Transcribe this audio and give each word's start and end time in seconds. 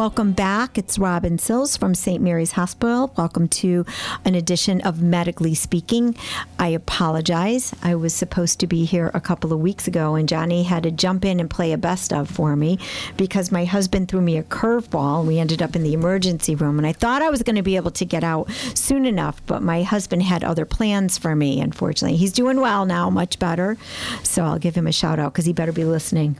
Welcome 0.00 0.32
back. 0.32 0.78
It's 0.78 0.98
Robin 0.98 1.36
Sills 1.36 1.76
from 1.76 1.94
St. 1.94 2.22
Mary's 2.22 2.52
Hospital. 2.52 3.12
Welcome 3.18 3.48
to 3.48 3.84
an 4.24 4.34
edition 4.34 4.80
of 4.80 5.02
Medically 5.02 5.54
Speaking. 5.54 6.16
I 6.58 6.68
apologize. 6.68 7.74
I 7.82 7.94
was 7.96 8.14
supposed 8.14 8.60
to 8.60 8.66
be 8.66 8.86
here 8.86 9.10
a 9.12 9.20
couple 9.20 9.52
of 9.52 9.60
weeks 9.60 9.86
ago, 9.86 10.14
and 10.14 10.26
Johnny 10.26 10.62
had 10.62 10.84
to 10.84 10.90
jump 10.90 11.26
in 11.26 11.38
and 11.38 11.50
play 11.50 11.72
a 11.72 11.76
best 11.76 12.14
of 12.14 12.30
for 12.30 12.56
me 12.56 12.78
because 13.18 13.52
my 13.52 13.66
husband 13.66 14.08
threw 14.08 14.22
me 14.22 14.38
a 14.38 14.42
curveball. 14.42 15.26
We 15.26 15.38
ended 15.38 15.60
up 15.60 15.76
in 15.76 15.82
the 15.82 15.92
emergency 15.92 16.54
room, 16.54 16.78
and 16.78 16.86
I 16.86 16.94
thought 16.94 17.20
I 17.20 17.28
was 17.28 17.42
going 17.42 17.56
to 17.56 17.62
be 17.62 17.76
able 17.76 17.90
to 17.90 18.06
get 18.06 18.24
out 18.24 18.50
soon 18.72 19.04
enough, 19.04 19.44
but 19.44 19.62
my 19.62 19.82
husband 19.82 20.22
had 20.22 20.42
other 20.42 20.64
plans 20.64 21.18
for 21.18 21.36
me, 21.36 21.60
unfortunately. 21.60 22.16
He's 22.16 22.32
doing 22.32 22.62
well 22.62 22.86
now, 22.86 23.10
much 23.10 23.38
better. 23.38 23.76
So 24.22 24.44
I'll 24.44 24.58
give 24.58 24.74
him 24.74 24.86
a 24.86 24.92
shout 24.92 25.18
out 25.18 25.34
because 25.34 25.44
he 25.44 25.52
better 25.52 25.72
be 25.72 25.84
listening. 25.84 26.36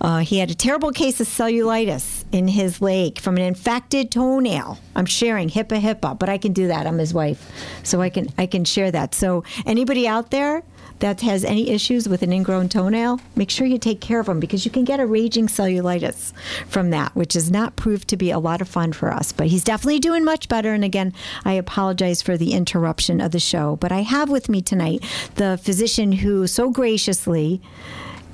Uh, 0.00 0.18
he 0.18 0.38
had 0.38 0.50
a 0.50 0.54
terrible 0.54 0.90
case 0.90 1.20
of 1.20 1.26
cellulitis 1.26 2.24
in 2.32 2.48
his 2.48 2.80
leg 2.80 3.18
from 3.18 3.36
an 3.36 3.42
infected 3.42 4.10
toenail. 4.10 4.78
I'm 4.96 5.06
sharing 5.06 5.48
HIPAA 5.48 5.80
HIPAA, 5.80 6.18
but 6.18 6.28
I 6.28 6.38
can 6.38 6.52
do 6.52 6.68
that. 6.68 6.86
I'm 6.86 6.98
his 6.98 7.14
wife, 7.14 7.50
so 7.82 8.00
I 8.00 8.10
can 8.10 8.28
I 8.38 8.46
can 8.46 8.64
share 8.64 8.90
that. 8.90 9.14
So 9.14 9.44
anybody 9.66 10.06
out 10.08 10.30
there 10.30 10.62
that 11.00 11.20
has 11.20 11.44
any 11.44 11.70
issues 11.70 12.08
with 12.08 12.22
an 12.22 12.32
ingrown 12.32 12.68
toenail, 12.68 13.20
make 13.36 13.50
sure 13.50 13.66
you 13.66 13.78
take 13.78 14.00
care 14.00 14.20
of 14.20 14.26
them 14.26 14.40
because 14.40 14.64
you 14.64 14.70
can 14.70 14.84
get 14.84 15.00
a 15.00 15.06
raging 15.06 15.48
cellulitis 15.48 16.32
from 16.66 16.90
that, 16.90 17.14
which 17.14 17.36
is 17.36 17.50
not 17.50 17.76
proved 17.76 18.08
to 18.08 18.16
be 18.16 18.30
a 18.30 18.38
lot 18.38 18.60
of 18.60 18.68
fun 18.68 18.92
for 18.92 19.12
us. 19.12 19.32
But 19.32 19.48
he's 19.48 19.64
definitely 19.64 19.98
doing 19.98 20.24
much 20.24 20.48
better. 20.48 20.72
And 20.72 20.84
again, 20.84 21.12
I 21.44 21.52
apologize 21.54 22.22
for 22.22 22.36
the 22.36 22.52
interruption 22.52 23.20
of 23.20 23.32
the 23.32 23.40
show. 23.40 23.76
But 23.76 23.92
I 23.92 24.02
have 24.02 24.30
with 24.30 24.48
me 24.48 24.62
tonight 24.62 25.04
the 25.34 25.58
physician 25.62 26.12
who 26.12 26.46
so 26.46 26.70
graciously 26.70 27.60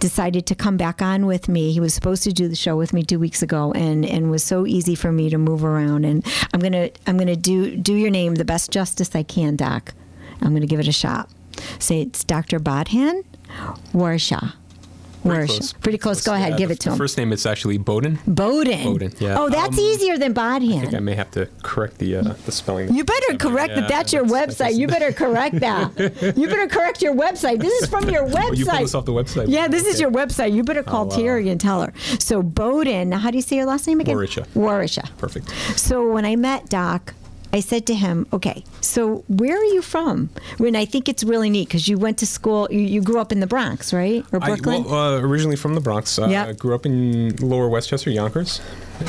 decided 0.01 0.47
to 0.47 0.55
come 0.55 0.77
back 0.77 1.01
on 1.01 1.27
with 1.27 1.49
me. 1.49 1.73
He 1.73 1.81
was 1.81 1.95
supposed 1.95 2.25
to 2.25 2.33
do 2.33 2.49
the 2.49 2.57
show 2.57 2.77
with 2.77 2.93
me 2.93 3.03
two 3.03 3.19
weeks 3.19 3.43
ago, 3.43 3.73
and 3.73 4.05
and 4.05 4.31
was 4.31 4.43
so 4.43 4.67
easy 4.67 4.95
for 4.95 5.13
me 5.13 5.31
to 5.31 5.39
move 5.39 5.65
around. 5.65 6.05
And 6.05 6.27
I'm 6.53 6.61
gonna 6.61 6.91
I'm 7.07 7.17
gonna 7.17 7.37
do 7.37 7.77
do 7.77 7.95
your 7.95 8.11
name 8.11 8.35
the 8.35 8.45
best 8.45 8.71
justice 8.71 9.15
I 9.15 9.23
can, 9.23 9.57
Doc. 9.57 9.95
I'm 10.41 10.53
gonna 10.53 10.67
give 10.67 10.81
it 10.81 10.89
a 10.89 10.93
shot. 10.93 11.31
Say 11.79 12.03
it's 12.03 12.25
Dr. 12.25 12.59
Bodhan 12.59 13.25
Warsha. 13.93 14.55
Pretty 15.23 15.47
close. 15.47 15.73
Pretty 15.75 15.99
close. 15.99 16.23
Go 16.23 16.35
ahead, 16.35 16.53
Yeah, 16.53 16.57
give 16.59 16.71
it 16.71 16.81
to 16.81 16.91
him. 16.91 16.99
First 16.99 17.19
name 17.19 17.33
is 17.33 17.45
actually 17.47 17.79
Bowden. 17.79 18.19
Bowden. 18.27 18.85
Bowden, 18.85 19.13
yeah. 19.19 19.39
Oh, 19.39 19.49
that's 19.49 19.77
Um, 19.79 19.85
easier 19.85 20.17
than 20.19 20.37
I 20.39 20.59
think 20.59 20.95
I 20.95 20.99
may 21.01 21.15
have 21.15 21.31
to 21.33 21.47
correct 21.63 21.99
the 21.99 22.17
uh, 22.17 22.23
the 22.47 22.53
spelling. 22.53 22.95
You 22.95 23.05
better 23.05 23.37
correct 23.37 23.71
Yeah, 23.75 23.81
that. 23.81 23.89
That's 23.89 24.13
your 24.13 24.25
that's- 24.27 24.57
website. 24.57 24.77
You 24.79 24.87
better 24.87 25.13
correct 25.13 25.61
that. 25.61 25.91
You 26.41 26.47
better 26.47 26.67
correct 26.69 27.03
your 27.03 27.15
website. 27.15 27.61
This 27.61 27.73
is 27.83 27.89
from 27.89 28.09
your 28.09 28.27
website. 28.27 28.51
Oh, 28.51 28.53
you 28.55 28.67
pulled 28.67 28.83
this 28.83 28.95
off 28.95 29.05
the 29.05 29.13
website? 29.13 29.47
Yeah, 29.49 29.69
this 29.69 29.85
is 29.87 30.01
your 30.01 30.11
website. 30.11 30.53
You 30.53 30.63
better 30.63 30.83
call 30.83 31.03
Oh, 31.05 31.09
wow. 31.09 31.17
Terry 31.17 31.49
and 31.51 31.61
tell 31.61 31.83
her. 31.83 31.93
So 32.19 32.43
Bowden. 32.43 33.13
How 33.13 33.31
do 33.31 33.37
you 33.39 33.43
say 33.43 33.57
your 33.57 33.67
last 33.67 33.87
name 33.87 34.01
again? 34.01 34.17
Warisha. 34.17 34.47
Warisha. 34.55 35.05
Perfect. 35.19 35.51
So 35.79 36.11
when 36.13 36.25
I 36.25 36.37
met 36.37 36.69
Doc, 36.69 37.15
I 37.53 37.61
said 37.61 37.85
to 37.87 37.95
him, 37.95 38.27
"Okay, 38.33 38.65
so 38.81 39.25
where 39.29 39.57
are 39.57 39.65
you 39.65 39.83
from?" 39.83 40.31
When 40.59 40.77
I 40.77 40.85
think 40.85 41.09
it's 41.09 41.25
really 41.25 41.51
neat 41.51 41.69
because 41.69 41.89
you 41.89 41.99
went 41.99 42.19
to 42.19 42.27
school. 42.27 42.69
You, 42.71 42.81
you 42.81 43.01
grew 43.03 43.19
up 43.21 43.33
in 43.33 43.41
the 43.41 43.47
Bronx, 43.47 43.93
right, 43.93 44.25
or 44.33 44.39
I, 44.43 44.47
Brooklyn? 44.47 44.85
well, 44.85 45.17
uh, 45.17 45.21
originally 45.21 45.57
from 45.57 45.75
the 45.75 45.81
Bronx. 45.81 46.19
Uh, 46.19 46.27
Yeah. 46.29 46.53
Grew 46.53 46.75
up 46.75 46.87
in 46.87 47.35
Lower 47.37 47.69
Westchester, 47.69 48.11
Yonkers, 48.11 48.61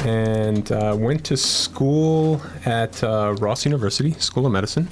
and 0.06 0.72
uh, 0.72 0.96
went 0.98 1.24
to 1.26 1.38
school 1.38 2.42
at 2.66 3.04
uh, 3.04 3.36
Ross 3.40 3.66
University, 3.66 4.12
School 4.14 4.46
of 4.46 4.52
Medicine, 4.52 4.88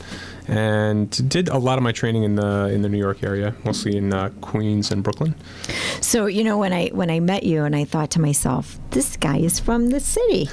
and 0.49 1.29
did 1.29 1.47
a 1.49 1.57
lot 1.57 1.77
of 1.77 1.83
my 1.83 1.91
training 1.91 2.23
in 2.23 2.35
the 2.35 2.67
in 2.67 2.81
the 2.81 2.89
New 2.89 2.97
York 2.97 3.23
area, 3.23 3.53
mostly 3.63 3.95
in 3.97 4.13
uh, 4.13 4.29
Queens 4.41 4.91
and 4.91 5.03
Brooklyn. 5.03 5.35
So 6.01 6.25
you 6.25 6.43
know 6.43 6.57
when 6.57 6.73
I 6.73 6.87
when 6.89 7.09
I 7.09 7.19
met 7.19 7.43
you 7.43 7.63
and 7.63 7.75
I 7.75 7.85
thought 7.85 8.11
to 8.11 8.21
myself, 8.21 8.79
this 8.91 9.17
guy 9.17 9.37
is 9.37 9.59
from 9.59 9.89
the 9.89 9.99
city. 9.99 10.49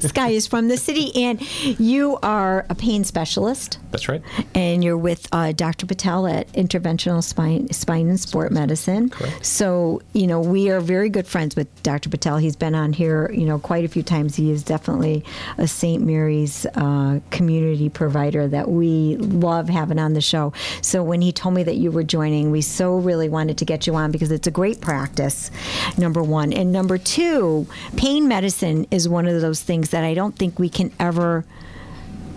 this 0.00 0.12
guy 0.12 0.28
is 0.28 0.46
from 0.46 0.68
the 0.68 0.76
city, 0.76 1.12
and 1.24 1.40
you 1.78 2.18
are 2.22 2.66
a 2.68 2.74
pain 2.74 3.04
specialist, 3.04 3.78
That's 3.90 4.08
right. 4.08 4.22
and 4.54 4.82
you're 4.82 4.98
with 4.98 5.28
uh, 5.32 5.52
Dr. 5.52 5.86
Patel 5.86 6.26
at 6.26 6.50
Interventional 6.52 7.22
Spine 7.22 7.70
Spine 7.72 8.08
and 8.08 8.18
Sport 8.20 8.52
Medicine. 8.52 9.10
Correct. 9.10 9.44
So 9.44 10.02
you 10.12 10.26
know 10.26 10.40
we 10.40 10.70
are 10.70 10.80
very 10.80 11.08
good 11.08 11.26
friends 11.26 11.54
with 11.56 11.68
Dr. 11.82 12.08
Patel. 12.08 12.38
He's 12.38 12.56
been 12.56 12.74
on 12.74 12.92
here, 12.92 13.30
you 13.32 13.46
know, 13.46 13.58
quite 13.58 13.84
a 13.84 13.88
few 13.88 14.02
times. 14.02 14.34
He 14.34 14.50
is 14.50 14.62
definitely 14.62 15.24
a 15.58 15.68
St. 15.68 16.02
Mary's 16.02 16.66
uh, 16.74 17.20
community 17.30 17.88
provider 17.88 18.48
that 18.48 18.68
we 18.68 19.16
love 19.36 19.68
having 19.68 19.98
on 19.98 20.14
the 20.14 20.20
show. 20.20 20.52
So 20.82 21.02
when 21.02 21.20
he 21.20 21.32
told 21.32 21.54
me 21.54 21.62
that 21.62 21.76
you 21.76 21.90
were 21.90 22.02
joining, 22.02 22.50
we 22.50 22.62
so 22.62 22.96
really 22.96 23.28
wanted 23.28 23.58
to 23.58 23.64
get 23.64 23.86
you 23.86 23.94
on 23.94 24.10
because 24.10 24.30
it's 24.30 24.46
a 24.46 24.50
great 24.50 24.80
practice. 24.80 25.50
Number 25.96 26.22
one, 26.22 26.52
and 26.52 26.72
number 26.72 26.98
two, 26.98 27.66
pain 27.96 28.28
medicine 28.28 28.86
is 28.90 29.08
one 29.08 29.26
of 29.26 29.40
those 29.40 29.62
things 29.62 29.90
that 29.90 30.04
I 30.04 30.14
don't 30.14 30.36
think 30.36 30.58
we 30.58 30.68
can 30.68 30.92
ever 30.98 31.44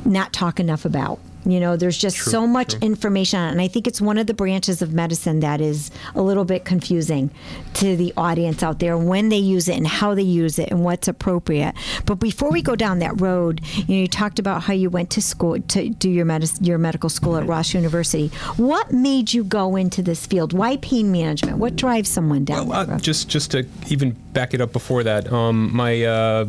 not 0.05 0.33
talk 0.33 0.59
enough 0.59 0.85
about. 0.85 1.19
You 1.45 1.59
know, 1.61 1.77
there's 1.77 1.97
just 1.97 2.17
True, 2.17 2.31
so 2.31 2.45
much 2.47 2.71
true. 2.71 2.79
information, 2.81 3.39
and 3.39 3.61
I 3.61 3.67
think 3.69 3.87
it's 3.87 4.01
one 4.01 4.17
of 4.17 4.27
the 4.27 4.33
branches 4.33 4.81
of 4.81 4.93
medicine 4.93 5.39
that 5.39 5.61
is 5.61 5.89
a 6.13 6.21
little 6.21 6.43
bit 6.43 6.65
confusing 6.65 7.31
to 7.75 7.95
the 7.95 8.13
audience 8.17 8.61
out 8.61 8.79
there 8.79 8.97
when 8.97 9.29
they 9.29 9.37
use 9.37 9.69
it 9.69 9.77
and 9.77 9.87
how 9.87 10.13
they 10.13 10.21
use 10.21 10.59
it 10.59 10.69
and 10.69 10.83
what's 10.83 11.07
appropriate. 11.07 11.75
But 12.05 12.15
before 12.15 12.51
we 12.51 12.61
go 12.61 12.75
down 12.75 12.99
that 12.99 13.19
road, 13.21 13.61
you 13.75 13.83
know, 13.95 14.01
you 14.01 14.07
talked 14.07 14.37
about 14.37 14.63
how 14.63 14.73
you 14.73 14.89
went 14.89 15.09
to 15.11 15.21
school 15.21 15.59
to 15.59 15.89
do 15.89 16.09
your 16.09 16.25
medis- 16.25 16.65
your 16.65 16.77
medical 16.77 17.09
school 17.09 17.37
at 17.37 17.47
Ross 17.47 17.73
University. 17.73 18.27
What 18.57 18.91
made 18.91 19.33
you 19.33 19.43
go 19.45 19.77
into 19.77 20.01
this 20.01 20.25
field? 20.25 20.51
Why 20.51 20.75
pain 20.77 21.09
management? 21.11 21.57
What 21.57 21.77
drives 21.77 22.09
someone 22.09 22.43
down 22.43 22.67
Well, 22.67 22.79
that 22.85 22.89
uh, 22.89 22.93
road? 22.95 23.01
just 23.01 23.29
just 23.29 23.51
to 23.51 23.65
even 23.87 24.11
back 24.33 24.53
it 24.53 24.59
up 24.61 24.73
before 24.73 25.03
that, 25.03 25.31
um, 25.31 25.73
my 25.75 26.03
uh, 26.03 26.45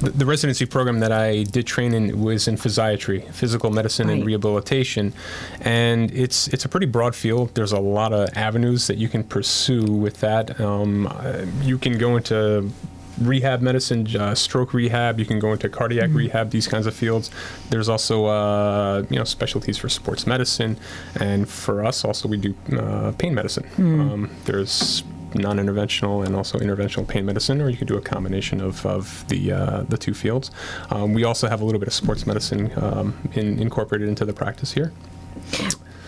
the, 0.00 0.10
the 0.10 0.26
residency 0.26 0.66
program 0.66 1.00
that 1.00 1.12
I 1.12 1.42
did 1.44 1.66
train 1.66 1.94
in 1.94 2.20
was 2.20 2.48
in 2.48 2.56
physiatry, 2.56 3.30
physical 3.32 3.70
medicine 3.70 4.08
and 4.08 4.24
rehabilitation, 4.24 5.12
and 5.60 6.10
it's 6.12 6.48
it's 6.48 6.64
a 6.64 6.68
pretty 6.68 6.86
broad 6.86 7.14
field. 7.14 7.54
There's 7.54 7.72
a 7.72 7.80
lot 7.80 8.12
of 8.12 8.28
avenues 8.36 8.86
that 8.86 8.98
you 8.98 9.08
can 9.08 9.24
pursue 9.24 9.84
with 9.84 10.20
that. 10.20 10.60
Um, 10.60 11.06
uh, 11.06 11.44
you 11.62 11.78
can 11.78 11.98
go 11.98 12.16
into 12.16 12.70
rehab 13.20 13.60
medicine, 13.60 14.06
uh, 14.16 14.34
stroke 14.34 14.72
rehab. 14.72 15.18
You 15.18 15.26
can 15.26 15.40
go 15.40 15.52
into 15.52 15.68
cardiac 15.68 16.10
rehab. 16.10 16.50
These 16.50 16.68
kinds 16.68 16.86
of 16.86 16.94
fields. 16.94 17.30
There's 17.70 17.88
also 17.88 18.26
uh, 18.26 19.04
you 19.10 19.16
know 19.16 19.24
specialties 19.24 19.78
for 19.78 19.88
sports 19.88 20.26
medicine, 20.26 20.78
and 21.18 21.48
for 21.48 21.84
us 21.84 22.04
also 22.04 22.28
we 22.28 22.36
do 22.36 22.54
uh, 22.76 23.12
pain 23.18 23.34
medicine. 23.34 23.66
Um, 23.78 24.30
there's 24.44 25.02
non-interventional 25.34 26.24
and 26.24 26.34
also 26.34 26.58
interventional 26.58 27.06
pain 27.06 27.24
medicine, 27.24 27.60
or 27.60 27.68
you 27.68 27.76
could 27.76 27.88
do 27.88 27.96
a 27.96 28.00
combination 28.00 28.60
of, 28.60 28.84
of 28.86 29.26
the 29.28 29.52
uh, 29.52 29.82
the 29.88 29.98
two 29.98 30.14
fields. 30.14 30.50
Um, 30.90 31.14
we 31.14 31.24
also 31.24 31.48
have 31.48 31.60
a 31.60 31.64
little 31.64 31.78
bit 31.78 31.88
of 31.88 31.94
sports 31.94 32.26
medicine 32.26 32.72
um, 32.76 33.30
in, 33.34 33.58
incorporated 33.58 34.08
into 34.08 34.24
the 34.24 34.32
practice 34.32 34.72
here. 34.72 34.92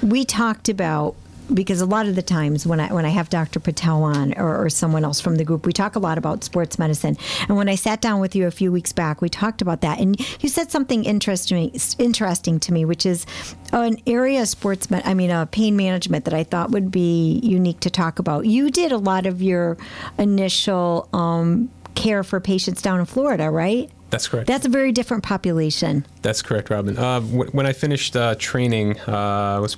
we 0.03 0.25
talked 0.25 0.69
about 0.69 1.15
because 1.55 1.81
a 1.81 1.87
lot 1.87 2.07
of 2.07 2.15
the 2.15 2.23
times 2.23 2.67
when 2.67 2.81
I 2.81 2.93
when 2.93 3.05
I 3.05 3.11
have 3.11 3.29
Dr. 3.29 3.61
Patel 3.61 4.03
on 4.03 4.35
or, 4.35 4.65
or 4.65 4.71
someone 4.71 5.05
else 5.05 5.21
from 5.21 5.37
the 5.37 5.45
group, 5.45 5.67
we 5.67 5.73
talk 5.73 5.97
a 5.97 5.99
lot 5.99 6.19
about 6.19 6.45
sports 6.45 6.79
medicine. 6.79 7.17
And 7.49 7.57
when 7.57 7.69
I 7.69 7.75
sat 7.75 8.01
down 8.01 8.21
with 8.21 8.35
you 8.35 8.47
a 8.47 8.51
few 8.51 8.73
weeks 8.73 8.93
back, 8.93 9.21
we 9.21 9.29
talked 9.29 9.63
about 9.63 9.81
that, 9.81 9.99
and 9.99 10.19
you 10.43 10.49
said 10.49 10.71
something 10.71 11.05
interesting 11.05 11.73
interesting 11.99 12.61
to 12.61 12.73
me, 12.73 12.85
which 12.85 13.07
is 13.07 13.27
an 13.73 13.99
area 14.07 14.43
of 14.43 14.49
sports. 14.49 14.89
I 14.91 15.15
mean, 15.15 15.31
uh, 15.31 15.47
pain 15.47 15.77
management 15.77 16.25
that 16.25 16.35
I 16.35 16.45
thought 16.45 16.71
would 16.71 16.91
be 16.91 17.41
unique 17.43 17.81
to 17.81 17.91
talk 17.91 18.19
about. 18.19 18.47
You 18.47 18.71
did 18.71 18.93
a 18.93 18.99
lot 18.99 19.27
of 19.27 19.43
your 19.43 19.77
initial 20.19 21.09
um, 21.13 21.71
care 21.95 22.23
for 22.23 22.41
patients 22.41 22.83
down 22.83 23.01
in 23.01 23.07
Florida, 23.07 23.51
right? 23.51 23.91
That's 24.11 24.27
correct. 24.29 24.47
That's 24.49 24.67
a 24.67 24.69
very 24.69 24.93
different 24.93 25.23
population. 25.23 26.05
That's 26.23 26.43
correct, 26.43 26.69
Robin. 26.71 26.99
Uh, 26.99 27.21
wh- 27.21 27.55
when 27.55 27.65
I 27.67 27.73
finished 27.73 28.17
uh, 28.17 28.35
training, 28.39 28.99
uh, 29.01 29.59
was 29.61 29.77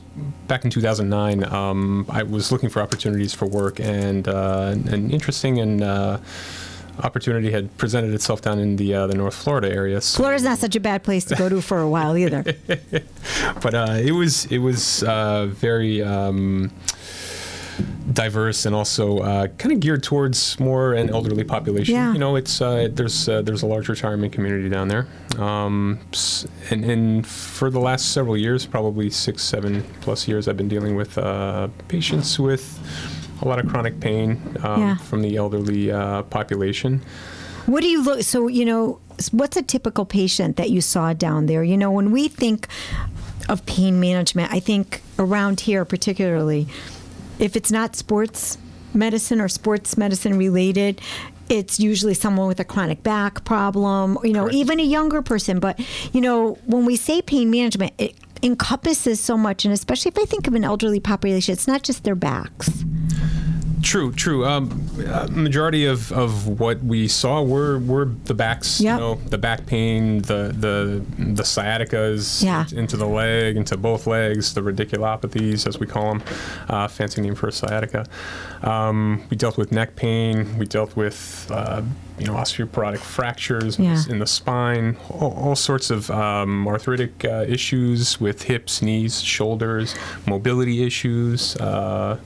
back 0.48 0.64
in 0.64 0.70
2009. 0.70 1.44
Um, 1.52 2.06
I 2.08 2.22
was 2.22 2.50
looking 2.50 2.70
for 2.70 2.80
opportunities 2.80 3.34
for 3.34 3.46
work, 3.46 3.78
and 3.78 4.26
uh, 4.26 4.72
an 4.74 5.10
interesting 5.10 5.58
and 5.60 5.82
uh, 5.82 6.18
opportunity 7.02 7.50
had 7.50 7.76
presented 7.76 8.12
itself 8.14 8.40
down 8.42 8.58
in 8.58 8.76
the 8.76 8.94
uh, 8.94 9.06
the 9.06 9.14
North 9.14 9.34
Florida 9.34 9.70
area. 9.70 10.00
So- 10.00 10.18
Florida's 10.18 10.42
not 10.44 10.58
such 10.58 10.76
a 10.76 10.80
bad 10.80 11.02
place 11.02 11.24
to 11.26 11.34
go 11.36 11.48
to 11.48 11.60
for 11.60 11.80
a 11.80 11.88
while 11.88 12.16
either. 12.16 12.42
but 13.62 13.74
uh, 13.74 13.98
it 14.02 14.12
was 14.12 14.46
it 14.46 14.58
was 14.58 15.02
uh, 15.02 15.46
very 15.46 16.02
um, 16.02 16.70
diverse 18.12 18.66
and 18.66 18.74
also 18.74 19.18
uh, 19.18 19.46
kind 19.58 19.72
of 19.72 19.80
geared 19.80 20.02
towards 20.02 20.58
more 20.60 20.92
an 20.94 21.10
elderly 21.10 21.44
population. 21.44 21.94
Yeah. 21.94 22.12
You 22.12 22.18
know, 22.18 22.36
it's 22.36 22.60
uh, 22.60 22.88
there's 22.92 23.28
uh, 23.28 23.42
there's 23.42 23.62
a 23.62 23.66
large 23.66 23.88
retirement 23.88 24.32
community 24.32 24.68
down 24.68 24.88
there, 24.88 25.06
um, 25.38 25.98
and, 26.70 26.84
and 26.84 27.26
for 27.26 27.70
the 27.70 27.80
last 27.80 28.12
several 28.12 28.36
years, 28.36 28.66
probably 28.66 29.08
six 29.10 29.42
seven 29.42 29.82
plus 30.00 30.28
years, 30.28 30.48
I've 30.48 30.56
been 30.56 30.68
dealing 30.68 30.96
with 30.96 31.16
uh, 31.18 31.68
patients 31.88 32.38
with 32.38 32.78
a 33.40 33.48
lot 33.48 33.58
of 33.58 33.68
chronic 33.68 33.98
pain 34.00 34.40
um, 34.62 34.80
Yeah. 34.80 34.96
from 34.96 35.22
the 35.22 35.36
elderly 35.36 35.90
uh, 35.90 36.22
population. 36.22 37.02
What 37.66 37.80
do 37.82 37.88
you 37.88 38.02
look? 38.02 38.22
So 38.22 38.48
you 38.48 38.64
know, 38.64 39.00
what's 39.30 39.56
a 39.56 39.62
typical 39.62 40.04
patient 40.04 40.56
that 40.56 40.70
you 40.70 40.80
saw 40.80 41.12
down 41.12 41.46
there? 41.46 41.62
You 41.64 41.76
know, 41.76 41.90
when 41.90 42.10
we 42.10 42.28
think 42.28 42.68
of 43.48 43.64
pain 43.66 43.98
management, 44.00 44.52
I 44.52 44.60
think 44.60 45.02
around 45.18 45.60
here 45.60 45.84
particularly, 45.84 46.66
if 47.42 47.56
it's 47.56 47.72
not 47.72 47.96
sports 47.96 48.56
medicine 48.94 49.40
or 49.40 49.48
sports 49.48 49.98
medicine 49.98 50.38
related, 50.38 51.00
it's 51.48 51.80
usually 51.80 52.14
someone 52.14 52.46
with 52.46 52.60
a 52.60 52.64
chronic 52.64 53.02
back 53.02 53.44
problem, 53.44 54.16
you 54.22 54.32
know, 54.32 54.44
Correct. 54.44 54.54
even 54.54 54.80
a 54.80 54.84
younger 54.84 55.22
person. 55.22 55.58
But, 55.58 55.80
you 56.12 56.20
know, 56.20 56.56
when 56.66 56.86
we 56.86 56.94
say 56.96 57.20
pain 57.20 57.50
management, 57.50 57.94
it 57.98 58.14
encompasses 58.42 59.20
so 59.20 59.36
much. 59.36 59.64
And 59.64 59.74
especially 59.74 60.10
if 60.10 60.18
I 60.18 60.24
think 60.24 60.46
of 60.46 60.54
an 60.54 60.64
elderly 60.64 61.00
population, 61.00 61.52
it's 61.52 61.66
not 61.66 61.82
just 61.82 62.04
their 62.04 62.14
backs. 62.14 62.84
True, 63.82 64.12
true. 64.12 64.46
Um, 64.46 64.88
uh, 65.08 65.26
majority 65.30 65.86
of, 65.86 66.12
of 66.12 66.46
what 66.60 66.82
we 66.84 67.08
saw 67.08 67.42
were 67.42 67.78
were 67.80 68.06
the 68.24 68.34
backs. 68.34 68.80
Yep. 68.80 68.94
You 68.94 69.00
know, 69.00 69.14
the 69.28 69.38
back 69.38 69.66
pain, 69.66 70.22
the 70.22 70.54
the 70.56 71.04
the 71.18 71.42
sciaticas 71.42 72.42
Yeah. 72.44 72.64
into 72.72 72.96
the 72.96 73.06
leg, 73.06 73.56
into 73.56 73.76
both 73.76 74.06
legs, 74.06 74.54
the 74.54 74.60
radiculopathies, 74.60 75.66
as 75.66 75.80
we 75.80 75.86
call 75.86 76.08
them, 76.14 76.22
uh, 76.68 76.86
fancy 76.88 77.20
name 77.22 77.34
for 77.34 77.48
a 77.48 77.52
sciatica. 77.52 78.06
Um, 78.62 79.24
we 79.30 79.36
dealt 79.36 79.58
with 79.58 79.72
neck 79.72 79.96
pain. 79.96 80.56
We 80.58 80.66
dealt 80.66 80.94
with 80.94 81.48
uh, 81.50 81.82
you 82.18 82.26
know 82.26 82.34
osteoporotic 82.34 82.98
fractures 83.00 83.78
in 83.78 83.84
the- 83.84 83.90
Yeah. 83.90 84.02
in 84.12 84.18
the 84.20 84.26
spine, 84.26 84.96
all, 85.10 85.32
all 85.32 85.56
sorts 85.56 85.90
of 85.90 86.08
um, 86.10 86.68
arthritic 86.68 87.24
uh, 87.24 87.44
issues 87.48 88.20
with 88.20 88.42
hips, 88.44 88.80
knees, 88.80 89.20
shoulders, 89.22 89.94
mobility 90.26 90.84
issues. 90.86 91.56
Uh, 91.56 92.18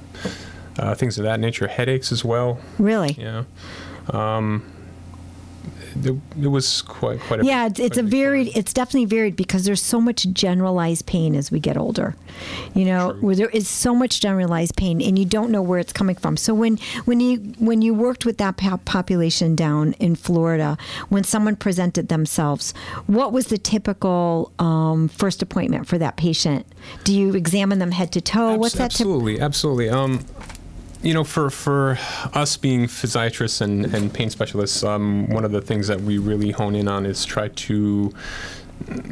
uh, 0.79 0.95
things 0.95 1.19
of 1.19 1.25
that 1.25 1.41
nature, 1.41 1.67
headaches 1.69 2.13
as 2.13 2.25
well. 2.25 2.59
Really? 2.79 3.13
Yeah, 3.19 3.45
um, 4.11 4.63
it, 6.05 6.15
it 6.43 6.47
was 6.49 6.83
quite 6.83 7.19
quite 7.21 7.41
a 7.41 7.45
Yeah, 7.45 7.67
it's, 7.67 7.81
it's 7.81 7.97
a 7.97 8.03
varied. 8.03 8.49
part. 8.49 8.57
It's 8.59 8.73
definitely 8.75 9.07
varied 9.07 9.35
because 9.35 9.65
there's 9.65 9.83
so 9.83 9.99
much 10.01 10.29
generalized 10.29 11.07
pain 11.07 11.35
as 11.35 11.51
we 11.51 11.59
get 11.59 11.77
older. 11.79 12.15
You 12.75 12.85
know, 12.85 13.13
True. 13.13 13.21
where 13.23 13.35
there 13.37 13.49
is 13.49 13.67
so 13.67 13.95
much 13.95 14.21
generalized 14.21 14.77
pain, 14.77 15.01
and 15.01 15.19
you 15.19 15.25
don't 15.25 15.51
know 15.51 15.63
where 15.63 15.79
it's 15.79 15.95
coming 15.95 16.15
from. 16.17 16.37
So 16.37 16.53
when 16.53 16.77
when 17.07 17.21
you 17.21 17.39
when 17.59 17.81
you 17.81 17.95
worked 17.95 18.27
with 18.27 18.37
that 18.39 18.59
population 18.85 19.57
down 19.57 19.95
in 19.95 20.17
Florida, 20.17 20.77
when 21.09 21.25
someone 21.25 21.57
presented 21.57 22.09
themselves, 22.09 22.75
what 23.07 23.33
was 23.33 23.47
the 23.47 23.57
typical 23.59 24.53
um, 24.59 25.09
first 25.09 25.41
appointment 25.41 25.87
for 25.89 25.97
that 25.97 26.17
patient? 26.19 26.67
Do 27.05 27.15
you 27.19 27.35
examine 27.35 27.79
them 27.79 27.93
head 27.93 28.13
to 28.13 28.21
toe? 28.21 28.51
Abs- 28.53 28.59
What's 28.61 28.75
that? 28.75 28.91
typ- 28.91 29.01
Absolutely, 29.01 29.41
absolutely. 29.41 29.89
Um, 29.89 30.21
you 31.03 31.15
know, 31.15 31.25
for 31.25 31.51
for 31.51 31.99
us 32.33 32.57
being 32.57 32.87
physiatrists 32.87 33.61
and, 33.61 33.87
and 33.95 34.13
pain 34.13 34.31
specialists, 34.31 34.83
um, 34.83 35.29
one 35.29 35.45
of 35.45 35.53
the 35.53 35.61
things 35.61 35.87
that 35.89 36.01
we 36.01 36.19
really 36.19 36.51
hone 36.51 36.75
in 36.75 36.89
on 36.89 37.07
is 37.07 37.25
try 37.25 37.49
to 37.49 38.13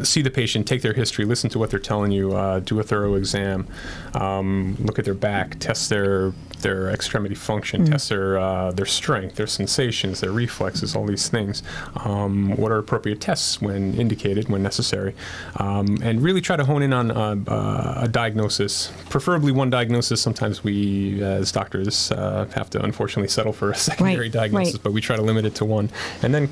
see 0.03 0.23
the 0.23 0.31
patient, 0.31 0.67
take 0.67 0.83
their 0.83 0.93
history, 0.93 1.25
listen 1.25 1.49
to 1.51 1.59
what 1.59 1.71
they're 1.71 1.79
telling 1.79 2.13
you, 2.13 2.35
uh, 2.37 2.61
do 2.61 2.79
a 2.81 2.83
thorough 2.83 3.15
exam, 3.15 3.67
um, 4.15 4.77
look 4.81 4.99
at 4.99 5.05
their 5.05 5.15
back, 5.15 5.59
test 5.59 5.89
their 5.89 6.33
their 6.65 6.89
extremity 6.91 7.37
function, 7.37 7.85
test 7.87 8.09
their 8.09 8.39
uh, 8.39 8.73
their 8.73 8.87
strength, 8.87 9.37
their 9.37 9.47
sensations, 9.47 10.21
their 10.21 10.33
reflexes, 10.33 10.97
all 10.97 11.07
these 11.07 11.29
things. 11.29 11.63
Um, 12.05 12.57
what 12.57 12.73
are 12.73 12.79
appropriate 12.79 13.21
tests 13.21 13.61
when 13.61 13.95
indicated, 13.95 14.49
when 14.49 14.63
necessary, 14.63 15.15
um, 15.61 15.99
and 16.03 16.23
really 16.23 16.41
try 16.41 16.57
to 16.57 16.65
hone 16.65 16.83
in 16.83 16.93
on 16.93 17.11
uh, 17.13 17.37
uh, 17.47 18.01
a 18.03 18.09
diagnosis, 18.09 18.91
preferably 19.11 19.53
one 19.53 19.71
diagnosis. 19.71 20.21
Sometimes 20.21 20.65
we, 20.65 21.23
as 21.23 21.53
doctors, 21.53 22.11
uh, 22.11 22.47
have 22.55 22.71
to 22.71 22.83
unfortunately 22.83 23.29
settle 23.29 23.53
for 23.53 23.71
a 23.71 23.77
secondary 23.91 24.25
Right, 24.25 24.33
diagnosis, 24.33 24.75
right. 24.75 24.83
but 24.83 24.93
we 24.93 25.01
try 25.01 25.17
to 25.17 25.23
limit 25.23 25.45
it 25.45 25.55
to 25.57 25.65
one, 25.67 25.91
and 26.23 26.35
then 26.35 26.49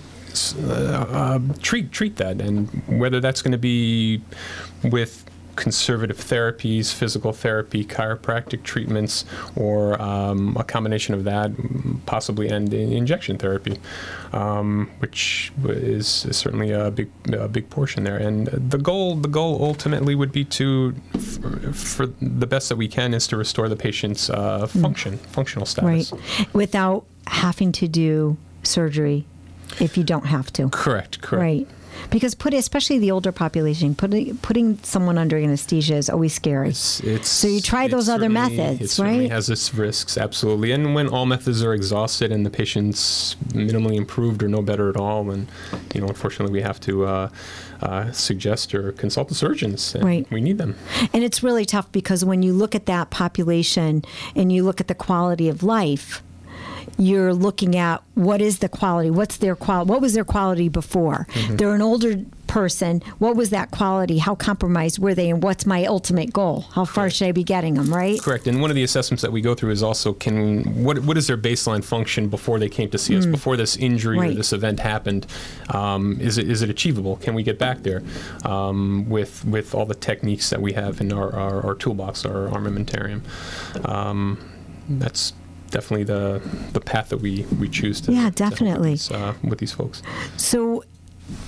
uh, 0.58 0.72
uh, 0.72 1.38
treat 1.62 1.90
treat 1.90 2.16
that, 2.16 2.40
and 2.40 2.68
whether 2.86 3.18
that's 3.18 3.42
going 3.42 3.52
to 3.52 3.58
be 3.58 4.20
with 4.84 5.24
conservative 5.56 6.16
therapies, 6.16 6.92
physical 6.92 7.32
therapy, 7.32 7.84
chiropractic 7.84 8.62
treatments, 8.62 9.24
or 9.56 10.00
um, 10.00 10.56
a 10.58 10.64
combination 10.64 11.14
of 11.14 11.24
that, 11.24 11.50
possibly 12.06 12.48
end 12.48 12.72
in 12.72 12.92
injection 12.92 13.38
therapy, 13.38 13.78
um, 14.32 14.90
which 14.98 15.52
is, 15.64 16.24
is 16.24 16.36
certainly 16.36 16.70
a 16.72 16.90
big 16.90 17.10
a 17.32 17.48
big 17.48 17.68
portion 17.70 18.04
there. 18.04 18.16
And 18.16 18.46
the 18.46 18.78
goal 18.78 19.16
the 19.16 19.28
goal 19.28 19.62
ultimately 19.62 20.14
would 20.14 20.32
be 20.32 20.44
to, 20.44 20.94
f- 21.14 21.74
for 21.74 22.06
the 22.06 22.46
best 22.46 22.68
that 22.68 22.76
we 22.76 22.88
can, 22.88 23.14
is 23.14 23.26
to 23.28 23.36
restore 23.36 23.68
the 23.68 23.76
patient's 23.76 24.30
uh, 24.30 24.66
function, 24.66 25.18
functional 25.18 25.66
status, 25.66 26.12
right, 26.12 26.54
without 26.54 27.04
having 27.26 27.72
to 27.72 27.88
do 27.88 28.36
surgery, 28.62 29.26
if 29.80 29.96
you 29.96 30.04
don't 30.04 30.26
have 30.26 30.52
to. 30.54 30.68
Correct. 30.70 31.20
Correct. 31.20 31.42
Right. 31.42 31.68
Because 32.10 32.34
put 32.34 32.54
especially 32.54 32.98
the 32.98 33.10
older 33.10 33.32
population, 33.32 33.94
putting 33.94 34.36
putting 34.38 34.78
someone 34.82 35.18
under 35.18 35.36
anesthesia 35.36 35.94
is 35.96 36.10
always 36.10 36.34
scary. 36.34 36.70
It's, 36.70 37.00
it's, 37.00 37.28
So 37.28 37.48
you 37.48 37.60
try 37.60 37.88
those 37.88 38.08
other 38.08 38.28
methods, 38.28 38.80
it 38.80 38.88
certainly 38.88 39.20
right? 39.20 39.30
has 39.30 39.48
its 39.48 39.74
risks, 39.74 40.18
absolutely. 40.18 40.72
And 40.72 40.94
when 40.94 41.08
all 41.08 41.26
methods 41.26 41.62
are 41.62 41.74
exhausted 41.74 42.32
and 42.32 42.44
the 42.44 42.50
patient's 42.50 43.36
minimally 43.48 43.96
improved 43.96 44.42
or 44.42 44.48
no 44.48 44.62
better 44.62 44.88
at 44.88 44.96
all, 44.96 45.24
then, 45.24 45.48
you 45.94 46.00
know, 46.00 46.08
unfortunately 46.08 46.52
we 46.52 46.62
have 46.62 46.80
to 46.80 47.04
uh, 47.06 47.28
uh, 47.80 48.12
suggest 48.12 48.74
or 48.74 48.92
consult 48.92 49.28
the 49.28 49.34
surgeons. 49.34 49.94
And 49.94 50.04
Right. 50.04 50.30
We 50.30 50.40
need 50.40 50.58
them. 50.58 50.76
And 51.12 51.24
it's 51.24 51.42
really 51.42 51.64
tough 51.64 51.90
because 51.92 52.24
when 52.24 52.42
you 52.42 52.52
look 52.52 52.74
at 52.74 52.86
that 52.86 53.10
population 53.10 54.04
and 54.36 54.52
you 54.52 54.64
look 54.64 54.80
at 54.80 54.88
the 54.88 54.94
quality 54.94 55.48
of 55.48 55.62
life, 55.62 56.22
you're 56.98 57.32
looking 57.34 57.76
at 57.76 58.02
what 58.14 58.40
is 58.40 58.58
the 58.58 58.68
quality, 58.68 59.10
what's 59.10 59.36
their 59.38 59.56
quality, 59.56 59.90
what 59.90 60.00
was 60.00 60.14
their 60.14 60.24
quality 60.24 60.68
before? 60.68 61.26
Mm-hmm. 61.30 61.56
They're 61.56 61.74
an 61.74 61.82
older 61.82 62.24
person. 62.46 63.00
What 63.18 63.34
was 63.34 63.48
that 63.50 63.70
quality? 63.70 64.18
How 64.18 64.34
compromised 64.34 64.98
were 64.98 65.14
they? 65.14 65.30
And 65.30 65.42
what's 65.42 65.64
my 65.64 65.86
ultimate 65.86 66.34
goal? 66.34 66.66
How 66.72 66.84
far 66.84 67.08
should 67.08 67.28
I 67.28 67.32
be 67.32 67.44
getting 67.44 67.74
them? 67.74 67.92
Right? 67.92 68.20
Correct. 68.20 68.46
And 68.46 68.60
one 68.60 68.70
of 68.70 68.76
the 68.76 68.82
assessments 68.82 69.22
that 69.22 69.32
we 69.32 69.40
go 69.40 69.54
through 69.54 69.70
is 69.70 69.82
also 69.82 70.12
can 70.12 70.84
what 70.84 70.98
what 71.00 71.16
is 71.16 71.28
their 71.28 71.38
baseline 71.38 71.82
function 71.82 72.28
before 72.28 72.58
they 72.58 72.68
came 72.68 72.90
to 72.90 72.98
see 72.98 73.16
us, 73.16 73.24
before 73.24 73.56
this 73.56 73.76
injury 73.76 74.18
or 74.18 74.22
Mm. 74.22 74.36
This 74.36 74.52
event 74.52 74.80
happened? 74.80 75.26
Um, 75.70 76.18
is 76.20 76.38
it 76.38 76.48
is 76.50 76.62
it 76.62 76.70
achievable? 76.70 77.16
Can 77.16 77.34
we 77.34 77.42
get 77.42 77.58
back 77.58 77.82
there 77.82 78.02
um, 78.44 79.08
with 79.08 79.44
with 79.44 79.74
all 79.74 79.86
the 79.86 79.94
techniques 79.94 80.50
that 80.50 80.60
we 80.60 80.72
have 80.74 81.00
in 81.00 81.12
our, 81.12 81.34
our, 81.34 81.66
our 81.66 81.74
toolbox, 81.74 82.24
our 82.24 82.48
armamentarium? 82.48 83.22
Um, 83.88 84.38
that's 84.88 85.32
definitely 85.72 86.04
the 86.04 86.40
the 86.72 86.80
path 86.80 87.08
that 87.08 87.18
we 87.18 87.44
we 87.60 87.68
choose 87.68 88.00
to 88.02 88.12
Yeah, 88.12 88.30
to 88.30 88.34
definitely. 88.36 88.92
with 88.92 89.08
these, 89.08 89.10
uh, 89.10 89.34
with 89.42 89.58
these 89.58 89.72
folks. 89.72 90.02
So, 90.36 90.84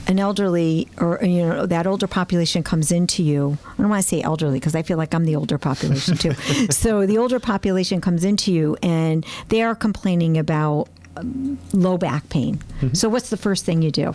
an 0.09 0.19
elderly 0.19 0.89
or 0.99 1.21
you 1.23 1.43
know 1.47 1.67
that 1.67 1.87
older 1.87 2.07
population 2.09 2.63
comes 2.63 2.91
into 2.91 3.23
you. 3.23 3.57
I 3.79 3.83
don't 3.83 3.89
want 3.91 4.03
to 4.03 4.09
say 4.09 4.23
elderly 4.23 4.59
because 4.59 4.75
I 4.75 4.83
feel 4.83 4.97
like 4.99 5.15
I'm 5.15 5.25
the 5.25 5.37
older 5.37 5.59
population 5.59 6.17
too. 6.17 6.33
so 6.71 7.07
the 7.07 7.19
older 7.19 7.39
population 7.39 8.01
comes 8.01 8.25
into 8.25 8.53
you 8.53 8.77
and 8.83 9.25
they 9.49 9.63
are 9.63 9.75
complaining 9.75 10.37
about 10.39 10.89
um, 11.17 11.59
low 11.73 11.97
back 11.99 12.29
pain. 12.31 12.61
So 12.93 13.09
what's 13.09 13.31
the 13.31 13.37
first 13.37 13.65
thing 13.65 13.83
you 13.83 13.91
do? 13.91 14.15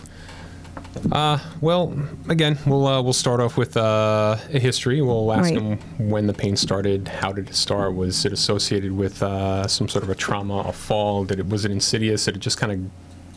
Well, 1.60 1.94
again, 2.28 2.58
we'll 2.66 2.86
uh, 2.86 3.02
we'll 3.02 3.12
start 3.12 3.40
off 3.40 3.56
with 3.56 3.76
uh, 3.76 4.36
a 4.52 4.58
history. 4.58 5.00
We'll 5.02 5.32
ask 5.32 5.50
Right. 5.50 5.54
them 5.54 5.78
when 6.10 6.26
the 6.26 6.32
pain 6.34 6.56
started. 6.56 7.08
How 7.08 7.32
did 7.32 7.48
it 7.50 7.54
start? 7.54 7.94
Was 7.94 8.24
it 8.24 8.32
associated 8.32 8.92
with 8.92 9.22
uh, 9.22 9.66
some 9.66 9.88
sort 9.88 10.02
of 10.04 10.10
a 10.10 10.14
trauma, 10.14 10.60
a 10.60 10.72
fall? 10.72 11.24
Did 11.24 11.38
it 11.40 11.48
was 11.48 11.64
it 11.64 11.70
insidious? 11.70 12.24
Did 12.24 12.36
it 12.36 12.40
just 12.40 12.58
kind 12.58 12.72
of 12.72 12.78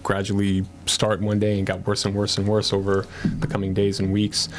gradually 0.03 0.65
start 0.86 1.22
one 1.22 1.39
day 1.39 1.57
and 1.57 1.65
got 1.65 1.86
worse 1.88 2.05
and 2.05 2.13
worse 2.13 2.38
and 2.38 2.48
worse 2.48 2.74
over 2.74 3.05
the 3.39 3.48
coming 3.48 3.74
days 3.74 4.00
and 4.00 4.12
weeks? 4.13 4.50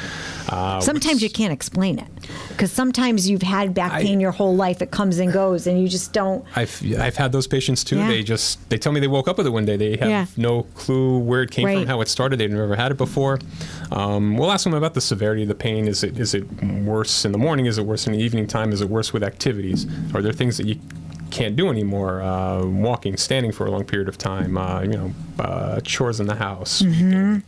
Uh, 0.49 0.79
Sometimes 0.81 1.21
you 1.23 1.29
can't 1.29 1.53
explain 1.53 1.99
it 1.99 2.07
because 2.49 2.71
sometimes 2.71 3.29
you've 3.29 3.41
had 3.43 3.73
back 3.73 3.91
I- 3.93 4.01
pain 4.03 4.19
your 4.19 4.31
whole 4.31 4.55
life. 4.55 4.81
It 4.81 4.91
comes 4.91 5.19
and 5.19 5.31
goes, 5.31 5.67
and 5.67 5.79
you 5.81 5.87
just 5.87 6.13
don't. 6.13 6.43
I've 6.55 6.81
I've 6.99 7.15
had 7.15 7.31
those 7.31 7.47
patients 7.47 7.83
too. 7.83 7.97
Yeah. 7.97 8.07
They 8.07 8.23
just 8.23 8.67
they 8.69 8.77
tell 8.77 8.91
me 8.91 8.99
they 8.99 9.07
woke 9.07 9.27
up 9.27 9.37
with 9.37 9.47
it 9.47 9.51
one 9.51 9.65
day. 9.65 9.77
They 9.77 9.97
have 9.97 10.09
Yeah. 10.09 10.25
no 10.37 10.63
clue 10.75 11.19
where 11.19 11.41
it 11.43 11.51
came 11.51 11.65
Right. 11.65 11.77
from, 11.79 11.87
how 11.87 12.01
it 12.01 12.07
started. 12.07 12.39
They've 12.39 12.49
never 12.51 12.75
had 12.75 12.91
it 12.91 12.97
before. 12.97 13.39
Um, 13.91 14.37
we'll 14.37 14.51
ask 14.51 14.63
them 14.63 14.73
about 14.73 14.93
the 14.95 15.01
severity 15.01 15.43
of 15.43 15.47
the 15.47 15.55
pain. 15.55 15.87
Is 15.87 16.03
it 16.03 16.19
is 16.19 16.33
it 16.33 16.45
worse 16.63 17.25
in 17.25 17.31
the 17.31 17.37
morning? 17.37 17.65
Is 17.67 17.77
it 17.77 17.85
worse 17.85 18.07
in 18.07 18.13
the 18.13 18.19
evening 18.19 18.47
time? 18.47 18.71
Is 18.71 18.81
it 18.81 18.89
worse 18.89 19.13
with 19.13 19.23
activities? 19.23 19.85
Are 20.13 20.21
there 20.21 20.33
things 20.33 20.57
that 20.57 20.65
you 20.65 20.79
can't 21.35 21.55
do 21.55 21.69
anymore? 21.69 22.21
Uh, 22.21 22.65
walking, 22.65 23.17
standing 23.17 23.51
for 23.51 23.65
a 23.67 23.71
long 23.71 23.83
period 23.83 24.07
of 24.07 24.17
time. 24.17 24.57
Uh, 24.57 24.81
you 24.81 24.87
know, 24.97 25.13
uh, 25.39 25.79
chores 25.81 26.19
in 26.19 26.27
the 26.27 26.35
house. 26.35 26.71
sweeping, 26.79 27.43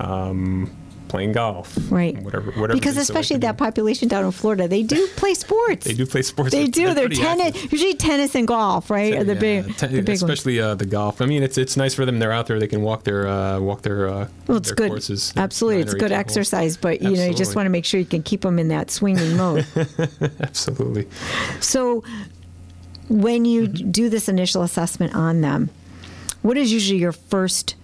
Um, 0.00 0.70
playing 1.08 1.32
golf. 1.32 1.74
Mm-hmm. 1.74 1.94
Right. 1.94 2.16
Whatever. 2.22 2.52
Whatever. 2.52 2.72
Because 2.72 2.96
it 2.96 3.00
is 3.00 3.08
they 3.08 3.12
like 3.14 3.20
especially 3.20 3.40
do. 3.40 3.46
that 3.48 3.58
population 3.58 4.08
down 4.08 4.24
in 4.24 4.30
Florida, 4.30 4.66
they 4.66 4.82
do 4.82 5.06
play 5.16 5.34
sports. 5.34 5.84
They 5.84 5.92
do 5.92 6.06
play 6.06 6.22
sports. 6.22 6.52
They 6.52 6.66
do. 6.68 6.94
They're, 6.94 7.06
pretty 7.08 7.16
tennis. 7.20 7.48
active. 7.48 7.70
Usually 7.72 7.94
tennis 7.94 8.34
and 8.34 8.48
golf, 8.48 8.88
right? 8.90 9.14
Are 9.16 9.24
the 9.24 9.34
Yeah, 9.34 9.40
big, 9.40 9.76
te- 9.76 9.86
the 9.88 10.00
big 10.00 10.08
ones. 10.08 10.22
especially 10.22 10.58
uh, 10.60 10.74
the 10.74 10.86
golf. 10.86 11.20
I 11.20 11.26
mean, 11.26 11.42
it's 11.42 11.58
it's 11.58 11.76
nice 11.76 11.92
for 11.94 12.06
them. 12.06 12.18
They're 12.18 12.32
out 12.32 12.46
there. 12.46 12.58
They 12.58 12.66
can 12.66 12.80
walk 12.80 13.04
their 13.04 13.26
uh, 13.28 13.60
walk 13.60 13.82
their 13.82 14.08
uh, 14.08 14.28
Well, 14.46 14.56
it's 14.58 14.68
their 14.68 14.76
good. 14.76 14.88
courses. 14.90 15.34
Absolutely, 15.36 15.82
it's 15.82 15.92
good 15.92 16.12
18 16.12 16.18
exercise, 16.18 16.76
but 16.78 17.02
you 17.02 17.10
know, 17.16 17.26
you 17.26 17.34
just 17.34 17.54
want 17.56 17.66
to 17.66 17.70
make 17.70 17.84
sure 17.84 18.00
you 18.00 18.06
can 18.06 18.22
keep 18.22 18.40
them 18.40 18.58
in 18.58 18.68
that 18.68 18.90
swinging 18.90 19.36
mode. 19.36 19.66
Absolutely. 20.40 21.08
so, 21.60 22.02
when 23.12 23.44
you 23.44 23.68
Mm-hmm. 23.68 23.90
do 23.90 24.08
this 24.08 24.28
initial 24.28 24.62
assessment 24.62 25.14
on 25.14 25.40
them, 25.42 25.70
what 26.40 26.56
is 26.56 26.72
usually 26.72 26.98
your 26.98 27.12
first 27.12 27.74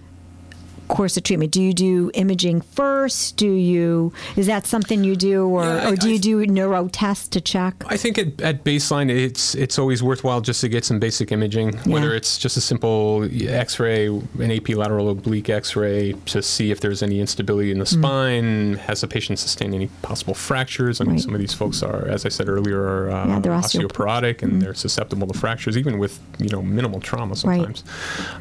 course 0.89 1.15
of 1.17 1.23
treatment? 1.23 1.51
Do 1.53 1.61
you 1.61 1.73
do 1.73 2.11
imaging 2.13 2.61
first? 2.61 3.37
Do 3.37 3.49
you 3.49 4.11
is 4.35 4.45
that 4.47 4.67
something 4.67 5.03
you 5.05 5.15
do, 5.15 5.47
or, 5.47 5.63
Yeah, 5.63 5.87
I- 5.87 5.91
or 5.91 5.95
do 5.95 6.09
you 6.09 6.19
do 6.19 6.45
neuro 6.45 6.87
tests 6.89 7.27
to 7.29 7.39
check? 7.41 7.73
I 7.87 7.95
think 7.95 8.17
at, 8.17 8.41
at 8.41 8.63
baseline, 8.65 9.09
it's 9.09 9.55
it's 9.55 9.79
always 9.79 10.03
worthwhile 10.03 10.41
just 10.41 10.59
to 10.61 10.67
get 10.69 10.83
some 10.83 10.99
basic 10.99 11.31
imaging, 11.31 11.77
whether 11.85 12.13
it's 12.13 12.37
just 12.37 12.57
a 12.57 12.61
simple 12.61 13.27
X-ray, 13.31 14.07
an 14.07 14.51
AP 14.51 14.69
lateral 14.75 15.09
oblique 15.09 15.49
X-ray, 15.49 16.13
to 16.25 16.41
see 16.41 16.71
if 16.71 16.79
there's 16.81 17.01
any 17.01 17.19
instability 17.21 17.71
in 17.71 17.79
the 17.79 17.85
spine. 17.85 18.73
Has 18.89 19.01
the 19.01 19.07
patient 19.07 19.39
sustained 19.39 19.73
any 19.73 19.87
possible 20.01 20.33
fractures? 20.33 20.99
I 20.99 21.03
mean. 21.05 21.13
Right. 21.15 21.19
some 21.23 21.33
of 21.35 21.39
these 21.39 21.53
folks 21.53 21.81
are, 21.83 22.07
as 22.07 22.25
I 22.25 22.29
said 22.29 22.47
earlier, 22.49 22.81
are 22.81 23.09
uh, 23.11 23.27
Yeah, 23.27 23.39
they're 23.39 23.51
osteo- 23.53 23.87
osteoporotic 23.87 24.41
and 24.43 24.61
they're 24.61 24.73
susceptible 24.73 25.27
to 25.27 25.37
fractures, 25.37 25.77
even 25.77 25.97
with 25.99 26.19
you 26.39 26.49
know 26.49 26.61
minimal 26.61 26.99
trauma 26.99 27.29
Right. 27.29 27.37
sometimes. 27.37 27.83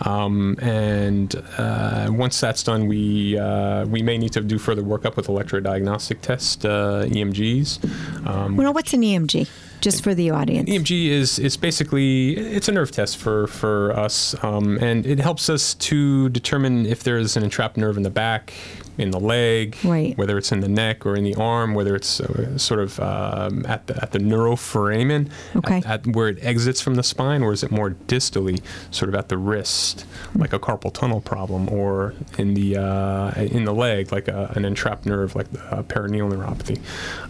Um, 0.02 0.57
and 0.61 1.35
uh, 1.59 2.09
once 2.11 2.38
that's 2.40 2.62
done, 2.62 2.87
we 2.87 3.38
uh, 3.38 3.87
we 3.87 4.02
may 4.02 4.18
need 4.18 4.33
to 4.33 4.40
do 4.40 4.59
further 4.59 4.83
workup 4.83 5.16
with 5.16 5.26
electrodiagnostic 5.26 6.21
tests, 6.21 6.64
uh, 6.64 7.07
EMGs. 7.09 7.78
Um, 8.26 8.57
Well, 8.57 8.73
what's 8.73 8.92
an 8.92 9.02
EMG? 9.02 9.49
Just 9.80 10.02
for 10.02 10.14
the 10.14 10.30
audience. 10.30 10.68
EMG 10.68 11.06
is 11.08 11.38
is 11.38 11.56
basically 11.56 12.37
it's 12.37 12.68
a 12.68 12.73
nerve 12.73 12.90
test 12.90 13.16
for 13.16 13.47
for 13.47 13.92
us, 13.97 14.35
um, 14.44 14.76
and 14.78 15.06
it 15.06 15.20
helps 15.20 15.49
us 15.49 15.75
to 15.75 16.28
determine 16.30 16.87
if 16.87 17.02
there's 17.02 17.37
an 17.37 17.42
entrapped 17.44 17.76
nerve 17.76 17.97
in 17.97 18.02
the 18.02 18.11
back, 18.11 18.52
in 18.97 19.11
the 19.12 19.20
leg, 19.20 19.76
Right. 19.85 20.16
whether 20.18 20.37
it's 20.37 20.50
in 20.50 20.61
the 20.61 20.68
neck 20.68 21.06
or 21.06 21.14
in 21.14 21.23
the 21.23 21.35
arm, 21.37 21.75
whether 21.75 21.94
it's 21.94 22.20
uh, 22.20 22.58
sort 22.58 22.80
of 22.80 22.99
um, 22.99 23.64
at 23.66 23.87
the 23.87 23.97
at 24.02 24.11
the 24.12 24.18
neuroforamen, 24.18 25.30
Okay. 25.56 25.76
at, 25.78 25.87
at 25.87 26.06
where 26.08 26.28
it 26.28 26.38
exits 26.42 26.80
from 26.80 26.97
the 26.97 27.02
spine, 27.04 27.42
or 27.42 27.52
is 27.52 27.62
it 27.62 27.70
more 27.70 27.90
distally, 28.08 28.61
sort 28.90 29.08
of 29.08 29.14
at 29.14 29.28
the 29.28 29.38
wrist, 29.38 30.04
like 30.35 30.52
a 30.52 30.58
carpal 30.58 30.92
tunnel 30.92 31.20
problem, 31.20 31.68
or 31.68 32.14
in 32.38 32.54
the 32.54 32.76
uh, 32.76 33.32
in 33.40 33.64
the 33.64 33.75
leg, 33.75 34.11
like 34.12 34.26
a, 34.28 34.52
an 34.56 34.64
entrapped 34.64 35.06
nerve, 35.06 35.37
like 35.37 35.47
a 35.70 35.85
peroneal 35.85 36.28
neuropathy, 36.32 36.80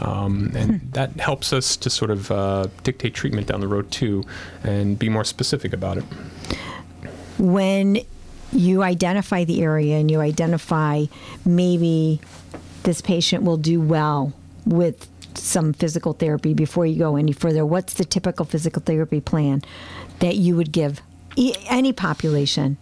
um, 0.02 0.52
and 0.56 0.80
that 0.94 1.12
helps 1.20 1.52
us 1.52 1.76
to 1.76 1.90
sort 1.90 2.10
of 2.10 2.30
uh, 2.38 2.68
dictate 2.84 3.14
treatment 3.14 3.46
down 3.48 3.60
the 3.60 3.68
road 3.68 3.90
too, 3.90 4.24
and 4.62 4.98
be 4.98 5.08
more 5.08 5.24
specific 5.24 5.72
about 5.72 5.98
it. 5.98 6.04
when 7.38 7.98
you 8.52 8.82
identify 8.82 9.44
the 9.44 9.62
area 9.62 9.96
and 9.98 10.10
you 10.10 10.20
identify 10.20 11.04
maybe 11.44 12.20
this 12.84 13.00
patient 13.02 13.44
will 13.44 13.58
do 13.58 13.80
well 13.80 14.32
with 14.64 15.06
some 15.34 15.72
physical 15.72 16.12
therapy 16.14 16.54
before 16.54 16.86
you 16.86 16.98
go 16.98 17.16
any 17.16 17.32
further, 17.32 17.64
what's 17.64 17.94
the 17.94 18.04
typical 18.04 18.44
physical 18.44 18.82
therapy 18.82 19.20
plan 19.20 19.62
that 20.20 20.36
you 20.36 20.56
would 20.56 20.72
give 20.72 21.02
any 21.36 21.92
population 21.92 22.76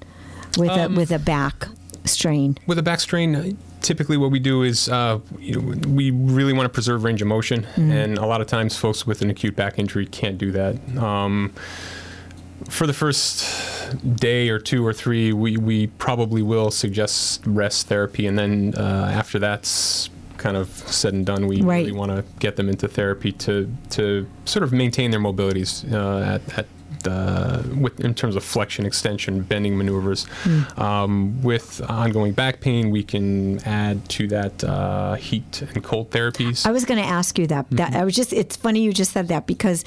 with 0.56 0.70
a 0.70 0.88
with 0.88 1.10
a 1.10 1.18
back 1.18 1.68
strain? 2.04 2.56
With 2.66 2.78
a 2.78 2.82
back 2.82 3.00
strain, 3.00 3.56
typically 3.82 4.16
what 4.16 4.30
we 4.30 4.38
do 4.38 4.62
is 4.62 4.88
uh, 4.88 5.18
you 5.38 5.60
know, 5.60 5.88
we 5.88 6.10
really 6.10 6.52
want 6.52 6.64
to 6.66 6.70
preserve 6.70 7.04
range 7.04 7.22
of 7.22 7.28
motion, 7.28 7.64
and 7.76 8.18
a 8.18 8.26
lot 8.26 8.40
of 8.40 8.46
times 8.46 8.76
folks 8.76 9.06
with 9.06 9.22
an 9.22 9.30
acute 9.30 9.56
back 9.56 9.78
injury 9.78 10.06
can't 10.06 10.38
do 10.38 10.50
that. 10.52 10.76
Um, 10.98 11.52
for 12.70 12.86
the 12.86 12.92
first 12.94 13.44
day 14.16 14.48
or 14.48 14.58
two 14.58 14.84
or 14.84 14.92
three, 14.92 15.32
we, 15.32 15.56
we 15.56 15.86
probably 15.86 16.42
will 16.42 16.70
suggest 16.70 17.42
rest 17.46 17.86
therapy, 17.86 18.26
and 18.26 18.38
then 18.38 18.74
uh, 18.76 19.10
after 19.12 19.38
that's 19.38 20.08
kind 20.38 20.56
of 20.56 20.68
said 20.70 21.12
and 21.14 21.24
done, 21.24 21.46
we 21.46 21.62
Right. 21.62 21.78
really 21.86 21.92
want 21.92 22.10
to 22.12 22.24
get 22.40 22.56
them 22.56 22.68
into 22.68 22.88
therapy 22.88 23.32
to 23.32 23.70
to 23.90 24.26
sort 24.44 24.62
of 24.62 24.72
maintain 24.72 25.10
their 25.10 25.20
mobilities 25.20 25.90
uh, 25.92 26.34
at, 26.34 26.58
at 26.58 26.66
uh, 27.06 27.62
with 27.78 28.00
in 28.00 28.14
terms 28.14 28.36
of 28.36 28.44
flexion, 28.44 28.86
extension, 28.86 29.42
bending 29.42 29.76
maneuvers. 29.76 30.26
Um, 30.76 31.42
with 31.42 31.80
ongoing 31.88 32.32
back 32.32 32.60
pain, 32.60 32.90
we 32.90 33.02
can 33.02 33.62
add 33.64 34.08
to 34.10 34.28
that 34.28 34.64
uh, 34.64 35.14
heat 35.14 35.62
and 35.62 35.82
cold 35.82 36.10
therapies. 36.10 36.66
I 36.66 36.72
was 36.72 36.84
going 36.84 37.02
to 37.02 37.08
ask 37.08 37.38
you 37.38 37.46
that. 37.48 37.66
That 37.70 37.94
I 37.94 38.04
was 38.04 38.14
just. 38.14 38.32
It's 38.32 38.56
funny 38.56 38.82
you 38.82 38.92
just 38.92 39.12
said 39.12 39.28
that 39.28 39.46
because 39.46 39.84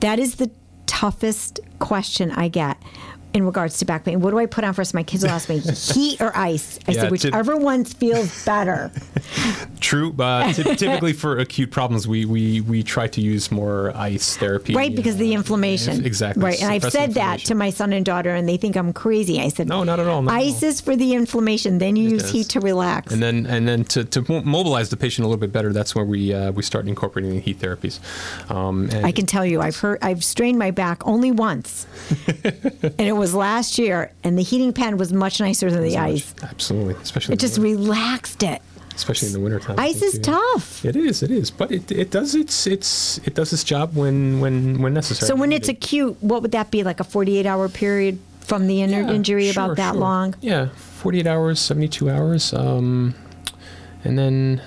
that 0.00 0.18
is 0.18 0.36
the 0.36 0.50
toughest 0.86 1.60
question 1.78 2.30
I 2.30 2.48
get 2.48 2.76
in 3.34 3.44
regards 3.44 3.78
to 3.78 3.84
back 3.84 4.04
pain. 4.04 4.20
What 4.20 4.30
do 4.30 4.38
I 4.38 4.46
put 4.46 4.62
on 4.62 4.72
first? 4.74 4.94
My 4.94 5.02
kids 5.02 5.24
will 5.24 5.30
ask 5.30 5.48
me, 5.48 5.58
heat 5.92 6.20
or 6.20 6.34
ice. 6.36 6.78
I 6.86 6.92
Yeah, 6.92 7.00
said, 7.02 7.10
whichever 7.10 7.56
one 7.56 7.84
feels 7.84 8.44
better. 8.44 8.92
True, 9.80 10.12
but 10.12 10.52
ty- 10.54 10.74
typically 10.76 11.12
for 11.12 11.38
acute 11.38 11.72
problems, 11.72 12.06
we, 12.06 12.24
we, 12.24 12.60
we 12.62 12.82
try 12.84 13.08
to 13.08 13.20
use 13.20 13.50
more 13.50 13.92
ice 13.96 14.36
therapy. 14.36 14.74
Right, 14.74 14.94
because 14.94 15.16
the 15.16 15.32
uh, 15.34 15.38
inflammation. 15.38 16.04
Exactly. 16.04 16.44
Right, 16.44 16.62
and 16.62 16.70
I've 16.70 16.84
said 16.90 17.14
that 17.14 17.40
to 17.40 17.54
my 17.56 17.70
son 17.70 17.92
and 17.92 18.06
daughter, 18.06 18.30
and 18.30 18.48
they 18.48 18.56
think 18.56 18.76
I'm 18.76 18.92
crazy. 18.92 19.40
I 19.40 19.48
said, 19.48 19.68
No, 19.68 19.82
not 19.82 19.98
at 19.98 20.06
all, 20.06 20.22
not 20.22 20.32
ice 20.32 20.62
all. 20.62 20.68
is 20.68 20.80
for 20.80 20.94
the 20.94 21.14
inflammation. 21.14 21.78
Then 21.78 21.96
you 21.96 22.08
use 22.08 22.24
is. 22.24 22.30
heat 22.30 22.48
to 22.50 22.60
relax. 22.60 23.12
And 23.12 23.20
then, 23.20 23.46
and 23.46 23.66
then 23.66 23.84
to, 23.86 24.04
to 24.04 24.42
mobilize 24.44 24.90
the 24.90 24.96
patient 24.96 25.24
a 25.24 25.28
little 25.28 25.40
bit 25.40 25.50
better, 25.52 25.72
that's 25.72 25.94
where 25.94 26.04
we 26.04 26.32
uh, 26.32 26.52
we 26.52 26.62
start 26.62 26.86
incorporating 26.86 27.32
the 27.34 27.40
heat 27.40 27.58
therapies. 27.58 27.98
Um, 28.50 28.88
and 28.90 29.04
I 29.04 29.10
can 29.10 29.26
tell 29.26 29.44
you, 29.44 29.60
I've 29.60 29.76
heard, 29.76 29.98
I've 30.02 30.22
strained 30.22 30.58
my 30.58 30.70
back 30.70 31.04
only 31.04 31.32
once, 31.32 31.86
and 32.44 33.00
it 33.00 33.16
was 33.16 33.23
last 33.32 33.78
year. 33.78 34.10
And 34.24 34.36
the 34.36 34.42
heating 34.42 34.72
pad 34.72 34.98
was 34.98 35.12
much 35.12 35.38
nicer 35.40 35.70
than 35.70 35.82
the 35.84 35.96
ice. 35.96 36.34
absolutely, 36.42 36.94
especially 37.00 37.34
It 37.34 37.38
just 37.40 37.58
winter, 37.60 37.78
relaxed 37.80 38.42
it. 38.42 38.60
especially 38.96 39.28
in 39.28 39.34
the 39.34 39.40
wintertime. 39.40 39.78
Ice 39.78 40.02
is 40.02 40.14
too. 40.14 40.32
tough. 40.32 40.84
It 40.84 40.96
is, 40.96 41.22
it 41.22 41.30
is, 41.30 41.50
but 41.52 41.70
it, 41.70 41.90
it 41.92 42.10
does 42.10 42.34
its 42.34 42.66
it's 42.66 43.18
it 43.24 43.34
does 43.34 43.52
its 43.52 43.62
job 43.64 43.94
when 43.96 44.40
when 44.40 44.82
when 44.82 44.92
necessary. 44.92 45.28
So 45.28 45.36
when 45.36 45.52
it's 45.52 45.68
acute, 45.68 46.20
what 46.20 46.42
would 46.42 46.52
that 46.52 46.70
be 46.72 46.82
like 46.82 46.98
a 47.00 47.04
48 47.04 47.46
hour 47.46 47.68
period 47.68 48.18
from 48.40 48.66
the 48.66 48.74
Yeah, 48.74 49.10
injury 49.10 49.50
sure, 49.50 49.64
about 49.64 49.76
that 49.78 49.92
sure. 49.92 50.00
long? 50.00 50.34
Yeah, 50.42 50.68
48 50.74 51.26
hours, 51.26 51.60
72 51.60 52.10
hours. 52.10 52.52
Um, 52.52 53.14
and 54.04 54.18
then 54.18 54.60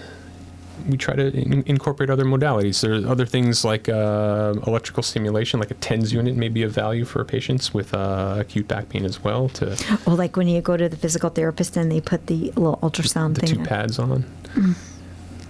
we 0.89 0.97
try 0.97 1.15
to 1.15 1.33
in- 1.33 1.63
incorporate 1.65 2.09
other 2.09 2.25
modalities. 2.25 2.81
There 2.81 2.93
are 2.93 3.07
other 3.07 3.25
things 3.25 3.63
like 3.65 3.89
uh, 3.89 4.53
electrical 4.65 5.03
stimulation, 5.03 5.59
like 5.59 5.71
a 5.71 5.75
TENS 5.75 6.13
unit 6.13 6.35
may 6.35 6.49
be 6.49 6.63
of 6.63 6.71
value 6.71 7.05
for 7.05 7.23
patients 7.23 7.73
with 7.73 7.93
uh, 7.93 8.35
acute 8.39 8.67
back 8.67 8.89
pain 8.89 9.05
as 9.05 9.23
well 9.23 9.49
to 9.49 9.75
well, 10.05 10.15
like 10.15 10.35
when 10.35 10.47
you 10.47 10.61
go 10.61 10.77
to 10.77 10.87
the 10.89 10.97
physical 10.97 11.29
therapist 11.29 11.77
and 11.77 11.91
they 11.91 12.01
put 12.01 12.27
the 12.27 12.51
little 12.55 12.79
ultrasound 12.81 13.35
the 13.35 13.41
thing. 13.41 13.55
two 13.57 13.63
pads 13.63 13.99
on. 13.99 14.25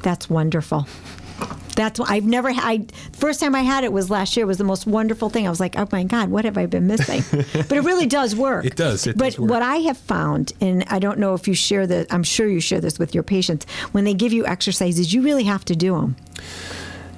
That's 0.02 0.30
wonderful. 0.30 0.88
That's 1.76 2.00
what 2.00 2.10
I've 2.10 2.26
never 2.26 2.52
had. 2.52 2.64
I, 2.64 2.86
first 3.14 3.40
time 3.40 3.54
I 3.54 3.62
had 3.62 3.84
it 3.84 3.94
was 3.94 4.10
last 4.10 4.36
year. 4.36 4.46
It 4.46 4.48
was 4.48 4.58
the 4.58 4.64
most 4.64 4.88
wonderful 4.88 5.30
thing. 5.30 5.46
I 5.46 5.50
was 5.52 5.60
like, 5.60 5.78
oh 5.78 5.88
my 5.92 6.04
God, 6.04 6.30
what 6.30 6.44
have 6.44 6.58
I 6.58 6.66
been 6.66 6.88
missing? 6.88 7.24
but 7.54 7.72
it 7.72 7.82
really 7.82 8.08
does 8.08 8.36
work. 8.36 8.66
It 8.66 8.76
does, 8.76 9.06
it 9.06 9.16
but 9.16 9.26
does 9.26 9.40
work. 9.40 9.52
what 9.52 9.62
I 9.62 9.76
have 9.78 9.98
found, 9.98 10.54
and 10.60 10.84
I 10.88 10.98
don't 10.98 11.20
know 11.20 11.36
if 11.36 11.48
you 11.48 11.54
share 11.54 11.86
the, 11.86 12.08
I'm 12.10 12.24
sure 12.24 12.48
you 12.48 12.60
share 12.60 12.82
this 12.82 12.98
with 12.98 13.14
your 13.14 13.24
patients, 13.24 13.68
when 13.92 14.06
they 14.06 14.16
give 14.16 14.34
you 14.34 14.48
exercises, 14.48 15.14
you 15.14 15.22
really 15.22 15.44
have 15.44 15.64
to 15.66 15.76
do 15.76 15.96
them. 15.96 16.16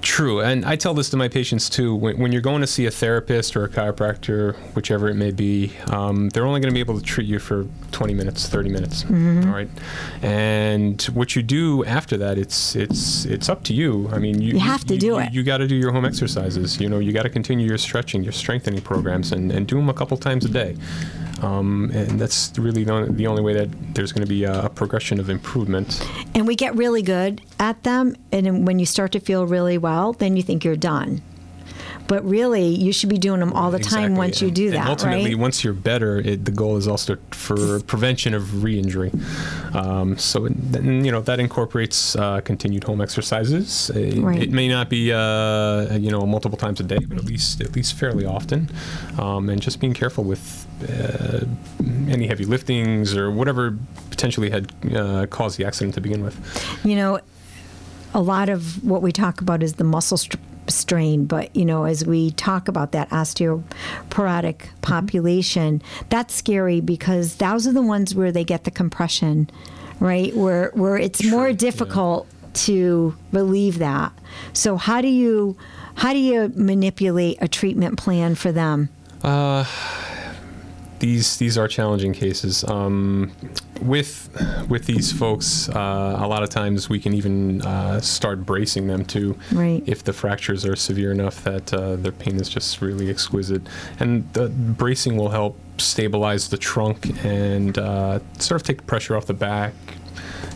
True, 0.01 0.39
and 0.39 0.65
I 0.65 0.75
tell 0.75 0.93
this 0.93 1.09
to 1.09 1.17
my 1.17 1.27
patients 1.27 1.69
too. 1.69 1.93
When, 1.93 2.17
when 2.17 2.31
you're 2.31 2.41
going 2.41 2.61
to 2.61 2.67
see 2.67 2.85
a 2.85 2.91
therapist 2.91 3.55
or 3.57 3.65
a 3.65 3.69
chiropractor, 3.69 4.55
whichever 4.73 5.09
it 5.09 5.15
may 5.15 5.31
be, 5.31 5.73
um, 5.87 6.29
they're 6.29 6.45
only 6.45 6.61
going 6.61 6.71
to 6.71 6.73
be 6.73 6.79
able 6.79 6.97
to 6.97 7.03
treat 7.03 7.27
you 7.27 7.39
for 7.39 7.65
20 7.91 8.13
minutes, 8.13 8.47
30 8.47 8.69
minutes. 8.69 9.03
Mm-hmm. 9.03 9.49
all 9.49 9.55
right, 9.55 9.69
and 10.21 11.01
what 11.13 11.35
you 11.35 11.43
do 11.43 11.83
after 11.85 12.15
that, 12.17 12.37
it's 12.37 12.75
it's 12.75 13.25
it's 13.25 13.49
up 13.49 13.63
to 13.65 13.73
you. 13.73 14.09
I 14.11 14.19
mean, 14.19 14.41
you, 14.41 14.53
You 14.53 14.59
have 14.59 14.85
to 14.85 14.97
do 14.97 15.07
you, 15.07 15.19
it. 15.19 15.33
You, 15.33 15.43
got 15.43 15.57
to 15.57 15.67
do 15.67 15.75
your 15.75 15.91
home 15.91 16.05
exercises. 16.05 16.79
You 16.79 16.87
know, 16.89 16.99
you 16.99 17.11
got 17.11 17.23
to 17.23 17.29
continue 17.29 17.67
your 17.67 17.77
stretching, 17.77 18.23
your 18.23 18.33
strengthening 18.33 18.81
programs, 18.81 19.31
and, 19.31 19.51
and 19.51 19.67
do 19.67 19.75
them 19.75 19.89
a 19.89 19.93
couple 19.93 20.15
times 20.17 20.45
a 20.45 20.49
day. 20.49 20.75
Um, 21.41 21.91
and 21.93 22.19
that's 22.19 22.57
really 22.57 22.83
the 22.83 23.27
only, 23.27 23.41
way 23.41 23.53
that 23.53 23.69
there's 23.95 24.11
going 24.11 24.25
to 24.25 24.29
be 24.29 24.43
a 24.43 24.69
progression 24.69 25.19
of 25.19 25.29
improvement. 25.29 26.05
And 26.35 26.47
we 26.47 26.55
get 26.55 26.75
really 26.75 27.01
good 27.01 27.41
at 27.59 27.83
them. 27.83 28.15
And 28.31 28.67
when 28.67 28.79
you 28.79 28.85
start 28.85 29.11
to 29.13 29.19
feel 29.19 29.45
really 29.45 29.77
well, 29.77 30.13
then 30.13 30.35
you 30.35 30.43
think 30.43 30.63
you're 30.63 30.75
done. 30.75 31.21
But 32.09 32.27
really, 32.27 32.65
you 32.65 32.91
should 32.91 33.07
be 33.09 33.19
doing 33.19 33.39
them 33.39 33.53
all 33.53 33.69
the 33.69 33.77
time 33.77 34.05
Exactly. 34.05 34.17
once 34.17 34.41
you 34.41 34.49
do 34.51 34.65
And- 34.65 34.73
that, 34.73 34.79
and 34.79 34.89
ultimately, 34.89 35.35
right? 35.35 35.39
once 35.39 35.63
you're 35.63 35.73
better, 35.91 36.17
it, 36.19 36.43
the 36.43 36.51
goal 36.51 36.75
is 36.75 36.87
also 36.87 37.17
for 37.29 37.79
prevention 37.81 38.33
of 38.33 38.63
re-injury. 38.63 39.11
Um, 39.75 40.17
so, 40.17 40.47
then, 40.49 41.05
you 41.05 41.11
know, 41.11 41.21
that 41.21 41.39
incorporates 41.39 42.15
uh, 42.15 42.41
continued 42.41 42.83
home 42.83 42.99
exercises. 42.99 43.91
It, 43.91 44.17
Right. 44.19 44.41
it 44.41 44.51
may 44.51 44.67
not 44.67 44.89
be, 44.89 45.13
uh, 45.13 45.95
you 45.97 46.09
know, 46.09 46.25
multiple 46.25 46.57
times 46.57 46.79
a 46.79 46.83
day, 46.83 46.97
but 47.07 47.17
at 47.19 47.25
least 47.25 47.61
at 47.61 47.75
least 47.75 47.93
fairly 47.93 48.25
often, 48.25 48.69
um, 49.19 49.47
and 49.47 49.61
just 49.61 49.79
being 49.79 49.93
careful 49.93 50.23
with 50.23 50.65
uh, 50.89 51.45
any 52.09 52.25
heavy 52.25 52.45
liftings 52.45 53.15
or 53.15 53.29
whatever 53.29 53.77
potentially 54.09 54.49
had 54.49 54.71
uh, 54.95 55.27
caused 55.27 55.59
the 55.59 55.65
accident 55.65 55.93
to 55.93 56.01
begin 56.01 56.23
with. 56.23 56.35
You 56.83 56.95
know, 56.95 57.19
a 58.15 58.21
lot 58.21 58.49
of 58.49 58.83
what 58.83 59.03
we 59.03 59.11
talk 59.11 59.41
about 59.41 59.61
is 59.61 59.73
the 59.73 59.83
muscle 59.83 60.17
st- 60.17 60.39
strain, 60.69 61.25
but 61.25 61.55
you 61.55 61.65
know, 61.65 61.85
as 61.85 62.05
we 62.05 62.31
talk 62.31 62.67
about 62.67 62.91
that 62.91 63.09
osteoporotic 63.09 63.63
mm-hmm. 64.09 64.79
population, 64.81 65.81
that's 66.09 66.33
scary 66.33 66.81
because 66.81 67.35
those 67.35 67.67
are 67.67 67.73
the 67.73 67.81
ones 67.81 68.15
where 68.15 68.31
they 68.31 68.43
get 68.43 68.63
the 68.63 68.71
compression, 68.71 69.49
right? 69.99 70.35
Where 70.35 70.71
where 70.73 70.97
it's 70.97 71.23
more 71.23 71.49
yeah. 71.49 71.55
difficult 71.55 72.27
to 72.53 73.15
relieve 73.31 73.79
that. 73.79 74.11
So 74.53 74.77
how 74.77 75.01
do 75.01 75.07
you 75.07 75.57
how 75.95 76.13
do 76.13 76.19
you 76.19 76.51
manipulate 76.55 77.37
a 77.41 77.47
treatment 77.47 77.97
plan 77.97 78.35
for 78.35 78.51
them? 78.51 78.89
Uh, 79.23 79.65
these 80.99 81.37
these 81.37 81.57
are 81.57 81.67
challenging 81.67 82.13
cases. 82.13 82.63
Um, 82.63 83.31
with 83.81 84.29
with 84.69 84.85
these 84.85 85.11
folks, 85.11 85.69
uh, 85.69 86.17
a 86.19 86.27
lot 86.27 86.43
of 86.43 86.49
times 86.49 86.89
we 86.89 86.99
can 86.99 87.13
even 87.13 87.61
uh, 87.61 88.01
start 88.01 88.45
bracing 88.45 88.87
them 88.87 89.05
too, 89.05 89.37
Right. 89.51 89.81
if 89.85 90.03
the 90.03 90.13
fractures 90.13 90.65
are 90.65 90.75
severe 90.75 91.11
enough 91.11 91.43
that 91.43 91.73
uh, 91.73 91.95
their 91.95 92.11
pain 92.11 92.35
is 92.35 92.49
just 92.49 92.81
really 92.81 93.09
exquisite. 93.09 93.61
And 93.99 94.31
the 94.33 94.49
bracing 94.49 95.15
will 95.17 95.29
help 95.29 95.57
stabilize 95.77 96.49
the 96.49 96.57
trunk 96.57 97.23
and 97.25 97.77
uh, 97.77 98.19
sort 98.37 98.61
of 98.61 98.67
take 98.67 98.77
the 98.77 98.83
pressure 98.83 99.15
off 99.15 99.25
the 99.27 99.33
back. 99.33 99.73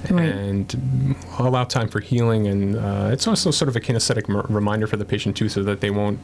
Right. 0.09 0.25
And 0.25 1.15
allow 1.39 1.63
time 1.63 1.87
for 1.87 2.01
healing, 2.01 2.47
and 2.47 2.75
uh, 2.75 3.09
it's 3.13 3.25
also 3.25 3.51
sort 3.51 3.69
of 3.69 3.77
a 3.77 3.79
kinesthetic 3.79 4.29
m- 4.29 4.53
reminder 4.53 4.85
for 4.85 4.97
the 4.97 5.05
patient 5.05 5.37
too, 5.37 5.47
so 5.47 5.63
that 5.63 5.79
they 5.79 5.91
won't 5.91 6.19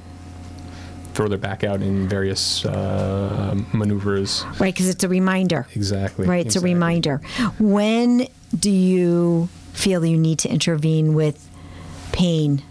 throw 1.20 1.28
their 1.28 1.38
back 1.38 1.66
out 1.66 1.82
in 1.82 2.08
various 2.08 2.64
uh, 2.64 3.54
maneuvers. 3.74 4.46
Right, 4.58 4.74
because 4.74 4.88
it's 4.88 5.04
a 5.04 5.10
reminder. 5.10 5.68
Exactly. 5.76 6.26
Right, 6.26 6.46
it's 6.46 6.56
a 6.56 6.62
reminder. 6.62 7.18
When 7.60 8.26
do 8.58 8.72
you 8.72 9.50
feel 9.74 10.06
you 10.06 10.18
need 10.18 10.40
to 10.40 10.50
intervene 10.50 11.16
with 11.16 11.50
pain, 12.14 12.64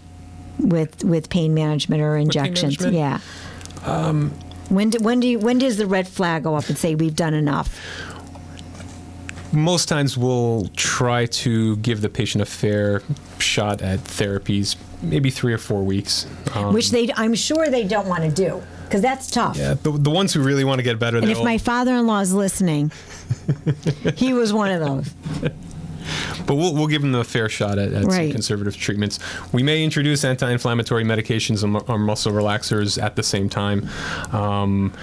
with 0.57 1.03
with 1.03 1.29
pain 1.29 1.53
management 1.53 2.01
or 2.01 2.17
injections? 2.17 2.81
management? 2.81 2.95
Yeah. 2.95 3.19
when 4.69 4.89
do, 4.89 4.97
when 4.97 5.19
do 5.19 5.27
you 5.27 5.37
when 5.37 5.59
does 5.59 5.77
the 5.77 5.85
red 5.85 6.07
flag 6.07 6.41
go 6.41 6.55
up 6.55 6.69
and 6.69 6.77
say 6.77 6.95
we've 6.95 7.15
done 7.15 7.35
enough? 7.35 7.79
Most 9.53 9.89
times 9.89 10.17
we'll 10.17 10.69
try 10.75 11.27
to 11.27 11.75
give 11.77 12.01
the 12.01 12.09
patient 12.09 12.41
a 12.41 12.47
fair 12.47 13.03
shot 13.37 13.83
at 13.83 13.99
therapies, 13.99 14.75
maybe 15.01 15.29
three 15.29 15.53
or 15.53 15.57
four 15.57 15.83
weeks. 15.83 16.25
Um, 16.55 16.73
Which 16.73 16.91
they 16.91 17.09
I'm 17.15 17.35
sure 17.35 17.69
they 17.69 17.83
don't 17.83 18.07
want 18.07 18.23
to 18.23 18.31
do 18.31 18.61
because 18.85 19.01
that's 19.01 19.29
tough. 19.29 19.55
yeah, 19.55 19.75
the, 19.75 19.91
the 19.91 20.09
ones 20.09 20.33
who 20.33 20.41
really 20.41 20.63
want 20.63 20.79
to 20.79 20.83
get 20.83 20.97
better, 20.97 21.17
And 21.17 21.29
if 21.29 21.43
my 21.43 21.57
father-in-law 21.59 22.21
is 22.21 22.33
listening, 22.33 22.91
he 24.15 24.33
was 24.33 24.51
one 24.51 24.71
of 24.71 24.79
those. 24.79 25.13
but 26.47 26.55
we'll, 26.55 26.73
we'll 26.73 26.87
give 26.87 27.03
them 27.03 27.13
a 27.13 27.23
fair 27.23 27.49
shot 27.49 27.77
at, 27.77 27.93
at 27.93 28.11
some 28.11 28.31
conservative 28.31 28.75
treatments. 28.75 29.19
We 29.53 29.61
may 29.61 29.83
introduce 29.83 30.25
anti-inflammatory 30.25 31.03
medications 31.03 31.63
or, 31.63 31.91
or 31.91 31.99
muscle 31.99 32.31
relaxers 32.33 33.01
at 33.01 33.15
the 33.15 33.23
same 33.23 33.47
time. 33.47 33.87
Um, 34.31 34.93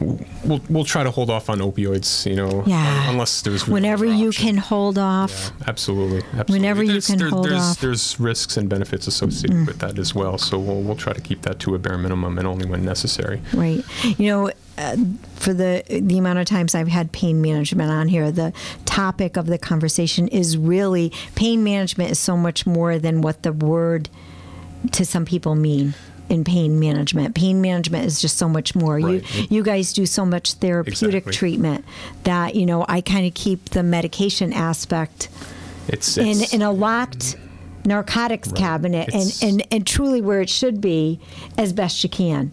we'll, 0.00 0.60
we'll 0.68 0.84
try 0.84 1.02
to 1.04 1.10
hold 1.10 1.30
off 1.30 1.48
on 1.50 1.58
opioids, 1.58 2.26
you 2.28 2.36
know, 2.36 2.62
Yeah. 2.66 3.10
unless 3.10 3.42
there's 3.42 3.66
Whenever 3.66 4.04
you 4.04 4.28
option. 4.28 4.46
can 4.46 4.56
hold 4.58 4.98
off. 4.98 5.52
Absolutely, 5.66 6.18
absolutely. 6.38 6.54
Whenever 6.58 6.82
you 6.82 6.88
There's- 6.92 7.06
can 7.06 7.18
there- 7.18 7.28
hold 7.30 7.46
there's, 7.46 7.54
off. 7.60 7.76
Mm. 7.78 7.80
There's 7.80 8.20
risks 8.20 8.56
and 8.56 8.68
benefits 8.68 9.06
associated 9.06 9.66
with 9.66 9.78
that 9.78 9.98
as 9.98 10.14
well. 10.14 10.38
So 10.38 10.58
we'll, 10.58 10.80
we'll 10.82 10.96
try 10.96 11.12
to 11.12 11.20
keep 11.20 11.42
that 11.42 11.58
to 11.60 11.74
a 11.74 11.78
bare 11.78 11.98
minimum 11.98 12.38
and 12.38 12.46
only 12.46 12.66
when 12.66 12.84
necessary. 12.84 13.40
Right. 13.54 13.82
You 14.18 14.26
know, 14.28 14.50
uh, 14.78 14.96
for 15.36 15.54
the 15.54 15.82
the 15.88 16.18
amount 16.18 16.38
of 16.38 16.44
times 16.44 16.74
I've 16.74 16.88
had 16.88 17.10
pain 17.12 17.40
management 17.40 17.90
on 17.90 18.08
here, 18.08 18.30
the 18.30 18.52
topic 18.84 19.38
of 19.38 19.46
the 19.46 19.56
conversation 19.56 20.28
is 20.28 20.58
really 20.58 21.10
pain 21.34 21.64
management 21.64 22.10
is 22.10 22.18
so 22.18 22.36
much 22.36 22.66
more 22.66 22.98
than 22.98 23.22
what 23.22 23.42
the 23.42 23.52
word 23.54 24.10
to 24.92 25.06
some 25.06 25.24
people 25.24 25.54
mean 25.54 25.94
in 26.28 26.44
pain 26.44 26.80
management. 26.80 27.34
Pain 27.34 27.60
management 27.60 28.04
is 28.04 28.20
just 28.20 28.36
so 28.36 28.48
much 28.48 28.74
more. 28.74 28.96
Right. 28.98 29.22
You 29.34 29.46
you 29.50 29.62
guys 29.62 29.92
do 29.92 30.06
so 30.06 30.24
much 30.26 30.54
therapeutic 30.54 31.02
Exactly. 31.26 31.32
treatment 31.32 31.84
that, 32.24 32.54
you 32.54 32.66
know, 32.66 32.84
I 32.88 33.00
kind 33.00 33.26
of 33.26 33.34
keep 33.34 33.70
the 33.70 33.82
medication 33.82 34.52
aspect 34.52 35.28
It's, 35.88 36.16
in 36.18 36.26
it's 36.42 36.52
in 36.54 36.62
a 36.62 36.72
locked 36.72 37.36
narcotics 37.84 38.50
cabinet 38.52 39.08
It's- 39.08 39.42
and, 39.42 39.60
and, 39.62 39.68
and 39.72 39.86
truly 39.86 40.20
where 40.20 40.40
it 40.40 40.50
should 40.50 40.80
be 40.80 41.20
as 41.56 41.72
best 41.72 42.02
you 42.02 42.10
can. 42.10 42.50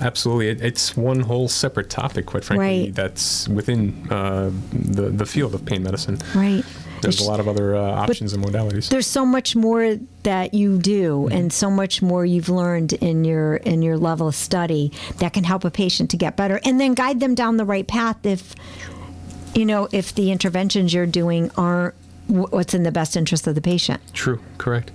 absolutely 0.00 0.48
it, 0.48 0.60
it's 0.62 0.96
one 0.96 1.20
whole 1.20 1.48
separate 1.48 1.90
topic, 1.90 2.26
quite 2.26 2.44
frankly, 2.44 2.84
Right. 2.84 2.94
that's 2.94 3.48
within 3.48 4.06
uh, 4.10 4.50
the 4.72 5.10
the 5.10 5.26
field 5.26 5.54
of 5.56 5.64
pain 5.64 5.82
medicine. 5.82 6.18
Right. 6.36 6.64
There's 7.02 7.20
a 7.20 7.24
lot 7.30 7.40
of 7.40 7.48
other 7.48 7.74
uh, 7.76 7.80
options 7.82 8.32
and 8.32 8.44
modalities. 8.44 8.88
there's 8.88 9.06
so 9.06 9.24
much 9.24 9.54
more 9.56 9.98
that 10.24 10.54
you 10.54 10.78
do 10.78 11.28
and 11.28 11.52
so 11.52 11.70
much 11.70 12.02
more 12.02 12.24
you've 12.26 12.48
learned 12.48 12.92
in 12.94 13.24
your 13.24 13.56
in 13.56 13.82
your 13.82 13.96
level 13.96 14.28
of 14.28 14.34
study 14.34 14.92
that 15.18 15.32
can 15.32 15.44
help 15.44 15.64
a 15.64 15.70
patient 15.70 16.10
to 16.10 16.16
get 16.16 16.36
better 16.36 16.60
and 16.64 16.80
then 16.80 16.94
guide 16.94 17.20
them 17.20 17.34
down 17.34 17.56
the 17.56 17.64
right 17.64 17.86
path 17.86 18.24
if 18.26 18.54
you 19.54 19.64
know 19.64 19.88
if 19.92 20.14
the 20.14 20.30
interventions 20.30 20.92
you're 20.92 21.06
doing 21.06 21.50
aren't 21.56 21.94
what's 22.26 22.74
in 22.74 22.82
the 22.82 22.92
best 22.92 23.16
interest 23.16 23.46
of 23.46 23.54
the 23.54 23.60
patient 23.62 24.00
True, 24.12 24.40
correct. 24.58 24.90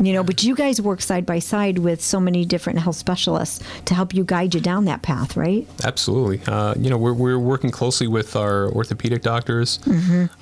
You 0.00 0.12
know 0.12 0.22
but 0.22 0.42
you 0.42 0.54
guys 0.54 0.80
work 0.80 1.00
side 1.00 1.26
by 1.26 1.38
side 1.38 1.78
with 1.78 2.00
so 2.02 2.18
many 2.20 2.44
different 2.44 2.78
health 2.78 2.96
specialists 2.96 3.62
to 3.84 3.94
help 3.94 4.14
you 4.14 4.24
guide 4.24 4.54
you 4.54 4.60
down 4.60 4.84
that 4.84 5.02
path 5.02 5.36
right 5.36 5.66
Absolutely. 5.84 6.40
Uh, 6.46 6.74
you 6.78 6.90
know, 6.90 6.96
we're, 6.96 7.12
we're 7.12 7.38
working 7.38 7.70
closely 7.70 8.06
with 8.06 8.36
our 8.36 8.70
orthopedic 8.72 9.22
doctors, 9.22 9.78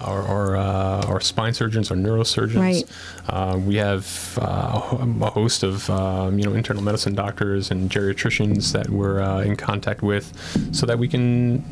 our 0.01 0.23
our, 0.23 0.57
uh, 0.57 1.07
our 1.07 1.21
spine 1.21 1.53
surgeons, 1.53 1.91
our 1.91 1.97
neurosurgeons. 1.97 2.57
Right. 2.57 2.85
Uh, 3.29 3.59
we 3.59 3.77
have 3.77 4.39
uh, 4.41 4.97
a 5.21 5.31
host 5.31 5.63
of 5.63 5.89
um, 5.91 6.39
you 6.39 6.45
know 6.45 6.55
internal 6.55 6.83
medicine 6.83 7.15
doctors 7.15 7.71
and 7.71 7.91
geriatricians 7.91 8.73
that 8.73 8.89
we're 8.89 9.21
uh, 9.21 9.41
in 9.43 9.57
contact 9.57 10.03
with, 10.03 10.33
so 10.75 10.87
that 10.87 10.99
we 10.99 11.09
can 11.09 11.65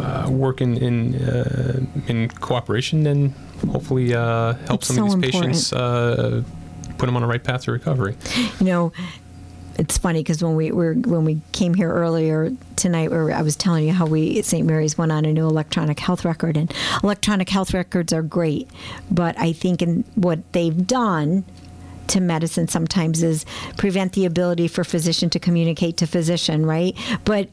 uh, 0.00 0.28
work 0.30 0.60
in 0.60 0.76
in, 0.76 1.14
uh, 1.16 1.80
in 2.08 2.28
cooperation 2.28 3.06
and 3.06 3.34
hopefully 3.70 4.14
uh, 4.14 4.54
help 4.66 4.80
It's 4.80 4.94
some 4.94 5.04
of 5.04 5.10
so 5.12 5.16
these 5.18 5.32
patients 5.32 5.72
uh, 5.72 6.42
put 6.98 7.06
them 7.06 7.16
on 7.16 7.22
the 7.22 7.28
right 7.28 7.42
path 7.42 7.62
to 7.62 7.72
recovery. 7.72 8.16
you 8.60 8.66
know 8.66 8.92
it's 9.78 9.98
funny 9.98 10.20
because 10.20 10.42
when 10.42 10.56
we 10.56 10.70
were 10.72 10.94
when 10.94 11.24
we 11.24 11.40
came 11.52 11.74
here 11.74 11.92
earlier 11.92 12.50
tonight, 12.76 13.10
where 13.10 13.30
I 13.32 13.42
was 13.42 13.56
telling 13.56 13.86
you 13.86 13.92
how 13.92 14.06
we 14.06 14.38
at 14.38 14.44
St. 14.44 14.66
Mary's 14.66 14.96
went 14.96 15.12
on 15.12 15.24
a 15.24 15.32
new 15.32 15.46
electronic 15.46 16.00
health 16.00 16.24
record, 16.24 16.56
and 16.56 16.72
electronic 17.02 17.48
health 17.48 17.74
records 17.74 18.12
are 18.12 18.22
great, 18.22 18.70
but 19.10 19.38
I 19.38 19.52
think 19.52 19.82
in 19.82 20.04
what 20.14 20.52
they've 20.52 20.86
done 20.86 21.44
to 22.08 22.20
medicine 22.20 22.68
sometimes 22.68 23.22
is 23.22 23.44
prevent 23.76 24.12
the 24.12 24.24
ability 24.24 24.68
for 24.68 24.84
physician 24.84 25.28
to 25.30 25.38
communicate 25.38 25.96
to 25.98 26.06
physician, 26.06 26.64
right? 26.64 26.96
But 27.24 27.48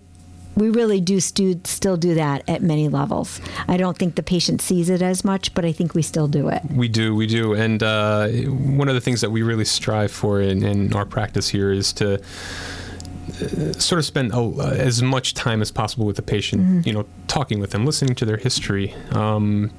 we 0.56 0.70
really 0.70 1.02
do 1.02 1.20
stu- 1.20 1.62
still 1.64 1.98
do 1.98 2.14
that 2.16 2.48
at 2.48 2.62
many 2.62 2.88
levels. 2.90 3.42
I 3.68 3.78
don't 3.78 3.98
think 3.98 4.16
the 4.16 4.24
patient 4.24 4.62
sees 4.62 4.90
it 4.90 5.02
as 5.02 5.24
much, 5.24 5.54
but 5.54 5.66
I 5.66 5.72
think 5.72 5.94
we 5.94 6.02
still 6.02 6.28
do 6.28 6.50
it. 6.50 6.62
We 6.72 6.88
do, 6.88 7.16
we 7.16 7.28
do, 7.28 7.54
and 7.54 7.82
uh, 7.82 8.28
one 8.28 8.88
of 8.88 8.96
the 8.96 9.02
things 9.02 9.22
that 9.22 9.32
we 9.32 9.42
really 9.42 9.66
strive 9.66 10.12
for 10.12 10.42
in, 10.42 10.64
in 10.64 10.94
our 10.94 11.06
practice 11.06 11.50
here 11.50 11.72
is 11.72 11.94
to 11.94 12.16
uh, 12.16 13.74
sort 13.74 14.00
of 14.00 14.06
spend 14.06 14.34
uh, 14.34 14.52
as 14.72 15.02
much 15.02 15.34
time 15.34 15.62
as 15.62 15.72
possible 15.72 16.06
with 16.06 16.16
the 16.16 16.22
patient. 16.22 16.62
Mm-hmm. 16.62 16.82
You 16.88 16.94
know, 16.94 17.06
talking 17.28 17.60
with 17.60 17.72
them, 17.72 17.86
listening 17.86 18.16
to 18.16 18.26
their 18.26 18.38
history. 18.38 18.94
Um, 19.12 19.72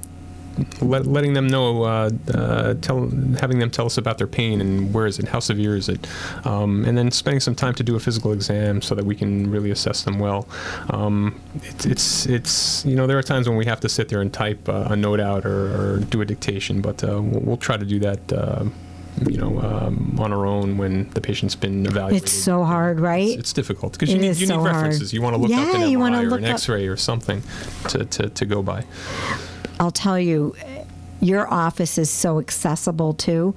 let, 0.81 1.05
letting 1.05 1.33
them 1.33 1.47
know, 1.47 1.83
uh, 1.83 2.09
uh, 2.33 2.73
tell, 2.75 3.09
having 3.39 3.59
them 3.59 3.69
tell 3.69 3.85
us 3.85 3.97
about 3.97 4.17
their 4.17 4.27
pain 4.27 4.61
and 4.61 4.93
where 4.93 5.05
is 5.05 5.19
it, 5.19 5.27
how 5.27 5.39
severe 5.39 5.75
is 5.75 5.89
it, 5.89 6.07
um, 6.45 6.85
and 6.85 6.97
then 6.97 7.11
spending 7.11 7.39
some 7.39 7.55
time 7.55 7.73
to 7.75 7.83
do 7.83 7.95
a 7.95 7.99
physical 7.99 8.31
exam 8.31 8.81
so 8.81 8.95
that 8.95 9.05
we 9.05 9.15
can 9.15 9.49
really 9.51 9.71
assess 9.71 10.03
them 10.03 10.19
well. 10.19 10.47
Um, 10.89 11.39
it's, 11.63 11.85
it's, 11.85 12.25
it's, 12.25 12.85
you 12.85 12.95
know, 12.95 13.07
there 13.07 13.17
are 13.17 13.23
times 13.23 13.47
when 13.49 13.57
we 13.57 13.65
have 13.65 13.79
to 13.81 13.89
sit 13.89 14.09
there 14.09 14.21
and 14.21 14.31
type 14.33 14.67
uh, 14.69 14.87
a 14.89 14.95
note 14.95 15.19
out 15.19 15.45
or, 15.45 15.95
or 15.95 15.97
do 15.99 16.21
a 16.21 16.25
dictation, 16.25 16.81
but 16.81 17.03
uh, 17.03 17.21
we'll, 17.21 17.41
we'll 17.41 17.57
try 17.57 17.77
to 17.77 17.85
do 17.85 17.99
that. 17.99 18.31
Uh, 18.33 18.65
you 19.29 19.37
know, 19.37 19.61
um, 19.61 20.17
on 20.19 20.33
our 20.33 20.45
own 20.45 20.77
when 20.77 21.09
the 21.11 21.21
patient's 21.21 21.55
been 21.55 21.85
evaluated. 21.85 22.23
It's 22.23 22.33
so 22.33 22.65
hard, 22.65 22.99
right? 22.99 23.29
It's, 23.29 23.37
it's 23.39 23.53
difficult 23.53 23.93
because 23.93 24.11
you 24.11 24.19
need, 24.19 24.35
you 24.35 24.45
need 24.45 24.47
so 24.47 24.59
hard. 24.59 24.75
references. 24.75 25.13
You 25.13 25.21
want 25.21 25.35
to 25.35 25.41
look 25.41 25.51
up 25.51 25.73
Yeah, 25.73 25.83
an 25.83 25.89
you 25.89 25.99
wanna 25.99 26.17
MRI 26.17 26.31
or 26.33 26.37
an 26.37 26.43
up- 26.43 26.51
X-ray 26.55 26.85
or 26.89 26.97
something 26.97 27.41
to, 27.87 28.03
to, 28.03 28.29
to 28.29 28.45
go 28.45 28.61
by. 28.61 28.83
I'll 29.79 29.91
tell 29.91 30.19
you, 30.19 30.55
your 31.21 31.51
office 31.51 31.97
is 31.97 32.09
so 32.09 32.39
accessible 32.39 33.13
too. 33.13 33.55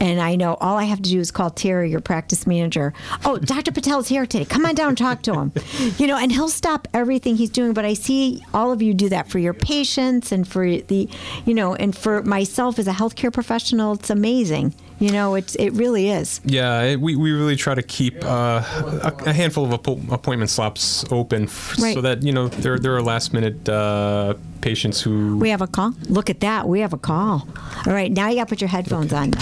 And 0.00 0.20
I 0.20 0.36
know 0.36 0.54
all 0.60 0.76
I 0.76 0.84
have 0.84 1.02
to 1.02 1.10
do 1.10 1.18
is 1.18 1.30
call 1.30 1.50
Terry, 1.50 1.90
your 1.90 2.00
practice 2.00 2.46
manager. 2.46 2.92
Oh, 3.24 3.38
Dr. 3.38 3.72
Patel's 3.72 4.08
here 4.08 4.26
today. 4.26 4.44
Come 4.44 4.64
on 4.64 4.74
down 4.74 4.90
and 4.90 4.98
talk 4.98 5.22
to 5.22 5.34
him. 5.34 5.52
You 5.96 6.06
know, 6.06 6.16
and 6.16 6.30
he'll 6.30 6.48
stop 6.48 6.86
everything 6.94 7.36
he's 7.36 7.50
doing. 7.50 7.72
But 7.72 7.84
I 7.84 7.94
see 7.94 8.44
all 8.54 8.72
of 8.72 8.82
you 8.82 8.94
do 8.94 9.08
that 9.08 9.28
for 9.28 9.38
your 9.38 9.54
patients 9.54 10.30
and 10.30 10.46
for 10.46 10.64
the, 10.68 11.08
you 11.44 11.54
know, 11.54 11.74
and 11.74 11.96
for 11.96 12.22
myself 12.22 12.78
as 12.78 12.86
a 12.86 12.92
healthcare 12.92 13.32
professional. 13.32 13.94
It's 13.94 14.10
amazing. 14.10 14.74
You 15.00 15.12
know, 15.12 15.36
it's 15.36 15.54
it 15.54 15.70
really 15.74 16.08
is. 16.10 16.40
Yeah, 16.44 16.82
it, 16.82 17.00
we, 17.00 17.14
we 17.14 17.30
really 17.30 17.54
try 17.54 17.74
to 17.76 17.82
keep 17.82 18.24
uh, 18.24 18.62
a, 19.04 19.12
a 19.26 19.32
handful 19.32 19.64
of 19.72 19.80
appo- 19.80 20.10
appointment 20.10 20.50
slots 20.50 21.04
open 21.12 21.44
f- 21.44 21.78
Right. 21.78 21.94
so 21.94 22.00
that 22.00 22.24
you 22.24 22.32
know 22.32 22.48
there 22.48 22.78
there 22.80 22.96
are 22.96 23.02
last 23.02 23.32
minute 23.32 23.68
uh, 23.68 24.34
patients 24.60 25.00
who 25.00 25.38
We 25.38 25.50
have 25.50 25.62
a 25.62 25.68
call. 25.68 25.94
Look 26.08 26.28
at 26.30 26.40
that. 26.40 26.66
We 26.66 26.80
have 26.80 26.92
a 26.92 26.98
call. 26.98 27.46
All 27.86 27.92
right, 27.92 28.10
now 28.10 28.28
you 28.28 28.34
got 28.36 28.48
to 28.48 28.50
put 28.50 28.60
your 28.60 28.68
headphones 28.70 29.12
on, 29.12 29.34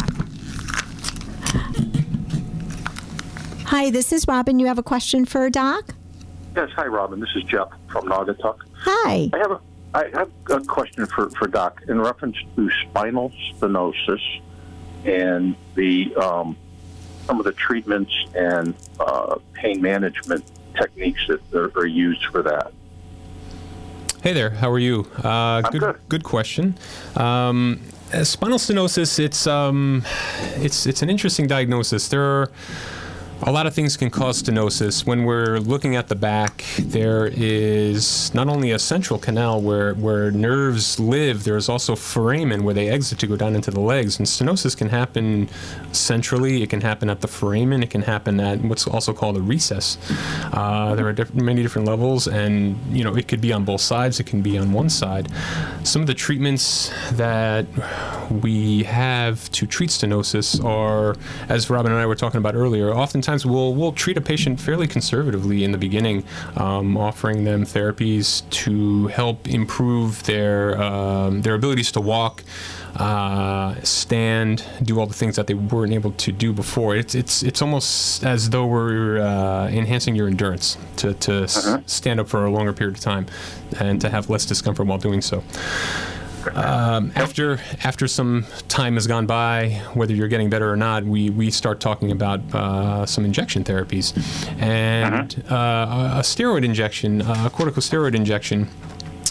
Hi, 3.67 3.91
this 3.91 4.13
is 4.13 4.27
Robin. 4.29 4.59
You 4.59 4.67
have 4.67 4.79
a 4.79 4.83
question 4.83 5.25
for 5.25 5.51
Doc? 5.51 5.95
Yes, 6.55 6.71
hi, 6.77 6.87
Robin. 6.87 7.19
This 7.21 7.31
is 7.35 7.43
Jeff 7.45 7.69
from 7.89 8.05
Naugatuck. 8.09 8.59
Hi. 8.75 9.31
I 9.33 9.39
have 9.39 9.51
a 9.51 9.61
I 9.95 10.09
have 10.13 10.31
a 10.51 10.61
question 10.61 11.07
for, 11.07 11.31
for 11.31 11.49
Doc 11.49 11.81
in 11.89 11.99
reference 12.01 12.37
to 12.57 12.71
spinal 12.83 13.33
stenosis 13.55 14.21
and 15.07 15.57
the 15.75 16.15
um, 16.17 16.57
some 17.27 17.39
of 17.39 17.45
the 17.45 17.53
treatments 17.53 18.13
and 18.35 18.75
uh, 19.01 19.37
pain 19.53 19.81
management 19.81 20.45
techniques 20.75 21.27
that 21.29 21.41
are, 21.55 21.73
are 21.79 21.87
used 21.87 22.25
for 22.27 22.43
that. 22.43 22.73
Hey 24.23 24.33
there, 24.33 24.51
how 24.51 24.71
are 24.71 24.79
you? 24.79 25.07
Uh, 25.23 25.63
good, 25.63 25.81
good. 25.81 25.97
good 26.09 26.25
question. 26.25 26.77
Um, 27.17 27.81
uh, 28.13 28.25
spinal 28.25 28.59
stenosis, 28.59 29.19
it's 29.19 29.47
um, 29.47 30.05
it's 30.57 30.87
it's 30.87 31.03
an 31.03 31.11
interesting 31.11 31.47
diagnosis. 31.47 32.09
There 32.09 32.23
are 32.23 32.51
a 33.43 33.53
lot 33.53 33.67
of 33.67 33.75
things 33.75 33.97
can 33.97 34.09
cause 34.09 34.43
stenosis. 34.43 35.07
When 35.07 35.25
we're 35.25 35.59
looking 35.59 35.95
at 35.95 36.09
the 36.09 36.15
back, 36.15 36.65
there 36.79 37.27
is 37.27 38.33
not 38.35 38.49
only 38.49 38.71
a 38.71 38.79
central 38.79 39.19
canal 39.19 39.61
where, 39.61 39.93
where 39.95 40.31
nerves 40.31 40.99
live, 40.99 41.45
there's 41.45 41.69
also 41.69 41.97
foramen 41.97 42.65
where 42.65 42.73
they 42.73 42.89
exit 42.89 43.19
to 43.19 43.27
go 43.27 43.37
down 43.37 43.55
into 43.55 43.71
the 43.71 43.81
legs. 43.81 44.19
And 44.19 44.27
stenosis 44.27 44.75
can 44.75 44.89
happen 44.89 45.51
centrally, 45.93 46.63
it 46.63 46.71
can 46.71 46.81
happen 46.81 47.11
at 47.11 47.21
the 47.21 47.29
foramen, 47.29 47.83
it 47.83 47.91
can 47.91 48.03
happen 48.03 48.41
at 48.41 48.63
what's 48.63 48.87
also 48.87 49.13
called 49.13 49.37
a 49.37 49.43
recess. 49.43 49.99
Uh, 50.53 50.95
there 50.95 51.07
are 51.07 51.13
diff- 51.13 51.35
many 51.35 51.63
different 51.63 51.87
levels, 51.87 52.27
and 52.27 52.79
you 52.91 53.05
know 53.05 53.15
it 53.15 53.29
could 53.29 53.43
be 53.43 53.53
on 53.53 53.65
both 53.65 53.83
sides, 53.83 54.19
it 54.19 54.25
can 54.25 54.41
be 54.41 54.57
on 54.57 54.73
one 54.73 54.89
side. 54.89 55.29
Some 55.83 56.01
of 56.01 56.07
the 56.07 56.15
treatments 56.15 56.91
that 57.13 57.67
we 58.31 58.85
have 58.85 59.51
to 59.53 59.67
treat 59.67 59.91
stenosis 59.91 60.65
are, 60.65 61.17
as 61.51 61.69
Robin 61.69 61.93
and 61.93 62.01
I 62.01 62.07
were 62.07 62.15
talking 62.15 62.39
about 62.39 62.55
earlier, 62.55 62.95
oftentimes 63.27 63.45
we'll 63.45 63.75
we'll 63.75 63.91
treat 63.93 64.17
a 64.17 64.21
patient 64.21 64.61
fairly 64.61 64.87
conservatively 64.87 65.65
in 65.65 65.73
the 65.73 65.79
beginning, 65.79 66.23
um, 66.57 66.97
offering 66.97 67.43
them 67.43 67.65
therapies 67.65 68.49
to 68.51 69.09
help 69.09 69.49
improve 69.49 70.23
their 70.25 70.81
um, 70.81 71.43
their 71.43 71.55
abilities 71.55 71.91
to 71.93 72.01
walk. 72.01 72.45
Uh, 72.95 73.75
stand, 73.83 74.65
do 74.83 74.99
all 74.99 75.07
the 75.07 75.13
things 75.13 75.37
that 75.37 75.47
they 75.49 75.53
weren't 75.55 75.93
able 75.93 76.13
to 76.13 76.31
do 76.33 76.53
before. 76.53 76.95
It's 76.97 77.15
it's 77.17 77.43
it's 77.43 77.61
almost 77.61 78.25
as 78.25 78.51
though 78.51 78.65
we're 78.67 79.19
uh, 79.21 79.69
enhancing 79.71 80.15
your 80.15 80.29
endurance 80.29 80.79
to, 80.99 81.13
to 81.15 81.33
s- 81.43 81.67
stand 81.87 82.21
up 82.21 82.29
for 82.29 82.45
a 82.47 82.51
longer 82.51 82.73
period 82.73 82.97
of 82.97 83.03
time, 83.03 83.27
and 83.81 84.01
to 84.03 84.09
have 84.09 84.31
less 84.31 84.47
discomfort 84.47 84.87
while 84.87 84.99
doing 84.99 85.21
so. 85.21 85.43
Um, 86.55 87.13
after 87.17 87.59
after 87.83 88.07
some 88.09 88.47
time 88.69 88.95
has 88.95 89.07
gone 89.07 89.27
by, 89.27 89.81
whether 89.95 90.15
you're 90.15 90.29
getting 90.29 90.51
better 90.51 90.71
or 90.71 90.77
not, 90.77 91.05
we, 91.05 91.31
we 91.31 91.51
start 91.51 91.81
talking 91.81 92.11
about 92.13 92.41
uh, 92.55 93.07
some 93.07 93.25
injection 93.25 93.65
therapies, 93.65 94.13
and 94.61 95.43
uh, 95.51 96.15
a 96.17 96.21
steroid 96.21 96.65
injection, 96.65 97.21
a 97.23 97.51
corticosteroid 97.51 98.15
injection. 98.15 98.69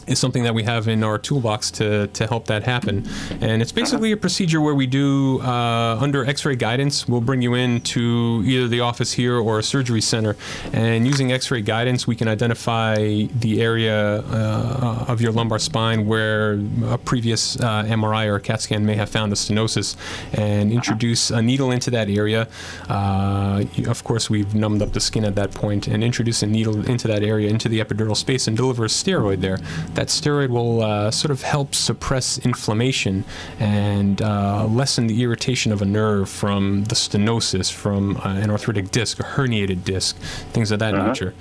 Is 0.07 0.19
something 0.19 0.43
that 0.43 0.53
we 0.53 0.63
have 0.63 0.87
in 0.87 1.03
our 1.03 1.17
toolbox 1.17 1.71
to, 1.71 2.07
to 2.07 2.27
help 2.27 2.45
that 2.45 2.63
happen. 2.63 3.07
And 3.41 3.61
it's 3.61 3.71
basically 3.71 4.11
a 4.11 4.17
procedure 4.17 4.61
where 4.61 4.75
we 4.75 4.85
do, 4.85 5.41
uh, 5.41 5.97
under 5.99 6.23
x 6.25 6.45
ray 6.45 6.55
guidance, 6.55 7.07
we'll 7.07 7.21
bring 7.21 7.41
you 7.41 7.55
in 7.55 7.81
to 7.81 8.43
either 8.45 8.67
the 8.67 8.81
office 8.81 9.13
here 9.13 9.35
or 9.37 9.57
a 9.57 9.63
surgery 9.63 10.01
center. 10.01 10.35
And 10.73 11.07
using 11.07 11.31
x 11.31 11.49
ray 11.49 11.61
guidance, 11.61 12.05
we 12.05 12.15
can 12.15 12.27
identify 12.27 12.95
the 12.95 13.61
area 13.61 14.19
uh, 14.19 15.05
of 15.07 15.21
your 15.21 15.31
lumbar 15.31 15.57
spine 15.57 16.05
where 16.05 16.59
a 16.85 16.99
previous 16.99 17.59
uh, 17.59 17.83
MRI 17.85 18.27
or 18.27 18.35
a 18.35 18.41
CAT 18.41 18.61
scan 18.61 18.85
may 18.85 18.95
have 18.95 19.09
found 19.09 19.31
a 19.33 19.35
stenosis 19.35 19.95
and 20.33 20.71
introduce 20.71 21.31
a 21.31 21.41
needle 21.41 21.71
into 21.71 21.89
that 21.89 22.09
area. 22.09 22.47
Uh, 22.89 23.63
of 23.87 24.03
course, 24.03 24.29
we've 24.29 24.53
numbed 24.53 24.81
up 24.81 24.93
the 24.93 24.99
skin 24.99 25.25
at 25.25 25.35
that 25.35 25.51
point 25.51 25.87
and 25.87 26.03
introduce 26.03 26.43
a 26.43 26.47
needle 26.47 26.87
into 26.87 27.07
that 27.07 27.23
area, 27.23 27.49
into 27.49 27.67
the 27.67 27.79
epidural 27.79 28.15
space, 28.15 28.47
and 28.47 28.55
deliver 28.55 28.85
a 28.85 28.87
steroid 28.87 29.41
there. 29.41 29.59
That 29.95 30.07
steroid 30.07 30.49
will 30.49 30.81
uh, 30.83 31.11
sort 31.11 31.31
of 31.31 31.41
help 31.41 31.73
suppress 31.73 32.37
inflammation 32.39 33.23
and 33.59 34.21
uh, 34.21 34.65
lessen 34.67 35.07
the 35.07 35.23
irritation 35.23 35.71
of 35.71 35.81
a 35.81 35.85
nerve 35.85 36.29
from 36.29 36.83
the 36.85 36.95
stenosis, 36.95 37.71
from 37.71 38.17
uh, 38.17 38.35
an 38.35 38.49
arthritic 38.51 38.91
disc, 38.91 39.19
a 39.19 39.23
herniated 39.23 39.83
disc, 39.83 40.17
things 40.53 40.71
of 40.71 40.79
that 40.79 40.93
nature. 41.07 41.33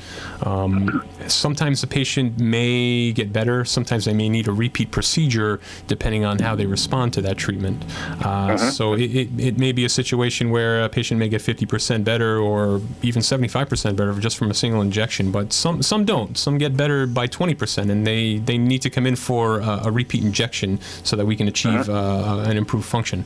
Um, 0.42 1.04
sometimes 1.26 1.80
the 1.80 1.86
patient 1.86 2.38
may 2.38 3.12
get 3.12 3.32
better. 3.32 3.64
Sometimes 3.64 4.04
they 4.04 4.14
may 4.14 4.28
need 4.28 4.48
a 4.48 4.52
repeat 4.52 4.90
procedure 4.90 5.60
depending 5.86 6.24
on 6.24 6.38
how 6.38 6.54
they 6.54 6.66
respond 6.66 7.12
to 7.14 7.22
that 7.22 7.36
treatment. 7.36 7.84
Uh, 8.24 8.56
So 8.70 8.94
it, 8.94 9.10
it, 9.14 9.28
it 9.38 9.58
may 9.58 9.72
be 9.72 9.84
a 9.84 9.88
situation 9.88 10.50
where 10.50 10.82
a 10.84 10.88
patient 10.88 11.18
may 11.18 11.28
get 11.28 11.40
50% 11.42 12.04
better 12.04 12.38
or 12.38 12.80
even 13.02 13.22
75% 13.22 13.96
better 13.96 14.12
just 14.14 14.36
from 14.36 14.50
a 14.50 14.54
single 14.54 14.80
injection, 14.80 15.30
but 15.30 15.52
some, 15.52 15.82
some 15.82 16.04
don't. 16.04 16.36
Some 16.38 16.58
get 16.58 16.76
better 16.76 17.06
by 17.06 17.26
20%, 17.26 17.90
and 17.90 18.06
they, 18.06 18.38
they 18.46 18.58
need 18.58 18.82
to 18.82 18.90
come 18.90 19.06
in 19.06 19.16
for 19.16 19.60
a, 19.60 19.82
a 19.84 19.90
repeat 19.90 20.22
injection 20.22 20.80
so 21.02 21.16
that 21.16 21.26
we 21.26 21.36
can 21.36 21.48
achieve 21.48 21.88
uh, 21.88 22.44
an 22.46 22.56
improved 22.56 22.86
function. 22.86 23.24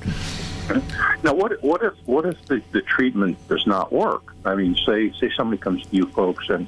Now, 1.23 1.35
what 1.35 1.63
what 1.63 1.83
if 1.83 1.95
what 2.05 2.27
if 2.27 2.45
the, 2.47 2.63
the 2.73 2.83
treatment 2.83 3.37
does 3.49 3.67
not 3.67 3.93
work? 3.93 4.35
I 4.45 4.55
mean, 4.55 4.77
say 4.87 5.13
say 5.13 5.31
somebody 5.37 5.61
comes 5.61 5.85
to 5.87 5.97
you 5.97 6.07
folks 6.09 6.49
and 6.49 6.67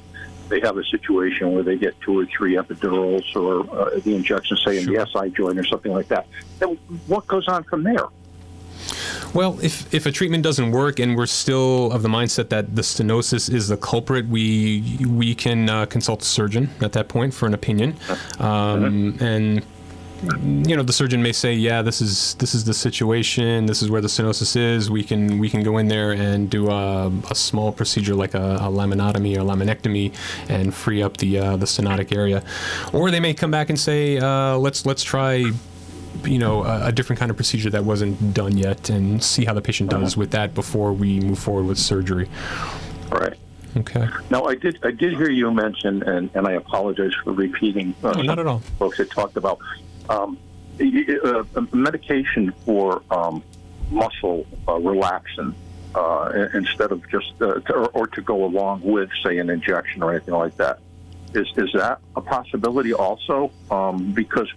they 0.49 0.59
have 0.59 0.77
a 0.77 0.83
situation 0.83 1.53
where 1.53 1.63
they 1.63 1.77
get 1.77 1.99
two 2.01 2.19
or 2.19 2.25
three 2.25 2.55
epidurals 2.55 3.35
or 3.35 3.61
uh, 3.73 3.99
the 3.99 4.15
injection, 4.15 4.57
say 4.57 4.79
in 4.79 4.85
the 4.85 5.07
SI 5.13 5.29
joint 5.29 5.57
or 5.57 5.65
something 5.65 5.93
like 5.93 6.09
that. 6.09 6.27
Then 6.59 6.77
what 7.07 7.25
goes 7.27 7.47
on 7.47 7.63
from 7.63 7.83
there? 7.83 8.07
Well, 9.33 9.57
if, 9.61 9.93
if 9.93 10.05
a 10.05 10.11
treatment 10.11 10.43
doesn't 10.43 10.71
work 10.71 10.99
and 10.99 11.15
we're 11.15 11.25
still 11.25 11.91
of 11.91 12.01
the 12.03 12.09
mindset 12.09 12.49
that 12.49 12.75
the 12.75 12.81
stenosis 12.81 13.53
is 13.53 13.69
the 13.69 13.77
culprit, 13.77 14.27
we 14.27 14.97
we 15.07 15.33
can 15.35 15.69
uh, 15.69 15.85
consult 15.85 16.21
a 16.21 16.25
surgeon 16.25 16.69
at 16.81 16.91
that 16.93 17.07
point 17.07 17.33
for 17.33 17.45
an 17.45 17.53
opinion, 17.53 17.95
um, 18.39 19.17
and 19.21 19.63
you 20.67 20.75
know 20.75 20.83
the 20.83 20.93
surgeon 20.93 21.23
may 21.23 21.31
say, 21.31 21.53
yeah, 21.53 21.81
this 21.81 22.01
is 22.01 22.35
this 22.35 22.53
is 22.53 22.63
the 22.65 22.73
situation, 22.73 23.65
this 23.65 23.81
is 23.81 23.89
where 23.89 24.01
the 24.01 24.07
stenosis 24.07 24.55
is. 24.55 24.91
We 24.91 25.03
can 25.03 25.39
we 25.39 25.49
can 25.49 25.63
go 25.63 25.77
in 25.77 25.87
there 25.87 26.11
and 26.11 26.49
do 26.49 26.69
a, 26.69 27.07
a 27.29 27.35
small 27.35 27.71
procedure 27.71 28.15
like 28.15 28.33
a, 28.33 28.55
a 28.55 28.69
laminotomy 28.69 29.37
or 29.37 29.41
laminectomy 29.41 30.13
and 30.49 30.73
free 30.73 31.01
up 31.01 31.17
the 31.17 31.39
uh, 31.39 31.57
the 31.57 31.65
stenotic 31.65 32.15
area, 32.15 32.43
or 32.93 33.11
they 33.11 33.19
may 33.19 33.33
come 33.33 33.51
back 33.51 33.69
and 33.69 33.79
say, 33.79 34.17
uh, 34.17 34.57
let's 34.57 34.85
let's 34.85 35.03
try 35.03 35.51
you 36.23 36.37
know 36.39 36.63
a, 36.63 36.87
a 36.87 36.91
different 36.91 37.19
kind 37.19 37.29
of 37.31 37.35
procedure 37.37 37.69
that 37.69 37.83
wasn't 37.83 38.33
done 38.33 38.57
yet 38.57 38.89
and 38.89 39.23
see 39.23 39.45
how 39.45 39.53
the 39.53 39.61
patient 39.61 39.89
does 39.89 40.15
with 40.17 40.31
that 40.31 40.53
before 40.53 40.93
we 40.93 41.19
move 41.19 41.39
forward 41.39 41.65
with 41.65 41.77
surgery 41.77 42.29
Right. 43.11 43.37
okay 43.77 44.07
Now, 44.29 44.45
I 44.45 44.55
did 44.55 44.79
I 44.83 44.91
did 44.91 45.13
hear 45.13 45.29
you 45.29 45.51
mention, 45.51 46.03
and, 46.03 46.29
and 46.33 46.47
I 46.47 46.53
apologize 46.53 47.13
for 47.23 47.33
repeating. 47.33 47.93
Uh, 48.03 48.11
No, 48.11 48.21
not 48.21 48.39
at 48.39 48.47
all. 48.47 48.59
Folks 48.79 48.97
had 48.97 49.09
talked 49.11 49.35
about 49.37 49.59
um, 50.09 50.37
uh, 50.79 51.43
medication 51.73 52.53
for 52.65 53.01
um, 53.11 53.43
muscle 53.89 54.45
uh, 54.67 54.73
relaxant 54.73 55.53
uh, 55.93 56.47
instead 56.53 56.91
of 56.91 57.07
just 57.09 57.33
uh, 57.41 57.59
to, 57.59 57.73
or, 57.73 57.87
or 57.89 58.07
to 58.07 58.21
go 58.21 58.45
along 58.45 58.81
with, 58.81 59.09
say, 59.23 59.37
an 59.37 59.49
injection 59.49 60.01
or 60.01 60.11
anything 60.11 60.33
like 60.33 60.55
that. 60.57 60.79
Is 61.33 61.47
is 61.57 61.71
that 61.73 61.99
a 62.15 62.21
possibility 62.21 62.93
also? 62.93 63.51
Um, 63.69 64.11
because 64.11 64.49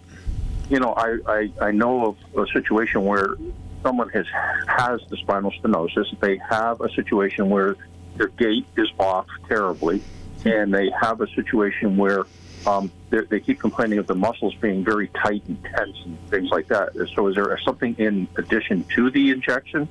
you 0.68 0.80
know, 0.80 0.94
I, 0.96 1.18
I, 1.26 1.52
I 1.60 1.70
know 1.70 2.06
of 2.06 2.38
a 2.38 2.50
situation 2.52 3.04
where 3.04 3.36
someone 3.82 4.08
has 4.10 4.26
has 4.66 5.00
the 5.08 5.16
spinal 5.18 5.52
stenosis. 5.52 6.18
They 6.20 6.38
have 6.38 6.80
a 6.80 6.90
situation 6.92 7.50
where 7.50 7.76
their 8.16 8.28
gait 8.28 8.66
is 8.76 8.88
off 8.98 9.26
terribly, 9.48 10.02
and 10.44 10.72
they 10.72 10.90
have 11.00 11.20
a 11.20 11.28
situation 11.28 11.96
where 11.96 12.24
um, 12.66 12.90
they, 13.10 13.20
they 13.28 13.40
keep 13.40 13.60
complaining 13.60 13.98
of 13.98 14.06
the 14.06 14.14
muscles 14.14 14.54
being 14.54 14.84
very 14.84 15.08
tight 15.08 15.42
and 15.46 15.62
tense 15.64 15.96
and 16.04 16.18
things 16.30 16.50
like 16.50 16.68
that. 16.68 16.92
So, 17.14 17.26
is 17.28 17.34
there 17.34 17.56
something 17.58 17.94
in 17.98 18.26
addition 18.36 18.84
to 18.94 19.10
the 19.10 19.30
injection 19.30 19.88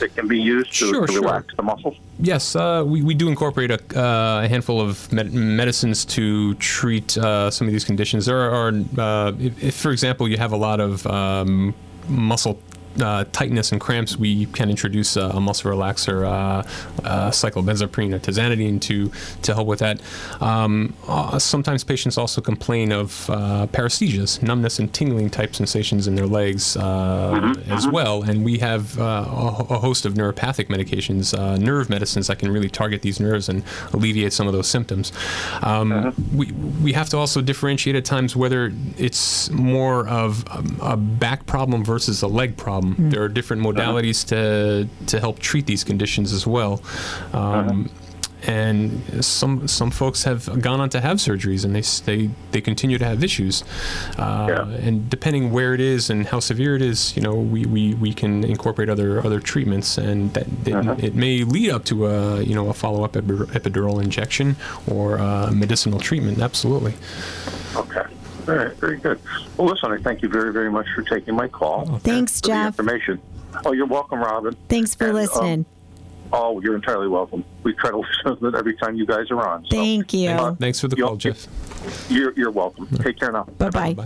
that 0.00 0.14
can 0.14 0.28
be 0.28 0.38
used 0.38 0.70
to, 0.78 0.90
Sure, 0.90 1.06
to 1.06 1.12
sure. 1.12 1.22
relax 1.22 1.54
the 1.56 1.62
muscles? 1.62 1.96
Yes, 2.20 2.54
uh, 2.56 2.82
we, 2.86 3.02
we 3.02 3.14
do 3.14 3.28
incorporate 3.28 3.70
a, 3.70 3.78
uh, 3.98 4.42
a 4.44 4.48
handful 4.48 4.80
of 4.80 5.10
med- 5.12 5.32
medicines 5.32 6.04
to 6.06 6.54
treat 6.54 7.16
uh, 7.18 7.50
some 7.50 7.66
of 7.66 7.72
these 7.72 7.84
conditions. 7.84 8.26
There 8.26 8.38
are, 8.38 8.72
uh, 8.98 9.32
if, 9.38 9.62
if, 9.62 9.74
for 9.76 9.90
example, 9.90 10.28
you 10.28 10.36
have 10.36 10.52
a 10.52 10.56
lot 10.56 10.80
of 10.80 11.06
um, 11.06 11.74
muscle 12.08 12.60
uh, 13.00 13.24
tightness 13.32 13.72
and 13.72 13.80
cramps, 13.80 14.16
we 14.16 14.46
can 14.46 14.70
introduce 14.70 15.16
uh, 15.16 15.30
a 15.34 15.40
muscle 15.40 15.70
relaxer, 15.70 16.24
uh, 16.24 16.62
uh, 17.04 17.30
cyclobenzaprine 17.30 18.14
or 18.14 18.18
tizanidine 18.18 18.80
to, 18.82 19.10
to 19.42 19.54
help 19.54 19.66
with 19.66 19.80
that. 19.80 20.00
Um, 20.40 20.94
uh, 21.06 21.38
sometimes 21.38 21.84
patients 21.84 22.18
also 22.18 22.40
complain 22.40 22.92
of 22.92 23.28
uh, 23.30 23.66
paresthesias, 23.68 24.42
numbness 24.42 24.78
and 24.78 24.92
tingling 24.92 25.30
type 25.30 25.54
sensations 25.54 26.06
in 26.06 26.14
their 26.14 26.26
legs 26.26 26.76
uh, 26.76 27.54
as 27.68 27.86
well. 27.86 28.22
And 28.22 28.44
we 28.44 28.58
have 28.58 28.98
uh, 28.98 29.02
a, 29.02 29.74
a 29.74 29.78
host 29.78 30.06
of 30.06 30.14
neuropathic 30.14 30.68
medications, 30.68 31.36
uh, 31.38 31.56
nerve 31.56 31.90
medicines 31.90 32.26
that 32.28 32.38
can 32.38 32.50
really 32.50 32.68
target 32.68 33.02
these 33.02 33.20
nerves 33.20 33.48
and 33.48 33.62
alleviate 33.92 34.32
some 34.32 34.46
of 34.46 34.52
those 34.52 34.68
symptoms. 34.68 35.12
Um, 35.62 36.14
we, 36.34 36.52
we 36.82 36.92
have 36.92 37.08
to 37.10 37.16
also 37.18 37.40
differentiate 37.42 37.96
at 37.96 38.04
times 38.04 38.34
whether 38.36 38.72
it's 38.96 39.50
more 39.50 40.06
of 40.08 40.44
a, 40.80 40.92
a 40.92 40.96
back 40.96 41.46
problem 41.46 41.84
versus 41.84 42.22
a 42.22 42.28
leg 42.28 42.56
problem. 42.56 42.87
There 43.10 43.22
are 43.22 43.28
different 43.28 43.62
modalities 43.62 44.26
to, 44.28 44.88
to 45.06 45.20
help 45.20 45.38
treat 45.38 45.66
these 45.66 45.84
conditions 45.84 46.32
as 46.32 46.46
well. 46.46 46.80
Um, 47.32 47.90
and 48.44 49.24
some 49.24 49.66
some 49.66 49.90
folks 49.90 50.22
have 50.22 50.62
gone 50.62 50.78
on 50.80 50.88
to 50.90 51.00
have 51.00 51.16
surgeries 51.16 51.64
and 51.64 51.74
they 51.74 51.82
they, 52.06 52.30
they 52.52 52.60
continue 52.60 52.96
to 52.96 53.04
have 53.04 53.24
issues 53.24 53.64
uh, 54.16 54.46
Yeah. 54.48 54.86
and 54.86 55.10
depending 55.10 55.50
where 55.50 55.74
it 55.74 55.80
is 55.80 56.08
and 56.08 56.24
how 56.24 56.38
severe 56.38 56.76
it 56.76 56.82
is 56.82 57.16
you 57.16 57.22
know 57.22 57.34
we, 57.34 57.66
we, 57.66 57.94
we 57.94 58.14
can 58.14 58.44
incorporate 58.44 58.88
other 58.88 59.18
other 59.26 59.40
treatments 59.40 59.98
and 59.98 60.32
that, 60.34 60.46
that 60.66 61.02
it 61.02 61.16
may 61.16 61.42
lead 61.42 61.70
up 61.70 61.84
to 61.86 62.06
a 62.06 62.40
you 62.42 62.54
know 62.54 62.68
a 62.68 62.74
follow-up 62.74 63.14
epidural 63.14 64.00
injection 64.00 64.54
or 64.86 65.18
uh, 65.18 65.50
medicinal 65.50 65.98
treatment 65.98 66.38
absolutely 66.38 66.94
Okay. 67.74 68.04
All 68.48 68.54
right, 68.56 68.74
very 68.76 68.96
good. 68.98 69.20
Well, 69.56 69.68
listen, 69.68 69.92
I 69.92 69.98
thank 69.98 70.22
you 70.22 70.28
very, 70.28 70.52
very 70.52 70.70
much 70.70 70.86
for 70.94 71.02
taking 71.02 71.34
my 71.34 71.48
call. 71.48 71.84
Thanks, 71.98 72.06
and 72.06 72.30
for 72.30 72.40
the 72.42 72.48
Jeff. 72.48 72.66
information. 72.68 73.20
Oh, 73.64 73.72
you're 73.72 73.86
welcome, 73.86 74.20
Robin. 74.20 74.56
Thanks 74.68 74.94
for 74.94 75.04
And, 75.08 75.16
um, 75.16 75.22
listening. 75.22 75.66
Oh, 76.32 76.60
you're 76.60 76.74
entirely 76.76 77.08
welcome. 77.08 77.44
We 77.62 77.72
try 77.74 77.90
to 77.90 77.98
listen 78.24 78.36
to 78.40 78.46
it 78.48 78.54
every 78.54 78.76
time 78.76 78.96
you 78.96 79.06
guys 79.06 79.30
are 79.30 79.46
on. 79.46 79.64
So 79.64 79.70
Thank 79.76 80.12
you. 80.14 80.30
Uh, 80.30 80.54
Thanks 80.54 80.80
for 80.80 80.88
the 80.88 80.96
call, 80.96 81.16
Jeff. 81.16 81.46
You're, 82.10 82.32
you're 82.34 82.50
welcome. 82.50 82.86
Take 82.98 83.18
care 83.18 83.32
now. 83.32 83.44
Bye 83.58 83.70
bye. 83.70 83.96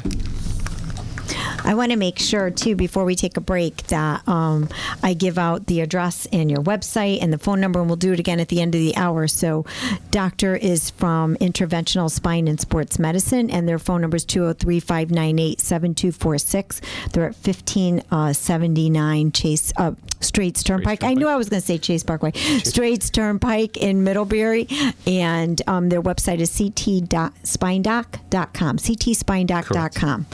I 1.65 1.75
want 1.75 1.93
to 1.93 1.97
make 1.97 2.19
sure 2.19 2.51
too 2.51 2.75
before 2.75 3.05
we 3.05 3.15
take 3.15 3.37
a 3.37 3.41
break 3.41 3.87
that 3.89 4.27
um, 4.27 4.69
I 5.03 5.13
give 5.15 5.39
out 5.39 5.67
the 5.67 5.81
address 5.81 6.27
and 6.33 6.51
your 6.51 6.61
website 6.61 7.23
and 7.23 7.33
the 7.33 7.39
phone 7.39 7.61
number, 7.61 7.79
and 7.81 7.89
we'll 7.89 7.97
do 7.97 8.13
it 8.13 8.21
again 8.21 8.41
at 8.41 8.49
the 8.49 8.61
end 8.61 8.75
of 8.75 8.81
the 8.81 8.97
hour. 8.97 9.29
So, 9.29 9.65
doctor 10.11 10.57
is 10.57 10.91
from 10.91 11.37
Interventional 11.37 12.11
Spine 12.11 12.49
and 12.49 12.61
Sports 12.61 12.99
Medicine, 12.99 13.51
and 13.51 13.69
their 13.69 13.79
phone 13.79 14.01
number 14.01 14.17
is 14.17 14.25
203 14.25 14.81
598 14.81 15.61
7246. 15.61 16.81
They're 17.13 17.27
at 17.27 17.35
1579 17.35 19.33
Chase. 19.33 19.73
Uh, 19.77 19.93
Straits 20.21 20.63
Turnpike. 20.63 21.03
I 21.03 21.15
knew 21.15 21.29
I 21.29 21.37
was 21.37 21.49
going 21.49 21.61
to 21.61 21.67
say 21.67 21.79
Chase 21.79 22.05
Parkway. 22.05 22.31
Straits 22.63 23.11
Turnpike 23.11 23.77
in 23.77 24.05
Middlebury. 24.05 24.69
And 25.05 25.61
um, 25.67 25.89
their 25.89 26.01
website 26.01 26.39
is 26.39 26.49
ct.spinedoc.com. 26.51 28.79
ctspinedoc.com. 28.79 30.27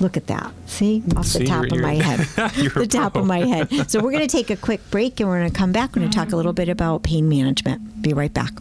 Look 0.00 0.16
at 0.16 0.26
that. 0.28 0.52
See? 0.66 1.02
Off 1.16 1.26
the 1.32 1.44
top 1.44 1.70
of 1.70 1.78
my 1.78 1.94
head. 1.94 2.20
the 2.74 2.88
top 2.90 3.16
of 3.16 3.26
my 3.26 3.40
head. 3.40 3.68
So 3.90 4.00
we're 4.00 4.12
going 4.12 4.26
to 4.26 4.28
take 4.28 4.50
a 4.50 4.56
quick 4.56 4.80
break 4.90 5.20
and 5.20 5.28
we're 5.28 5.38
going 5.38 5.50
to 5.50 5.56
come 5.56 5.72
back. 5.72 5.94
We're 5.94 6.00
going 6.00 6.10
to 6.10 6.16
talk 6.16 6.32
a 6.32 6.36
little 6.36 6.52
bit 6.52 6.68
about 6.68 7.02
pain 7.02 7.28
management. 7.28 8.02
Be 8.02 8.12
right 8.12 8.32
back. 8.32 8.52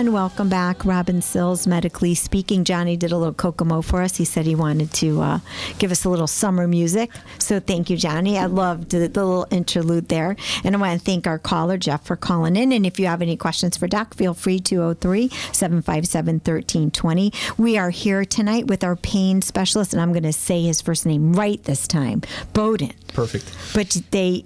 Everyone. 0.00 0.14
Welcome 0.14 0.48
back. 0.48 0.84
Robin 0.86 1.20
Sills, 1.20 1.66
medically 1.66 2.14
speaking. 2.14 2.64
Johnny 2.64 2.96
did 2.96 3.12
a 3.12 3.18
little 3.18 3.34
Kokomo 3.34 3.82
for 3.82 4.00
us. 4.00 4.16
He 4.16 4.24
said 4.24 4.46
he 4.46 4.54
wanted 4.54 4.92
to 4.94 5.20
uh, 5.20 5.38
give 5.78 5.90
us 5.90 6.06
a 6.06 6.08
little 6.08 6.26
summer 6.26 6.66
music. 6.66 7.10
So 7.38 7.60
thank 7.60 7.90
you, 7.90 7.98
Johnny. 7.98 8.38
I 8.38 8.46
loved 8.46 8.90
the, 8.90 9.08
the 9.08 9.24
little 9.24 9.46
interlude 9.50 10.08
there. 10.08 10.36
And 10.64 10.74
I 10.74 10.78
want 10.78 10.98
to 10.98 11.04
thank 11.04 11.26
our 11.26 11.38
caller, 11.38 11.76
Jeff, 11.76 12.06
for 12.06 12.16
calling 12.16 12.56
in. 12.56 12.72
And 12.72 12.86
if 12.86 12.98
you 12.98 13.06
have 13.08 13.20
any 13.20 13.36
questions 13.36 13.76
for 13.76 13.86
Doc, 13.88 14.14
feel 14.14 14.32
free 14.32 14.58
203 14.58 15.28
757 15.52 16.34
1320. 16.36 17.32
We 17.58 17.76
are 17.76 17.90
here 17.90 18.24
tonight 18.24 18.68
with 18.68 18.82
our 18.82 18.96
pain 18.96 19.42
specialist, 19.42 19.92
and 19.92 20.00
I'm 20.00 20.12
going 20.12 20.22
to 20.22 20.32
say 20.32 20.62
his 20.62 20.80
first 20.80 21.04
name 21.04 21.34
right 21.34 21.62
this 21.64 21.86
time 21.86 22.22
Bowden. 22.54 22.92
Perfect. 23.08 23.52
But 23.74 24.00
they. 24.10 24.44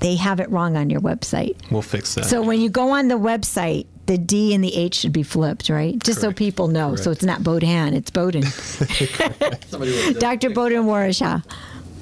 They 0.00 0.16
have 0.16 0.38
it 0.38 0.50
wrong 0.50 0.76
on 0.76 0.90
your 0.90 1.00
website. 1.00 1.56
We'll 1.70 1.80
fix 1.80 2.14
that. 2.16 2.26
So 2.26 2.42
when 2.42 2.60
you 2.60 2.68
go 2.68 2.90
on 2.90 3.08
the 3.08 3.14
website, 3.14 3.86
the 4.06 4.18
D 4.18 4.54
and 4.54 4.62
the 4.62 4.74
H 4.74 4.96
should 4.96 5.12
be 5.12 5.22
flipped, 5.22 5.68
right? 5.68 5.98
Just 5.98 6.20
so 6.20 6.32
people 6.32 6.68
know. 6.68 6.96
So 6.96 7.10
it's 7.10 7.24
not 7.24 7.40
Bodan, 7.40 7.94
it's 7.94 8.10
Bowden. 8.10 8.42
Dr. 10.18 10.50
Bowden 10.50 10.84
Warishaw. 10.84 11.42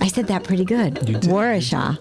I 0.00 0.08
said 0.08 0.26
that 0.28 0.44
pretty 0.44 0.64
good. 0.64 0.94
Did. 0.94 1.22
Warishaw. 1.22 1.98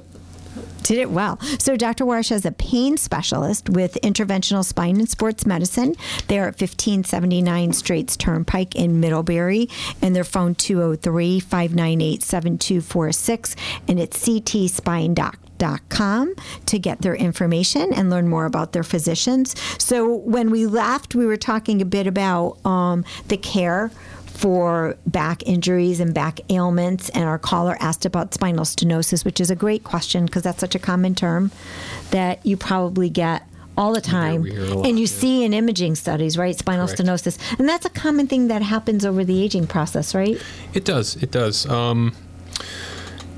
Did 0.83 0.97
it 0.97 1.11
well. 1.11 1.39
So, 1.59 1.77
Dr. 1.77 2.05
Warishaw 2.05 2.31
is 2.33 2.45
a 2.45 2.51
pain 2.51 2.97
specialist 2.97 3.69
with 3.69 3.99
interventional 4.01 4.65
spine 4.65 4.97
and 4.97 5.07
sports 5.07 5.45
medicine. 5.45 5.95
They're 6.27 6.47
at 6.47 6.59
1579 6.59 7.73
Straits 7.73 8.17
Turnpike 8.17 8.75
in 8.75 8.99
Middlebury, 8.99 9.69
and 10.01 10.15
their 10.15 10.23
phone 10.23 10.55
203 10.55 11.39
598 11.39 12.23
7246, 12.23 13.55
and 13.87 13.99
it's 13.99 14.17
ctspinedoc.com 15.61 16.35
to 16.65 16.79
get 16.79 17.01
their 17.01 17.15
information 17.15 17.93
and 17.93 18.09
learn 18.09 18.27
more 18.27 18.45
about 18.45 18.73
their 18.73 18.83
physicians. 18.83 19.55
So, 19.81 20.13
when 20.13 20.51
we 20.51 20.65
left, 20.65 21.15
we 21.15 21.25
were 21.25 21.37
talking 21.37 21.81
a 21.81 21.85
bit 21.85 22.07
about 22.07 22.63
um, 22.65 23.05
the 23.27 23.37
care 23.37 23.91
for 24.25 24.97
back 25.05 25.43
injuries 25.43 25.99
and 25.99 26.13
back 26.13 26.39
ailments. 26.49 27.09
And 27.09 27.25
our 27.25 27.37
caller 27.37 27.77
asked 27.79 28.05
about 28.05 28.33
spinal 28.33 28.65
stenosis, 28.65 29.23
which 29.23 29.39
is 29.39 29.51
a 29.51 29.55
great 29.55 29.83
question 29.83 30.25
because 30.25 30.43
that's 30.43 30.59
such 30.59 30.73
a 30.73 30.79
common 30.79 31.13
term 31.13 31.51
that 32.09 32.43
you 32.45 32.57
probably 32.57 33.09
get 33.09 33.43
all 33.77 33.93
the 33.93 34.01
time. 34.01 34.45
a 34.45 34.49
lot, 34.49 34.85
and 34.85 34.99
you 34.99 35.05
yeah. 35.05 35.11
see 35.11 35.43
in 35.43 35.53
imaging 35.53 35.95
studies, 35.95 36.37
right? 36.37 36.57
Spinal 36.57 36.87
Correct. 36.87 37.01
stenosis. 37.01 37.59
And 37.59 37.69
that's 37.69 37.85
a 37.85 37.89
common 37.89 38.27
thing 38.27 38.47
that 38.47 38.61
happens 38.61 39.05
over 39.05 39.23
the 39.23 39.41
aging 39.41 39.67
process, 39.67 40.15
right? 40.15 40.41
It 40.73 40.85
does. 40.85 41.15
It 41.17 41.31
does. 41.31 41.67
Um, 41.67 42.13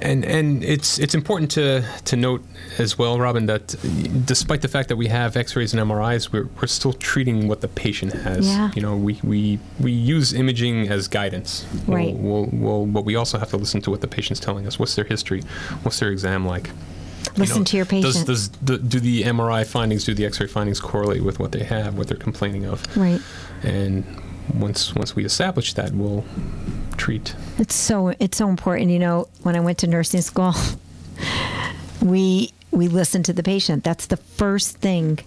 and 0.03 0.23
and 0.25 0.63
it's 0.63 0.99
it's 0.99 1.15
important 1.15 1.49
to 1.51 1.83
to 2.05 2.15
note 2.15 2.43
as 2.77 2.97
well, 2.97 3.19
Robin, 3.19 3.45
that 3.47 3.75
despite 4.25 4.61
the 4.61 4.67
fact 4.67 4.89
that 4.89 4.95
we 4.97 5.07
have 5.07 5.35
X-rays 5.37 5.73
and 5.73 5.81
MRIs, 5.89 6.31
we're, 6.31 6.47
we're 6.59 6.67
still 6.67 6.93
treating 6.93 7.47
what 7.47 7.61
the 7.61 7.67
patient 7.67 8.13
has. 8.13 8.47
Yeah. 8.47 8.71
You 8.75 8.81
know, 8.81 8.95
we, 8.97 9.19
we 9.23 9.59
we 9.79 9.91
use 9.91 10.33
imaging 10.33 10.89
as 10.89 11.07
guidance. 11.07 11.65
We'll- 11.87 11.97
Right. 11.97 12.15
We'll, 12.15 12.49
we'll, 12.51 12.85
but 12.87 13.05
we 13.05 13.15
also 13.15 13.37
have 13.37 13.49
to 13.51 13.57
listen 13.57 13.81
to 13.81 13.89
what 13.91 14.01
the 14.01 14.07
patient's 14.07 14.39
telling 14.39 14.65
us. 14.67 14.77
What's 14.79 14.95
their 14.95 15.05
history? 15.05 15.41
What's 15.83 15.99
their 15.99 16.09
exam 16.09 16.45
like? 16.45 16.67
You 16.67 16.73
Listen 17.37 17.59
know, 17.59 17.65
to 17.65 17.77
your 17.77 17.85
patient. 17.85 18.25
Does, 18.27 18.49
does 18.49 18.49
the, 18.61 18.77
do 18.77 18.99
the 18.99 19.23
MRI 19.23 19.65
findings, 19.65 20.03
do 20.05 20.13
the 20.13 20.25
X-ray 20.25 20.47
findings 20.47 20.79
correlate 20.79 21.23
with 21.23 21.39
what 21.39 21.51
they 21.51 21.63
have, 21.63 21.97
what 21.97 22.07
they're 22.07 22.17
complaining 22.17 22.65
of? 22.65 22.83
right. 22.97 23.21
And 23.63 24.03
once 24.53 24.93
once 24.93 25.15
we 25.15 25.23
establish 25.23 25.73
that, 25.75 25.91
we'll 25.93 26.25
treat. 26.97 27.35
It's 27.57 27.75
so 27.75 28.09
it's 28.19 28.37
so 28.37 28.49
important. 28.49 28.91
You 28.91 28.99
know, 28.99 29.27
when 29.43 29.55
I 29.55 29.59
went 29.59 29.77
to 29.79 29.87
nursing 29.87 30.21
school, 30.21 30.53
we 32.01 32.51
we 32.71 32.87
listened 32.87 33.25
to 33.25 33.33
the 33.33 33.43
patient. 33.43 33.83
That's 33.83 34.07
the 34.07 34.17
first 34.17 34.77
thing 34.77 35.19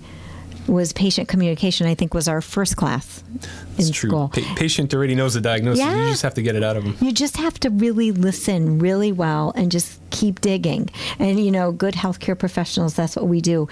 was 0.67 0.93
patient 0.93 1.29
communication. 1.29 1.87
I 1.87 1.95
think 1.95 2.13
was 2.13 2.27
our 2.27 2.41
first 2.41 2.77
class 2.77 3.23
in 3.31 3.41
It's 3.79 3.91
true. 3.91 4.11
school. 4.11 4.29
Pa- 4.35 4.55
patient 4.57 4.93
already 4.93 5.15
knows 5.15 5.35
the 5.35 5.41
diagnosis. 5.41 5.79
Yeah. 5.79 5.95
You 6.07 6.11
just 6.11 6.23
have 6.23 6.35
to 6.35 6.43
get 6.43 6.57
it 6.57 6.65
out 6.65 6.77
of 6.77 6.83
them. 6.83 6.97
You 7.01 7.13
just 7.13 7.37
have 7.37 7.59
to 7.61 7.71
really 7.71 8.11
listen 8.11 8.81
really 8.81 9.13
well 9.13 9.53
and 9.55 9.71
just 9.71 10.01
keep 10.11 10.41
digging. 10.41 10.91
And 11.21 11.39
you 11.45 11.53
know, 11.53 11.71
good 11.71 11.95
healthcare 11.95 12.37
professionals, 12.37 12.95
that's 12.95 13.15
what 13.15 13.29
we 13.29 13.41
do. 13.41 13.69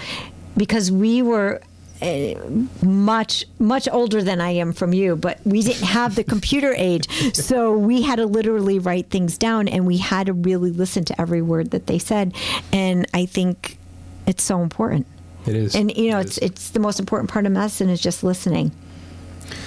Because 0.57 0.93
we 0.93 1.21
were 1.21 1.61
Eh, 2.03 2.35
much 2.83 3.45
much 3.59 3.89
older 3.91 4.21
than 4.23 4.41
I 4.41 4.51
am 4.51 4.73
from 4.73 4.93
you, 4.93 5.15
but 5.17 5.39
we 5.45 5.63
didn't 5.63 5.87
have 5.87 6.17
the 6.17 6.25
computer 6.25 6.75
age. 6.77 7.07
So 7.35 7.77
we 7.77 8.03
had 8.03 8.17
to 8.17 8.27
literally 8.27 8.79
write 8.79 9.11
things 9.11 9.39
down 9.39 9.69
and 9.69 9.87
we 9.87 9.99
had 9.99 10.27
to 10.27 10.33
really 10.33 10.71
listen 10.71 11.05
to 11.07 11.21
every 11.21 11.41
word 11.43 11.71
that 11.71 11.87
they 11.87 11.99
said. 11.99 12.35
And 12.73 13.07
I 13.15 13.27
think 13.27 13.79
it's 14.27 14.43
so 14.43 14.61
important. 14.61 15.07
It 15.47 15.55
is. 15.55 15.75
And 15.75 15.95
you 15.97 16.11
know, 16.11 16.19
It 16.19 16.27
it's 16.27 16.39
is. 16.39 16.51
it's 16.51 16.71
the 16.71 16.81
most 16.81 16.99
important 16.99 17.31
part 17.31 17.47
of 17.47 17.53
medicine 17.53 17.89
is 17.89 18.01
just 18.01 18.25
listening. 18.25 18.73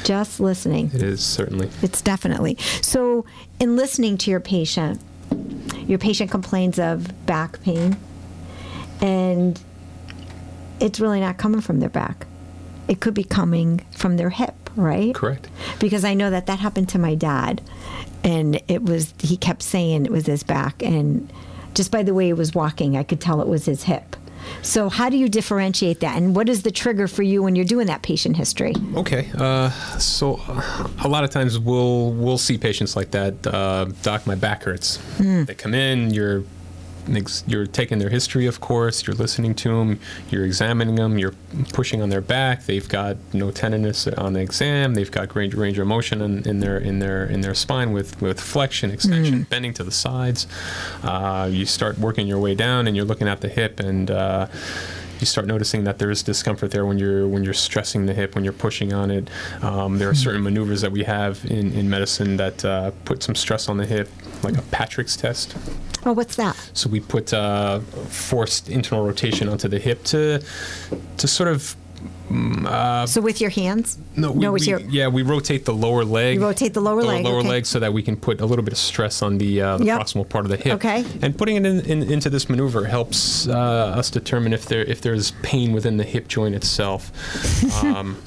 Just 0.03 0.39
listening. 0.39 0.91
It 0.93 1.03
is 1.03 1.23
certainly. 1.23 1.69
It's 1.81 2.01
definitely. 2.01 2.57
So, 2.81 3.25
in 3.59 3.75
listening 3.75 4.17
to 4.19 4.31
your 4.31 4.39
patient, 4.39 4.99
your 5.85 5.99
patient 5.99 6.31
complains 6.31 6.79
of 6.79 7.25
back 7.25 7.61
pain, 7.61 7.95
and 9.01 9.59
it's 10.79 10.99
really 10.99 11.19
not 11.19 11.37
coming 11.37 11.61
from 11.61 11.79
their 11.79 11.89
back. 11.89 12.25
It 12.87 13.01
could 13.01 13.13
be 13.13 13.23
coming 13.23 13.81
from 13.95 14.17
their 14.17 14.29
hip, 14.29 14.69
right? 14.75 15.13
Correct. 15.13 15.49
Because 15.79 16.05
I 16.05 16.13
know 16.13 16.29
that 16.29 16.45
that 16.45 16.59
happened 16.59 16.89
to 16.89 16.99
my 16.99 17.15
dad, 17.15 17.61
and 18.23 18.61
it 18.67 18.83
was, 18.83 19.13
he 19.19 19.37
kept 19.37 19.61
saying 19.61 20.05
it 20.05 20.11
was 20.11 20.25
his 20.25 20.43
back, 20.43 20.81
and 20.81 21.31
just 21.73 21.91
by 21.91 22.03
the 22.03 22.13
way 22.13 22.27
he 22.27 22.33
was 22.33 22.55
walking, 22.55 22.95
I 22.95 23.03
could 23.03 23.19
tell 23.19 23.41
it 23.41 23.47
was 23.47 23.65
his 23.65 23.83
hip. 23.83 24.15
So, 24.61 24.89
how 24.89 25.09
do 25.09 25.17
you 25.17 25.29
differentiate 25.29 25.99
that? 26.01 26.17
And 26.17 26.35
what 26.35 26.49
is 26.49 26.63
the 26.63 26.71
trigger 26.71 27.07
for 27.07 27.23
you 27.23 27.43
when 27.43 27.55
you're 27.55 27.65
doing 27.65 27.87
that 27.87 28.01
patient 28.01 28.37
history? 28.37 28.73
Okay. 28.95 29.29
Uh, 29.37 29.69
so 29.99 30.39
uh, 30.47 30.87
a 31.03 31.07
lot 31.07 31.23
of 31.23 31.29
times 31.29 31.59
we'll 31.59 32.11
we'll 32.11 32.37
see 32.37 32.57
patients 32.57 32.95
like 32.95 33.11
that. 33.11 33.45
Uh, 33.45 33.85
Doc, 34.03 34.25
my 34.25 34.35
back 34.35 34.63
hurts. 34.63 34.97
Hmm. 35.17 35.43
They 35.43 35.55
come 35.55 35.73
in. 35.73 36.13
You're 36.13 36.43
you're 37.47 37.65
taking 37.65 37.99
their 37.99 38.09
history, 38.09 38.45
of 38.45 38.59
course. 38.59 39.05
You're 39.05 39.15
listening 39.15 39.55
to 39.55 39.69
them. 39.69 39.99
You're 40.29 40.45
examining 40.45 40.95
them. 40.95 41.17
You're 41.17 41.33
pushing 41.73 42.01
on 42.01 42.09
their 42.09 42.21
back. 42.21 42.65
They've 42.65 42.87
got 42.87 43.17
no 43.33 43.51
tenderness 43.51 44.07
on 44.07 44.33
the 44.33 44.41
exam. 44.41 44.93
They've 44.93 45.11
got 45.11 45.35
range, 45.35 45.53
range 45.53 45.79
of 45.79 45.87
motion 45.87 46.21
in, 46.21 46.47
in 46.47 46.59
their 46.59 46.77
in 46.77 46.99
their 46.99 47.25
in 47.25 47.41
their 47.41 47.55
spine 47.55 47.91
with 47.91 48.21
with 48.21 48.39
flexion, 48.39 48.91
extension, 48.91 49.43
bending 49.43 49.73
to 49.75 49.83
the 49.83 49.91
sides. 49.91 50.47
Uh, 51.03 51.49
you 51.51 51.65
start 51.65 51.97
working 51.97 52.27
your 52.27 52.39
way 52.39 52.55
down, 52.55 52.87
and 52.87 52.95
you're 52.95 53.05
looking 53.05 53.27
at 53.27 53.41
the 53.41 53.49
hip 53.49 53.79
and. 53.79 54.11
Uh, 54.11 54.47
you 55.19 55.25
start 55.25 55.47
noticing 55.47 55.83
that 55.85 55.97
there 55.97 56.11
is 56.11 56.21
discomfort 56.21 56.71
there 56.71 56.85
when 56.85 56.99
you're 56.99 57.27
when 57.27 57.43
you're 57.43 57.53
stressing 57.53 58.05
the 58.05 58.13
hip 58.13 58.35
when 58.35 58.43
you're 58.43 58.53
pushing 58.53 58.93
on 58.93 59.09
it. 59.09 59.29
Um, 59.61 59.97
there 59.97 60.09
are 60.09 60.15
certain 60.15 60.43
maneuvers 60.43 60.81
that 60.81 60.91
we 60.91 61.03
have 61.03 61.43
in, 61.45 61.73
in 61.73 61.89
medicine 61.89 62.37
that 62.37 62.63
uh, 62.63 62.91
put 63.05 63.23
some 63.23 63.35
stress 63.35 63.67
on 63.67 63.77
the 63.77 63.85
hip, 63.85 64.09
like 64.43 64.57
a 64.57 64.61
Patrick's 64.63 65.15
test. 65.15 65.55
Oh, 66.05 66.13
what's 66.13 66.35
that? 66.37 66.55
So 66.73 66.89
we 66.89 66.99
put 66.99 67.33
uh, 67.33 67.79
forced 68.09 68.69
internal 68.69 69.05
rotation 69.05 69.49
onto 69.49 69.67
the 69.67 69.79
hip 69.79 70.03
to 70.05 70.41
to 71.17 71.27
sort 71.27 71.49
of 71.49 71.75
Uh, 72.29 73.05
so 73.07 73.21
with 73.21 73.39
your 73.41 73.49
hands? 73.49 73.97
No, 74.15 74.31
we, 74.31 74.39
no, 74.41 74.51
with 74.51 74.61
we- 74.61 74.67
your. 74.67 74.79
yeah, 74.81 75.07
we 75.07 75.23
rotate 75.23 75.63
the 75.65 75.73
lower 75.73 76.03
leg. 76.03 76.35
You 76.35 76.43
rotate 76.45 76.73
the 76.73 76.81
lower 76.81 77.01
leg, 77.01 77.23
lower 77.25 77.39
okay. 77.39 77.47
leg, 77.49 77.65
so 77.65 77.79
that 77.79 77.91
we 77.93 78.03
can 78.03 78.15
put 78.17 78.41
a 78.41 78.45
little 78.45 78.63
bit 78.63 78.73
of 78.73 78.77
stress 78.77 79.21
on 79.21 79.37
the, 79.37 79.61
uh, 79.61 79.77
the 79.77 79.85
Yep. 79.85 79.99
proximal 80.01 80.27
part 80.29 80.43
of 80.45 80.51
the 80.51 80.57
hip. 80.57 80.73
Okay. 80.75 81.03
And 81.21 81.37
putting 81.37 81.55
it 81.55 81.65
in, 81.65 81.79
in, 81.85 82.03
into 82.03 82.29
this 82.29 82.49
maneuver 82.49 82.85
helps 82.85 83.47
uh, 83.47 83.97
us 83.99 84.09
determine 84.11 84.51
if 84.53 84.65
there 84.65 84.83
if 84.83 84.99
there's 85.01 85.31
pain 85.41 85.71
within 85.71 85.95
the 85.97 86.03
hip 86.03 86.27
joint 86.27 86.53
itself. 86.55 87.11
Um, 87.83 88.17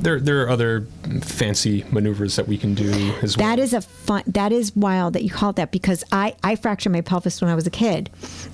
there, 0.00 0.20
there 0.20 0.42
are 0.42 0.48
other 0.48 0.86
fancy 1.22 1.84
maneuvers 1.90 2.36
that 2.36 2.46
we 2.48 2.56
can 2.56 2.74
do 2.74 2.90
as 3.22 3.36
well. 3.36 3.46
That 3.48 3.58
is 3.58 3.72
a 3.72 3.80
fun. 3.80 4.22
That 4.26 4.52
is 4.52 4.74
wild 4.76 5.14
that 5.14 5.22
you 5.24 5.30
call 5.30 5.50
it 5.50 5.56
that 5.56 5.70
because 5.72 6.04
I 6.12 6.34
I 6.42 6.56
fractured 6.56 6.92
my 6.92 7.00
pelvis 7.00 7.40
when 7.40 7.50
I 7.50 7.54
was 7.54 7.66
a 7.66 7.70
kid 7.70 8.10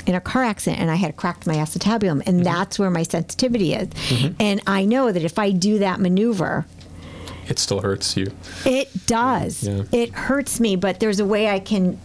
in 0.06 0.14
a 0.14 0.20
car 0.20 0.42
accident 0.44 0.80
and 0.80 0.90
I 0.90 0.94
had 0.96 1.16
cracked 1.16 1.46
my 1.46 1.54
acetabulum 1.56 2.22
and 2.26 2.36
Mm-hmm. 2.36 2.42
that's 2.44 2.78
where 2.78 2.90
my 2.90 3.02
sensitivity 3.02 3.74
is. 3.74 3.88
And 4.40 4.60
I 4.66 4.84
know 4.84 5.12
that 5.12 5.22
if 5.22 5.38
I 5.38 5.50
do 5.50 5.78
that 5.80 6.00
maneuver, 6.00 6.66
it 7.48 7.58
still 7.58 7.80
hurts 7.82 8.16
you. 8.16 8.32
it 8.64 8.88
does. 9.06 9.62
Yeah. 9.64 9.82
It 9.92 10.10
hurts 10.14 10.60
me, 10.60 10.76
but 10.76 11.00
there's 11.00 11.20
a 11.20 11.26
way 11.26 11.48
I 11.48 11.58
can 11.60 11.98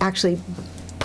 actually 0.00 0.40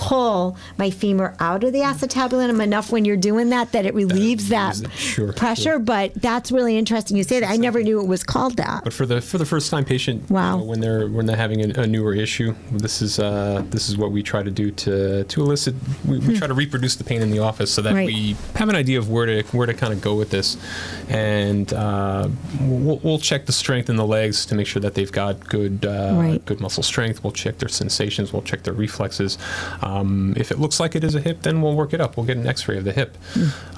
pull 0.02 0.58
my 0.80 0.90
femur 0.90 1.36
out 1.40 1.64
of 1.64 1.72
the 1.74 1.80
acetabulum 1.80 2.60
enough 2.62 2.92
when 2.92 3.06
you're 3.06 3.16
doing 3.16 3.50
that 3.52 3.72
that 3.72 3.86
it 3.86 3.94
relieves 3.94 4.50
that, 4.50 4.82
it. 4.82 4.92
Sure, 4.94 5.32
pressure. 5.32 5.62
sure. 5.62 5.80
But 5.80 6.16
that's 6.16 6.52
really 6.52 6.76
interesting 6.76 7.18
you 7.18 7.24
say 7.24 7.40
that. 7.40 7.50
I 7.52 7.56
never 7.58 7.84
knew 7.84 8.02
it 8.02 8.08
was 8.08 8.24
called 8.24 8.58
that. 8.58 8.84
But 8.84 8.94
for 8.94 9.06
the 9.06 9.22
for 9.22 9.38
the 9.38 9.46
first 9.46 9.70
time 9.70 9.86
patient, 9.86 10.24
you 10.28 10.36
Wow. 10.36 10.58
know, 10.58 10.64
when 10.64 10.80
they're 10.82 11.08
when 11.08 11.28
they're 11.28 11.38
having 11.38 11.62
a, 11.78 11.82
a 11.82 11.88
newer 11.88 12.16
issue, 12.16 12.56
this 12.72 13.02
is 13.04 13.20
uh, 13.20 13.64
this 13.70 13.90
is 13.90 13.98
what 13.98 14.12
we 14.12 14.24
try 14.24 14.42
to 14.42 14.50
do 14.52 14.72
to 14.72 15.24
to 15.24 15.42
elicit. 15.42 15.76
We, 16.08 16.18
we 16.18 16.38
try 16.38 16.48
to 16.48 16.54
reproduce 16.56 16.96
the 16.96 17.04
pain 17.04 17.22
in 17.22 17.30
the 17.30 17.40
office 17.40 17.70
so 17.72 17.82
that 17.84 17.92
Hmm. 17.92 17.98
Right. 17.98 18.08
we 18.08 18.36
have 18.56 18.70
an 18.70 18.76
idea 18.76 18.98
of 18.98 19.10
where 19.12 19.28
to 19.28 19.44
where 19.56 19.68
to 19.68 19.74
kind 19.76 19.94
of 19.94 20.02
go 20.02 20.16
with 20.16 20.32
this, 20.32 20.58
and 21.10 21.72
uh, 21.74 22.28
we'll, 22.62 22.98
we'll 23.04 23.20
check 23.20 23.46
the 23.46 23.52
strength 23.64 23.88
in 23.90 23.98
the 23.98 24.08
legs 24.08 24.46
to 24.48 24.56
make 24.56 24.66
sure 24.66 24.82
that 24.82 24.96
they've 24.96 25.12
got 25.12 25.48
good 25.48 25.86
uh, 25.86 26.14
Right. 26.16 26.44
good 26.46 26.60
muscle 26.60 26.82
strength. 26.84 27.24
We'll 27.24 27.34
check 27.34 27.60
their 27.60 27.70
sensations. 27.70 28.34
We'll 28.34 28.42
check 28.42 28.64
their 28.64 28.74
reflexes. 28.74 29.38
Um, 29.82 29.90
if 30.38 30.51
it 30.51 30.60
looks 30.60 30.80
like 30.80 30.95
it 30.95 31.04
is 31.04 31.15
a 31.15 31.21
hip, 31.21 31.41
then 31.41 31.62
we'll 31.62 31.75
work 31.75 31.93
it 31.93 32.01
up. 32.01 32.17
We'll 32.17 32.25
get 32.25 32.38
an 32.38 32.47
X-ray 32.47 32.77
of 32.77 32.84
the 32.84 32.93
hip. 32.93 33.17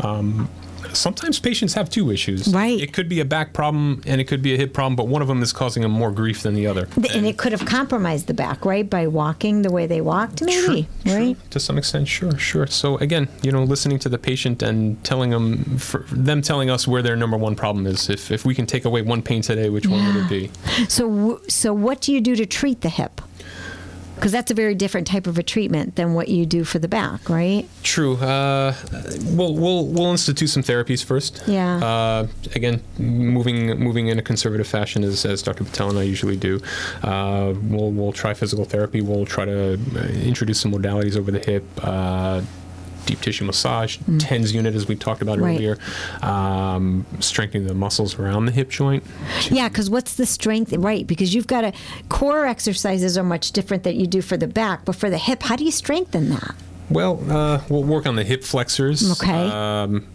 Um, 0.02 0.50
Sometimes 0.92 1.40
patients 1.40 1.74
have 1.74 1.90
two 1.90 2.12
issues. 2.12 2.54
Right. 2.54 2.80
It 2.80 2.94
could 2.94 3.08
be 3.10 3.20
a 3.20 3.26
back 3.26 3.54
problem 3.54 4.02
and 4.06 4.20
it 4.20 4.26
could 4.26 4.42
be 4.42 4.54
a 4.54 4.58
hip 4.58 4.74
problem, 4.74 4.96
but 4.96 5.08
one 5.08 5.22
of 5.22 5.28
them 5.28 5.42
is 5.42 5.54
causing 5.54 5.82
them 5.82 5.92
more 5.92 6.12
grief 6.12 6.44
than 6.44 6.54
the 6.54 6.68
other. 6.68 6.88
And 7.14 7.26
it 7.26 7.38
could 7.38 7.52
have 7.52 7.66
compromised 7.66 8.28
the 8.28 8.34
back, 8.34 8.66
right? 8.66 8.88
By 8.88 9.08
walking 9.08 9.62
the 9.62 9.72
way 9.72 9.88
they 9.88 10.02
walked, 10.02 10.44
maybe, 10.44 10.88
right? 11.06 11.38
To 11.52 11.60
some 11.60 11.78
extent, 11.78 12.08
sure, 12.08 12.38
sure. 12.38 12.68
So 12.68 12.98
again, 12.98 13.28
you 13.42 13.52
know, 13.52 13.64
listening 13.64 13.98
to 14.00 14.10
the 14.10 14.18
patient 14.18 14.62
and 14.62 15.02
telling 15.04 15.30
them, 15.30 15.80
them 16.12 16.42
telling 16.42 16.70
us 16.70 16.88
where 16.88 17.02
their 17.02 17.16
number 17.16 17.38
one 17.38 17.56
problem 17.56 17.88
is. 17.88 18.10
If, 18.10 18.30
if 18.30 18.46
we 18.46 18.54
can 18.54 18.66
take 18.66 18.86
away 18.86 19.02
one 19.02 19.22
pain 19.22 19.42
today, 19.42 19.70
which 19.70 19.88
one 19.88 20.06
would 20.06 20.26
it 20.26 20.30
be? 20.30 20.52
So, 20.90 21.10
w- 21.10 21.42
so 21.48 21.74
what 21.74 22.02
do 22.02 22.12
you 22.14 22.22
do 22.22 22.36
to 22.36 22.46
treat 22.46 22.82
the 22.82 22.90
hip? 22.90 23.22
Because 24.24 24.32
that's 24.32 24.52
a 24.52 24.54
very 24.54 24.74
different 24.74 25.06
type 25.06 25.28
of 25.28 25.38
a 25.38 25.44
treatment 25.44 25.98
than 25.98 26.14
what 26.14 26.30
you 26.30 26.46
do 26.46 26.64
for 26.64 26.80
the 26.80 26.88
back, 26.88 27.28
right? 27.30 27.68
True. 27.84 28.16
Uh, 28.16 28.74
we'll, 29.26 29.54
we'll 29.54 29.86
we'll 29.86 30.12
institute 30.12 30.50
some 30.50 30.64
therapies 30.64 31.04
first. 31.04 31.44
Yeah. 31.46 31.84
Uh, 31.84 32.28
again, 32.56 32.82
moving 32.98 33.78
moving 33.78 34.08
in 34.08 34.18
a 34.18 34.22
conservative 34.22 34.66
fashion, 34.66 35.04
as, 35.04 35.26
as 35.26 35.44
Dr. 35.44 35.66
Patel 35.66 35.90
and 35.90 36.00
I 36.00 36.04
usually 36.04 36.38
do. 36.38 36.62
Uh, 37.02 37.54
we'll 37.64 37.92
we'll 37.92 38.14
try 38.14 38.34
physical 38.34 38.64
therapy. 38.64 39.02
We'll 39.02 39.26
try 39.26 39.44
to 39.44 39.74
uh, 39.74 40.00
introduce 40.24 40.62
some 40.62 40.72
modalities 40.72 41.18
over 41.18 41.30
the 41.30 41.40
hip. 41.40 41.66
Deep 43.06 43.20
tissue 43.22 43.44
massage, 43.46 43.98
TENS 44.20 44.54
unit, 44.54 44.76
as 44.76 44.88
we 44.88 44.96
talked 44.96 45.22
about 45.22 45.38
Mm. 45.40 45.42
Right. 45.44 45.56
earlier, 45.56 45.78
um, 46.22 47.06
strengthening 47.20 47.68
the 47.68 47.74
muscles 47.74 48.18
around 48.18 48.46
the 48.46 48.52
hip 48.52 48.70
joint. 48.70 49.04
Yeah, 49.50 49.68
because 49.70 49.90
what's 49.90 50.16
the 50.16 50.26
strength? 50.26 50.72
Right, 50.74 51.06
because 51.06 51.34
you've 51.36 51.48
got 51.48 51.64
a 51.64 51.74
core 52.10 52.46
exercises 52.46 53.18
are 53.18 53.24
much 53.24 53.52
different 53.52 53.84
that 53.84 53.96
you 53.96 54.08
do 54.08 54.22
for 54.22 54.38
the 54.38 54.48
back, 54.48 54.86
but 54.86 54.96
for 54.96 55.10
the 55.10 55.18
hip, 55.18 55.44
how 55.44 55.56
do 55.56 55.64
you 55.66 55.72
strengthen 55.72 56.30
that? 56.30 56.56
Well, 56.90 57.20
uh, 57.30 57.62
we'll 57.70 57.84
work 57.84 58.06
on 58.06 58.16
the 58.16 58.24
hip 58.24 58.44
flexors. 58.44 59.12
Okay. 59.22 59.50
Um, 59.50 60.06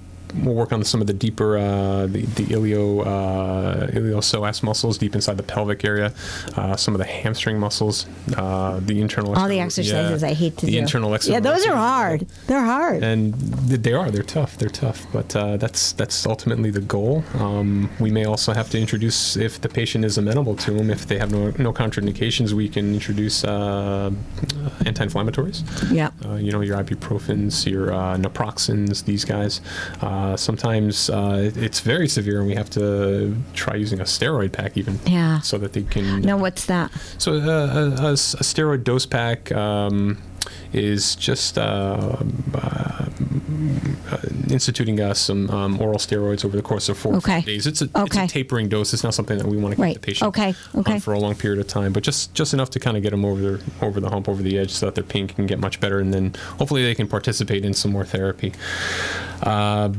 we'll 0.43 0.55
work 0.55 0.73
on 0.73 0.85
some 0.85 1.01
of 1.01 1.07
the 1.07 1.13
deeper, 1.13 1.59
uh, 1.59 2.07
the, 2.07 2.23
the 2.23 2.45
ilio, 2.47 3.07
uh, 3.07 3.87
iliopsoas 3.89 4.63
muscles 4.63 4.99
deep 4.99 5.15
inside 5.15 5.37
the 5.37 5.43
pelvic 5.43 5.85
area, 5.85 6.13
uh, 6.57 6.77
some 6.77 6.95
of 6.95 6.99
the 6.99 7.05
hamstring 7.05 7.59
muscles, 7.59 8.07
uh, 8.37 8.81
the 8.81 9.01
internal. 9.01 9.35
All 9.37 9.49
the 9.49 9.61
exercises 9.61 10.23
yeah, 10.23 10.29
I 10.29 10.33
hate 10.35 10.57
to 10.59 10.67
the 10.67 10.73
do. 10.73 10.79
internal 10.79 11.11
Yeah, 11.11 11.17
external. 11.17 11.41
those 11.43 11.67
are 11.67 11.77
hard. 11.77 12.27
They're 12.47 12.65
hard. 12.65 13.03
And 13.03 13.35
they 13.35 13.93
are. 13.93 14.11
They're 14.11 14.23
tough. 14.23 14.57
They're 14.59 14.69
tough. 14.69 15.07
But 15.13 15.35
uh, 15.37 15.57
that's 15.57 15.93
that's 15.93 16.27
ultimately 16.27 16.71
the 16.71 16.81
goal. 16.81 17.25
Um, 17.35 17.91
we 18.01 18.11
may 18.11 18.25
also 18.25 18.53
have 18.53 18.71
to 18.71 18.79
introduce, 18.79 19.37
if 19.37 19.61
the 19.61 19.69
patient 19.69 20.05
is 20.05 20.19
amenable 20.19 20.57
to 20.57 20.73
them, 20.73 20.91
if 20.91 21.07
they 21.07 21.19
have 21.19 21.31
no, 21.31 21.53
no 21.59 21.73
contraindications, 21.73 22.53
we 22.53 22.69
can 22.69 22.95
introduce 22.95 23.45
uh, 23.45 24.11
anti-inflammatories. 24.85 25.63
yeah. 25.93 26.11
Uh, 26.25 26.35
you 26.35 26.53
know, 26.53 26.61
your 26.61 26.77
ibuprofens, 26.79 27.71
your 27.71 27.93
uh, 27.93 28.17
naproxens, 28.17 29.05
these 29.05 29.25
guys. 29.25 29.61
Uh, 30.19 30.37
sometimes 30.37 31.09
uh, 31.11 31.53
it's 31.55 31.79
very 31.79 32.09
severe, 32.09 32.39
and 32.41 32.49
we 32.49 32.55
have 32.57 32.69
to 32.71 33.37
try 33.55 33.77
using 33.77 34.01
a 34.01 34.05
steroid 34.05 34.51
pack 34.53 34.77
even. 34.77 34.99
Yeah. 35.07 35.41
So 35.43 35.59
that 35.59 35.75
they 35.75 35.85
can. 35.85 36.23
Now, 36.23 36.37
what's 36.37 36.67
that? 36.67 36.91
So 37.19 37.35
uh, 37.35 37.37
a, 37.37 37.83
a 38.09 38.13
a 38.13 38.45
steroid 38.45 38.83
dose 38.83 39.07
pack 39.07 39.53
um, 39.53 40.19
is 40.73 41.17
just 41.17 41.57
uh, 41.59 42.17
uh, 42.55 43.07
instituting 44.51 45.01
uh, 45.01 45.15
some 45.15 45.49
um, 45.51 45.81
oral 45.81 45.99
steroids 45.99 46.45
over 46.45 46.57
the 46.57 46.63
course 46.63 46.89
of 46.89 46.99
four 46.99 47.15
Okay. 47.17 47.41
days. 47.43 47.67
It's 47.67 47.83
a, 47.83 47.89
it's 47.97 48.17
a 48.17 48.27
tapering 48.27 48.69
dose. 48.69 48.93
It's 48.95 49.03
not 49.05 49.15
something 49.15 49.39
that 49.39 49.47
we 49.47 49.57
want 49.57 49.73
to 49.73 49.77
keep 49.77 49.83
Right. 49.83 49.95
the 49.95 50.01
patient 50.01 50.29
Okay. 50.29 50.55
Okay. 50.75 50.95
on 50.95 51.01
for 51.01 51.13
a 51.15 51.19
long 51.19 51.35
period 51.35 51.61
of 51.61 51.67
time, 51.69 51.93
but 51.93 52.03
just 52.03 52.35
just 52.35 52.53
enough 52.55 52.71
to 52.71 52.81
kind 52.81 52.97
of 52.97 53.03
get 53.03 53.11
them 53.11 53.25
over 53.25 53.41
their, 53.41 53.61
over 53.83 54.01
the 54.01 54.11
hump, 54.11 54.29
over 54.29 54.43
the 54.43 54.59
edge, 54.59 54.71
so 54.71 54.87
that 54.87 54.95
their 54.95 55.05
pain 55.05 55.27
can 55.27 55.47
get 55.47 55.59
much 55.59 55.81
better, 55.81 55.99
and 56.01 56.13
then 56.13 56.35
hopefully 56.59 56.83
they 56.85 56.95
can 56.95 57.09
participate 57.09 57.65
in 57.65 57.73
some 57.75 57.93
more 57.93 58.05
therapy. 58.05 58.53
Uh, 59.43 59.91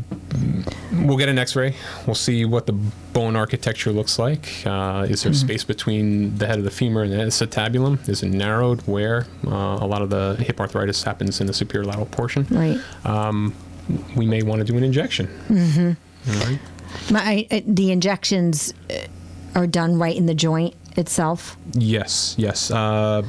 we'll 0.94 1.18
get 1.18 1.30
an 1.30 1.40
X-ray. 1.40 1.74
We'll 2.06 2.16
see 2.16 2.44
what 2.46 2.66
the 2.68 2.74
bone 2.74 3.36
architecture 3.36 3.92
looks 3.92 4.20
like. 4.20 4.46
Uh, 4.66 5.06
is 5.10 5.20
Mm-hmm. 5.20 5.30
there 5.30 5.34
space 5.34 5.64
between 5.64 6.38
the 6.38 6.46
head 6.48 6.58
of 6.58 6.64
the 6.66 6.72
femur 6.72 7.04
and 7.04 7.12
the 7.14 7.18
acetabulum? 7.18 8.08
Is 8.10 8.22
it 8.24 8.30
narrowed? 8.30 8.82
Where? 8.82 9.26
Uh, 9.48 9.78
a 9.82 9.88
lot 9.88 10.02
of 10.02 10.10
the 10.10 10.36
hip 10.40 10.59
arthritis 10.60 11.04
happens 11.04 11.42
in 11.42 11.48
the 11.48 11.54
superior 11.54 11.86
lateral 11.86 12.08
portion. 12.08 12.46
Right. 12.50 12.78
We 14.16 14.26
may 14.28 14.44
want 14.44 14.60
to 14.60 14.66
do 14.66 14.78
an 14.78 14.84
injection. 14.84 15.28
Mm-hmm. 15.48 16.40
Right. 16.40 16.60
My, 17.12 17.64
the 17.66 17.92
injections 17.92 18.74
uh, 18.90 19.08
are 19.56 19.66
done 19.68 19.98
right 19.98 20.16
in 20.16 20.26
the 20.28 20.36
joint 20.36 20.76
itself. 20.96 21.58
Yes, 21.74 22.36
yes. 22.38 22.72
Uh, 22.72 23.24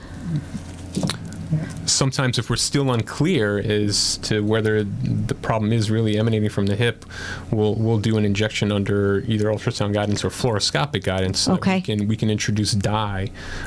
sometimes, 2.00 2.38
if 2.38 2.48
we're 2.48 2.56
still 2.72 2.90
unclear 2.92 3.58
as 3.58 4.16
to 4.28 4.40
whether 4.42 4.82
the 4.84 5.34
problem 5.34 5.70
is 5.70 5.90
really 5.90 6.16
emanating 6.18 6.48
from 6.48 6.64
the 6.66 6.74
hip, 6.84 7.04
we'll 7.50 7.74
we'll 7.74 7.98
do 8.10 8.16
an 8.16 8.24
injection 8.24 8.72
under 8.72 9.20
either 9.32 9.46
ultrasound 9.54 9.92
guidance 9.92 10.24
or 10.24 10.30
fluoroscopic 10.30 11.02
guidance. 11.04 11.40
so 11.40 11.52
Okay. 11.58 11.76
we 11.76 11.82
can 11.82 12.08
we 12.08 12.16
can 12.16 12.30
introduce 12.30 12.72
dye 12.72 13.24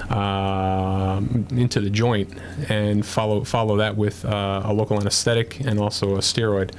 um, 0.10 1.46
into 1.52 1.80
the 1.80 1.91
joint 1.91 2.30
and 2.69 3.06
follow 3.06 3.43
follow 3.43 3.78
that 3.78 3.96
with 3.98 4.26
uh, 4.26 4.63
a 4.65 4.74
local 4.74 5.00
anesthetic 5.00 5.60
and 5.67 5.80
also 5.80 6.15
a 6.15 6.19
steroid 6.32 6.72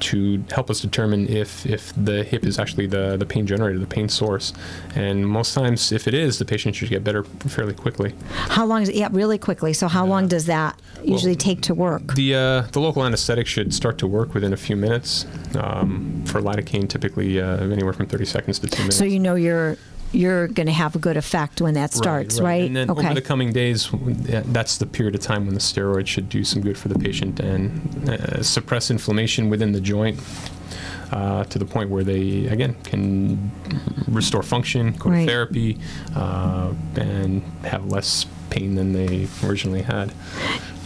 to 0.00 0.42
help 0.50 0.70
us 0.70 0.80
determine 0.80 1.28
if, 1.28 1.66
if 1.66 1.92
the 1.96 2.24
hip 2.24 2.44
is 2.44 2.58
actually 2.58 2.86
the, 2.86 3.16
the 3.16 3.26
pain 3.26 3.46
generator, 3.46 3.78
the 3.78 3.86
pain 3.86 4.08
source. 4.08 4.52
And 4.94 5.26
most 5.26 5.54
times, 5.54 5.92
if 5.92 6.08
it 6.08 6.14
is, 6.14 6.38
the 6.38 6.44
patient 6.44 6.76
should 6.76 6.88
get 6.88 7.04
better 7.04 7.24
fairly 7.24 7.74
quickly. 7.74 8.14
How 8.30 8.64
long? 8.66 8.82
Is, 8.82 8.88
it? 8.88 8.96
yeah, 8.96 9.08
really 9.12 9.38
quickly. 9.38 9.72
So, 9.72 9.88
how 9.88 10.06
long 10.06 10.28
does 10.28 10.46
that 10.46 10.80
usually 11.02 11.36
take 11.36 11.62
to 11.62 11.74
work? 11.74 12.14
The, 12.14 12.34
uh, 12.34 12.60
the 12.72 12.80
local 12.80 13.04
anesthetic 13.04 13.46
should 13.46 13.74
start 13.74 13.98
to 13.98 14.06
work 14.06 14.34
within 14.34 14.52
a 14.52 14.56
few 14.56 14.76
minutes. 14.76 15.26
Um, 15.54 16.24
for 16.26 16.40
lidocaine, 16.40 16.88
typically 16.88 17.40
uh, 17.40 17.64
anywhere 17.64 17.92
from 17.92 18.06
30 18.06 18.24
seconds 18.24 18.58
to 18.60 18.66
two 18.68 18.82
minutes. 18.82 18.96
So 18.96 19.04
you 19.04 19.18
know 19.18 19.34
you're 19.34 19.76
you're 20.12 20.48
going 20.48 20.66
to 20.66 20.72
have 20.72 20.96
a 20.96 20.98
good 20.98 21.16
effect 21.16 21.60
when 21.60 21.74
that 21.74 21.92
starts, 21.92 22.40
right? 22.40 22.64
And 22.64 22.76
then 22.76 22.90
okay. 22.90 23.04
over 23.06 23.14
the 23.14 23.22
coming 23.22 23.52
days, 23.52 23.90
that's 23.92 24.78
the 24.78 24.86
period 24.86 25.14
of 25.14 25.20
time 25.20 25.44
when 25.44 25.54
the 25.54 25.60
steroid 25.60 26.06
should 26.06 26.28
do 26.28 26.44
some 26.44 26.62
good 26.62 26.78
for 26.78 26.88
the 26.88 26.98
patient 26.98 27.40
and 27.40 28.08
uh, 28.08 28.42
suppress 28.42 28.90
inflammation 28.90 29.50
within 29.50 29.72
the 29.72 29.80
joint. 29.80 30.18
Uh, 31.10 31.42
to 31.44 31.58
the 31.58 31.64
point 31.64 31.88
where 31.88 32.04
they 32.04 32.44
again 32.48 32.74
can 32.84 33.50
restore 34.08 34.42
function, 34.42 34.92
go 34.92 35.08
Right. 35.08 35.20
to 35.24 35.26
therapy, 35.26 35.78
uh, 36.14 36.74
and 36.96 37.42
have 37.64 37.86
less 37.86 38.26
pain 38.50 38.74
than 38.74 38.92
they 38.92 39.26
originally 39.42 39.80
had. 39.80 40.12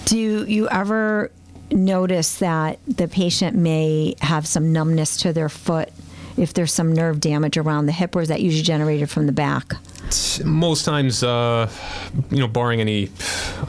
Do 0.04 0.44
you 0.46 0.68
ever 0.68 1.32
notice 1.72 2.36
that 2.36 2.78
the 2.86 3.08
patient 3.08 3.56
may 3.56 4.14
have 4.20 4.46
some 4.46 4.72
numbness 4.72 5.16
to 5.18 5.32
their 5.32 5.48
foot 5.48 5.88
if 6.36 6.54
there's 6.54 6.72
some 6.72 6.92
nerve 6.92 7.20
damage 7.20 7.56
around 7.56 7.86
the 7.86 7.92
hip, 7.92 8.14
or 8.16 8.22
is 8.22 8.28
that 8.28 8.40
usually 8.40 8.62
generated 8.62 9.10
from 9.10 9.26
the 9.26 9.32
back? 9.32 9.74
most 10.44 10.84
times, 10.84 11.22
uh, 11.22 11.70
you 12.30 12.36
know, 12.38 12.48
barring 12.48 12.80
any 12.82 13.08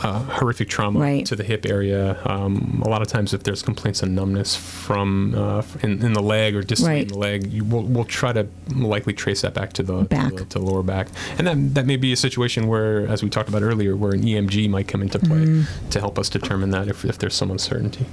uh, 0.03 0.19
horrific 0.23 0.67
trauma 0.67 0.99
Right. 0.99 1.25
to 1.27 1.37
the 1.37 1.43
hip 1.43 1.65
area, 1.65 2.19
um, 2.25 2.81
a 2.85 2.89
lot 2.89 3.01
of 3.01 3.07
times 3.07 3.33
if 3.33 3.43
there's 3.43 3.61
complaints 3.61 4.03
of 4.03 4.09
numbness 4.09 4.53
from 4.55 5.35
uh, 5.35 5.61
in, 5.83 6.03
in 6.03 6.11
the 6.13 6.21
leg 6.21 6.53
or 6.55 6.61
distally 6.61 6.87
Right. 6.87 7.01
in 7.03 7.07
the 7.09 7.17
leg, 7.17 7.47
you, 7.53 7.63
we'll, 7.63 7.83
we'll 7.83 8.03
try 8.03 8.33
to 8.33 8.45
likely 8.75 9.13
trace 9.13 9.41
that 9.41 9.53
back 9.53 9.71
to 9.73 9.83
the, 9.83 10.03
Back. 10.03 10.31
To, 10.31 10.35
the 10.37 10.45
to 10.45 10.59
lower 10.59 10.83
back, 10.83 11.07
and 11.37 11.47
that 11.47 11.75
that 11.75 11.85
may 11.85 11.95
be 11.95 12.11
a 12.11 12.17
situation 12.17 12.67
where, 12.67 13.07
as 13.07 13.23
we 13.23 13.29
talked 13.29 13.47
about 13.47 13.61
earlier, 13.61 13.95
where 13.95 14.11
an 14.13 14.23
EMG 14.23 14.69
might 14.69 14.87
come 14.89 15.01
into 15.01 15.19
play 15.19 15.45
Mm-hmm. 15.45 15.89
to 15.91 15.99
help 15.99 16.19
us 16.19 16.27
determine 16.29 16.71
that 16.71 16.87
if, 16.89 17.05
if 17.05 17.17
there's 17.19 17.35
some 17.35 17.51
uncertainty. 17.51 18.05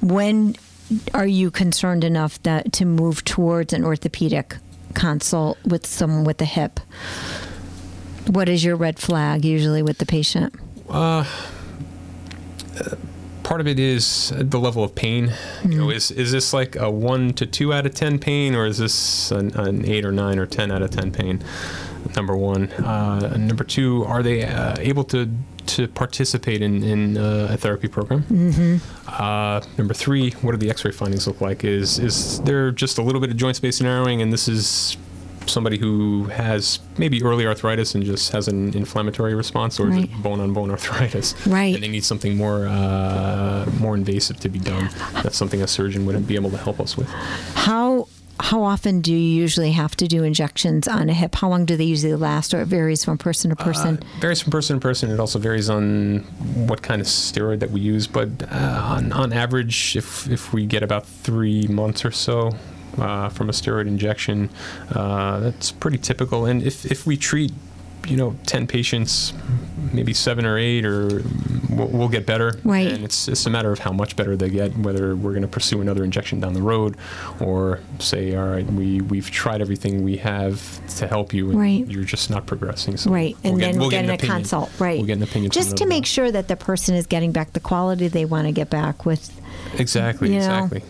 When 0.00 0.56
are 1.14 1.26
you 1.26 1.50
concerned 1.50 2.04
enough 2.04 2.42
that 2.42 2.72
to 2.74 2.84
move 2.84 3.24
towards 3.24 3.72
an 3.72 3.84
orthopedic 3.84 4.56
consult 4.94 5.58
with 5.64 5.86
someone 5.86 6.24
with 6.24 6.40
a 6.40 6.46
hip? 6.46 6.80
What 8.26 8.48
is 8.48 8.64
your 8.64 8.76
red 8.76 8.98
flag 8.98 9.44
usually 9.44 9.82
with 9.82 9.98
the 9.98 10.06
patient? 10.06 10.54
part 13.52 13.60
of 13.60 13.66
it 13.66 13.78
is 13.78 14.32
the 14.34 14.58
level 14.58 14.82
of 14.82 14.94
pain. 14.94 15.30
You 15.62 15.78
know, 15.78 15.90
is 15.90 16.10
is 16.10 16.32
this 16.32 16.54
like 16.54 16.76
a 16.76 16.90
one 16.90 17.34
to 17.34 17.44
two 17.44 17.72
out 17.72 17.84
of 17.84 17.94
ten 17.94 18.18
pain, 18.18 18.54
or 18.54 18.64
is 18.64 18.78
this 18.78 19.30
an, 19.30 19.54
an 19.56 19.84
eight 19.84 20.06
or 20.06 20.12
nine 20.12 20.38
or 20.38 20.46
ten 20.46 20.70
out 20.70 20.80
of 20.80 20.90
ten 20.90 21.12
pain? 21.12 21.44
Number 22.16 22.36
one. 22.36 22.72
Uh, 22.72 23.36
number 23.36 23.64
two, 23.64 24.04
are 24.04 24.22
they 24.22 24.44
uh, 24.44 24.76
able 24.78 25.04
to 25.04 25.30
to 25.66 25.88
participate 25.88 26.62
in 26.62 26.82
in 26.82 27.16
uh, 27.16 27.48
a 27.50 27.56
therapy 27.56 27.88
program? 27.88 28.22
Mm-hmm. 28.24 28.76
Uh, 29.08 29.60
number 29.78 29.94
three, 29.94 30.30
what 30.42 30.52
do 30.52 30.56
the 30.58 30.70
X-ray 30.70 30.92
findings 30.92 31.26
look 31.26 31.40
like? 31.40 31.64
Is 31.64 31.98
is 31.98 32.40
there 32.42 32.70
just 32.70 32.98
a 32.98 33.02
little 33.02 33.20
bit 33.20 33.30
of 33.30 33.36
joint 33.36 33.56
space 33.56 33.80
narrowing, 33.80 34.22
and 34.22 34.32
this 34.32 34.48
is 34.48 34.96
somebody 35.46 35.76
who 35.76 36.24
has 36.26 36.78
maybe 36.98 37.20
early 37.22 37.44
arthritis 37.44 37.96
and 37.96 38.04
just 38.04 38.30
has 38.30 38.46
an 38.46 38.72
inflammatory 38.74 39.34
response, 39.34 39.80
or 39.80 39.88
is 39.88 39.96
Right. 39.96 40.04
it 40.04 40.22
bone-on-bone 40.22 40.70
arthritis? 40.70 41.34
Right. 41.46 41.74
And 41.74 41.82
they 41.82 41.88
need 41.88 42.04
something 42.04 42.36
more 42.36 42.68
uh, 42.68 43.68
more 43.80 43.94
invasive 43.96 44.38
to 44.40 44.48
be 44.48 44.60
done. 44.60 44.88
That's 45.22 45.36
something 45.36 45.60
a 45.62 45.66
surgeon 45.66 46.06
wouldn't 46.06 46.28
be 46.28 46.36
able 46.36 46.50
to 46.50 46.58
help 46.58 46.78
us 46.80 46.96
with. 46.96 47.08
How 47.54 48.06
how 48.42 48.64
often 48.64 49.00
do 49.00 49.12
you 49.12 49.18
usually 49.18 49.70
have 49.70 49.94
to 49.96 50.08
do 50.08 50.24
injections 50.24 50.88
on 50.88 51.08
a 51.08 51.14
hip? 51.14 51.36
How 51.36 51.48
long 51.48 51.64
do 51.64 51.76
they 51.76 51.84
usually 51.84 52.16
last, 52.16 52.52
or 52.52 52.60
it 52.60 52.66
varies 52.66 53.04
from 53.04 53.16
person 53.16 53.50
to 53.50 53.56
person? 53.56 53.98
Uh, 53.98 54.20
varies 54.20 54.40
from 54.40 54.50
person 54.50 54.76
to 54.76 54.80
person. 54.82 55.12
It 55.12 55.20
also 55.20 55.38
varies 55.38 55.70
on 55.70 56.18
what 56.66 56.82
kind 56.82 57.00
of 57.00 57.06
steroid 57.06 57.60
that 57.60 57.70
we 57.70 57.80
use. 57.80 58.08
But 58.08 58.28
uh, 58.50 58.82
on, 58.84 59.12
on 59.12 59.32
average, 59.32 59.94
if, 59.94 60.28
if 60.28 60.52
we 60.52 60.66
get 60.66 60.82
about 60.82 61.06
three 61.06 61.68
months 61.68 62.04
or 62.04 62.10
so 62.10 62.50
uh, 62.98 63.28
from 63.28 63.48
a 63.48 63.52
steroid 63.52 63.86
injection, 63.86 64.50
uh, 64.90 65.38
that's 65.38 65.70
pretty 65.70 65.98
typical. 65.98 66.44
And 66.44 66.64
if, 66.64 66.84
if 66.84 67.06
we 67.06 67.16
treat, 67.16 67.52
you 68.06 68.16
know, 68.16 68.36
10 68.46 68.66
patients, 68.66 69.32
maybe 69.92 70.12
seven 70.12 70.44
or 70.46 70.58
eight, 70.58 70.84
or 70.84 71.22
we'll, 71.70 71.88
we'll 71.88 72.08
get 72.08 72.26
better. 72.26 72.58
Right. 72.64 72.86
And 72.88 73.04
it's, 73.04 73.28
it's 73.28 73.46
a 73.46 73.50
matter 73.50 73.70
of 73.72 73.78
how 73.78 73.92
much 73.92 74.16
better 74.16 74.36
they 74.36 74.48
get, 74.50 74.76
whether 74.78 75.14
we're 75.16 75.32
going 75.32 75.42
to 75.42 75.48
pursue 75.48 75.80
another 75.80 76.04
injection 76.04 76.40
down 76.40 76.52
the 76.54 76.62
road 76.62 76.96
or 77.40 77.80
say, 77.98 78.34
all 78.34 78.48
right, 78.48 78.66
we, 78.72 79.00
we've 79.02 79.30
tried 79.30 79.60
everything 79.60 80.02
we 80.02 80.16
have 80.18 80.84
to 80.96 81.06
help 81.06 81.32
you 81.32 81.50
and 81.50 81.58
Right. 81.58 81.86
you're 81.86 82.04
just 82.04 82.30
not 82.30 82.46
progressing. 82.46 82.96
So 82.96 83.10
Right, 83.10 83.36
and 83.44 83.54
we'll 83.54 83.60
get- 83.60 83.72
then 83.72 83.80
we'll 83.80 83.90
get 83.90 84.06
getting 84.06 84.10
an 84.10 84.14
a 84.32 84.34
consult. 84.34 84.70
Right, 84.80 84.98
We'll 84.98 85.06
get 85.06 85.16
an 85.18 85.22
opinion. 85.22 85.50
just 85.50 85.76
to 85.78 85.86
make 85.86 86.06
sure 86.06 86.30
that 86.30 86.48
the 86.48 86.56
person 86.56 86.94
is 86.94 87.06
getting 87.06 87.32
back 87.32 87.52
the 87.52 87.60
quality 87.60 88.08
they 88.08 88.24
want 88.24 88.46
to 88.46 88.52
get 88.52 88.70
back 88.70 89.04
with. 89.06 89.40
Exactly. 89.78 90.32
You 90.34 90.40
know, 90.40 90.64
exactly. 90.64 90.82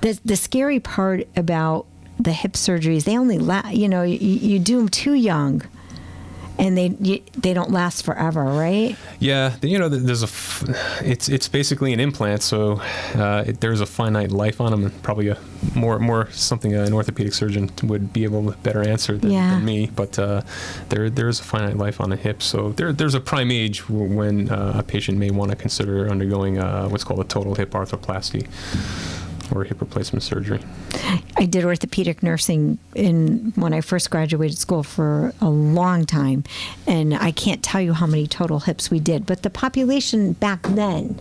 the 0.00 0.18
the 0.24 0.36
scary 0.36 0.80
part 0.80 1.26
about 1.36 1.86
the 2.18 2.32
hip 2.32 2.52
surgeries, 2.52 3.04
they 3.04 3.18
only 3.18 3.38
la- 3.38 3.68
you 3.70 3.88
know 3.88 4.02
you, 4.02 4.16
you 4.18 4.58
do 4.58 4.78
them 4.78 4.88
too 4.88 5.14
young, 5.14 5.62
and 6.60 6.76
they 6.78 6.88
you, 7.00 7.22
they 7.36 7.54
don't 7.54 7.70
last 7.70 8.04
forever, 8.04 8.44
right? 8.44 8.96
Yeah. 9.18 9.56
You 9.62 9.78
know, 9.78 9.88
there's 9.88 10.22
a. 10.22 10.26
F- 10.26 10.64
it's 11.02 11.28
it's 11.28 11.48
basically 11.48 11.92
an 11.92 12.00
implant, 12.00 12.42
so 12.42 12.80
uh, 13.14 13.44
it, 13.46 13.60
there's 13.60 13.80
a 13.80 13.86
finite 13.86 14.30
life 14.30 14.60
on 14.60 14.70
them, 14.70 14.84
and 14.84 15.02
probably 15.02 15.28
a 15.28 15.38
more 15.74 15.98
more 15.98 16.30
something 16.30 16.74
an 16.74 16.92
orthopedic 16.92 17.32
surgeon 17.32 17.70
would 17.84 18.12
be 18.12 18.24
able 18.24 18.52
to 18.52 18.58
better 18.58 18.82
answer 18.86 19.16
than, 19.16 19.30
Yeah. 19.30 19.50
than 19.54 19.64
me. 19.64 19.90
But 19.94 20.18
uh, 20.18 20.42
there 20.90 21.08
there 21.10 21.28
is 21.28 21.40
a 21.40 21.44
finite 21.44 21.76
life 21.78 22.00
on 22.00 22.12
a 22.12 22.16
hip, 22.16 22.42
so 22.42 22.72
there 22.72 22.92
there's 22.92 23.14
a 23.14 23.20
prime 23.20 23.50
age 23.50 23.88
when 23.88 24.50
uh, 24.50 24.74
a 24.76 24.82
patient 24.82 25.18
may 25.18 25.30
want 25.30 25.50
to 25.50 25.56
consider 25.56 26.08
undergoing 26.10 26.58
uh, 26.58 26.88
what's 26.88 27.04
called 27.04 27.20
a 27.20 27.24
total 27.24 27.54
hip 27.54 27.70
arthroplasty 27.70 28.46
or 29.52 29.64
hip 29.64 29.80
replacement 29.80 30.22
surgery. 30.22 30.60
I 31.36 31.46
did 31.46 31.64
orthopedic 31.64 32.22
nursing 32.22 32.78
in 32.94 33.52
when 33.56 33.72
I 33.72 33.80
first 33.80 34.10
graduated 34.10 34.58
school 34.58 34.82
for 34.82 35.32
a 35.40 35.48
long 35.48 36.06
time, 36.06 36.44
and 36.86 37.14
I 37.14 37.30
can't 37.30 37.62
tell 37.62 37.80
you 37.80 37.92
how 37.92 38.06
many 38.06 38.26
total 38.26 38.60
hips 38.60 38.90
we 38.90 39.00
did. 39.00 39.26
But 39.26 39.42
the 39.42 39.50
population 39.50 40.32
back 40.34 40.62
then 40.62 41.18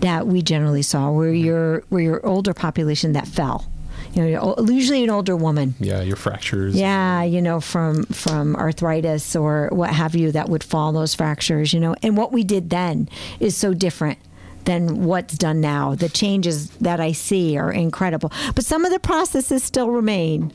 that 0.00 0.26
we 0.26 0.42
generally 0.42 0.82
saw 0.82 1.10
were 1.12 1.26
mm-hmm. 1.26 1.44
your 1.44 1.84
were 1.90 2.00
your 2.00 2.24
older 2.26 2.54
population 2.54 3.12
that 3.12 3.28
fell. 3.28 3.66
You 4.14 4.30
know, 4.30 4.56
usually 4.66 5.04
an 5.04 5.10
older 5.10 5.36
woman. 5.36 5.74
Yeah, 5.78 6.02
your 6.02 6.16
fractures. 6.16 6.74
Yeah, 6.74 7.22
you 7.22 7.40
know, 7.40 7.60
from 7.60 8.04
from 8.06 8.56
arthritis 8.56 9.36
or 9.36 9.68
what 9.72 9.90
have 9.90 10.16
you 10.16 10.32
that 10.32 10.48
would 10.48 10.64
fall 10.64 10.92
those 10.92 11.14
fractures, 11.14 11.72
you 11.72 11.78
know. 11.78 11.94
And 12.02 12.16
what 12.16 12.32
we 12.32 12.42
did 12.42 12.70
then 12.70 13.08
is 13.38 13.56
so 13.56 13.72
different 13.72 14.18
than 14.64 15.04
what's 15.04 15.36
done 15.36 15.60
now. 15.60 15.94
The 15.94 16.08
changes 16.08 16.68
that 16.78 17.00
I 17.00 17.12
see 17.12 17.56
are 17.58 17.72
incredible. 17.72 18.32
But 18.54 18.64
some 18.64 18.84
of 18.84 18.92
the 18.92 18.98
processes 19.00 19.62
still 19.64 19.90
remain. 19.90 20.52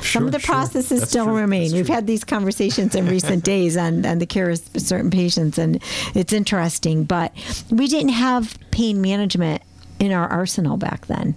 Sure, 0.00 0.02
Some 0.20 0.26
of 0.26 0.32
the 0.32 0.40
sure. 0.40 0.54
processes 0.56 0.98
That's 1.00 1.10
still 1.12 1.26
true. 1.26 1.36
remain. 1.36 1.62
That's 1.62 1.74
We've 1.74 1.86
true. 1.86 1.94
had 1.94 2.06
these 2.08 2.24
conversations 2.24 2.96
in 2.96 3.06
recent 3.06 3.44
days 3.54 3.76
on, 3.76 4.04
on 4.04 4.18
the 4.18 4.26
care 4.26 4.50
of 4.50 4.58
certain 4.76 5.10
patients, 5.10 5.56
and 5.56 5.80
it's 6.16 6.32
interesting. 6.32 7.04
But 7.04 7.32
we 7.70 7.86
didn't 7.86 8.08
have 8.12 8.58
pain 8.72 9.00
management 9.00 9.62
in 10.00 10.10
our 10.12 10.26
arsenal 10.28 10.76
back 10.78 11.06
then. 11.06 11.36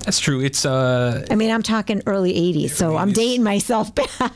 That's 0.00 0.18
true. 0.18 0.40
It's 0.40 0.64
uh, 0.64 1.26
I 1.30 1.36
mean, 1.36 1.50
I'm 1.50 1.62
talking 1.62 2.02
early 2.06 2.32
80s, 2.34 2.70
so 2.70 2.96
I'm 2.96 3.12
dating 3.12 3.44
myself 3.44 3.94
back. 4.20 4.32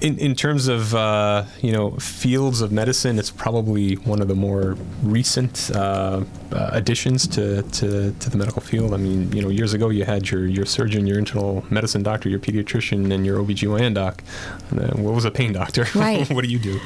In, 0.00 0.18
in 0.18 0.34
terms 0.34 0.68
of 0.68 0.94
uh, 0.94 1.44
you 1.60 1.72
know 1.72 1.92
fields 1.92 2.60
of 2.60 2.72
medicine, 2.72 3.18
it's 3.18 3.30
probably 3.30 3.94
one 3.94 4.20
of 4.20 4.28
the 4.28 4.34
more 4.34 4.76
recent 5.02 5.70
uh, 5.74 6.24
uh, 6.52 6.70
additions 6.72 7.26
to, 7.28 7.62
to, 7.62 8.12
to 8.12 8.30
the 8.30 8.36
medical 8.36 8.62
field. 8.62 8.94
I 8.94 8.96
mean, 8.96 9.30
you 9.32 9.42
know, 9.42 9.48
years 9.48 9.74
ago 9.74 9.88
you 9.90 10.04
had 10.04 10.30
your, 10.30 10.46
your 10.46 10.66
surgeon, 10.66 11.06
your 11.06 11.18
internal 11.18 11.64
medicine 11.70 12.02
doctor, 12.02 12.28
your 12.28 12.38
pediatrician, 12.38 13.12
and 13.12 13.26
your 13.26 13.42
OBGYN 13.42 13.94
doc. 13.94 14.22
And 14.70 14.80
then 14.80 15.02
what 15.02 15.14
was 15.14 15.24
a 15.24 15.30
pain 15.30 15.52
doctor? 15.52 15.86
Right. 15.98 16.30
what 16.30 16.44
do 16.44 16.50
you 16.50 16.60
do? 16.60 16.78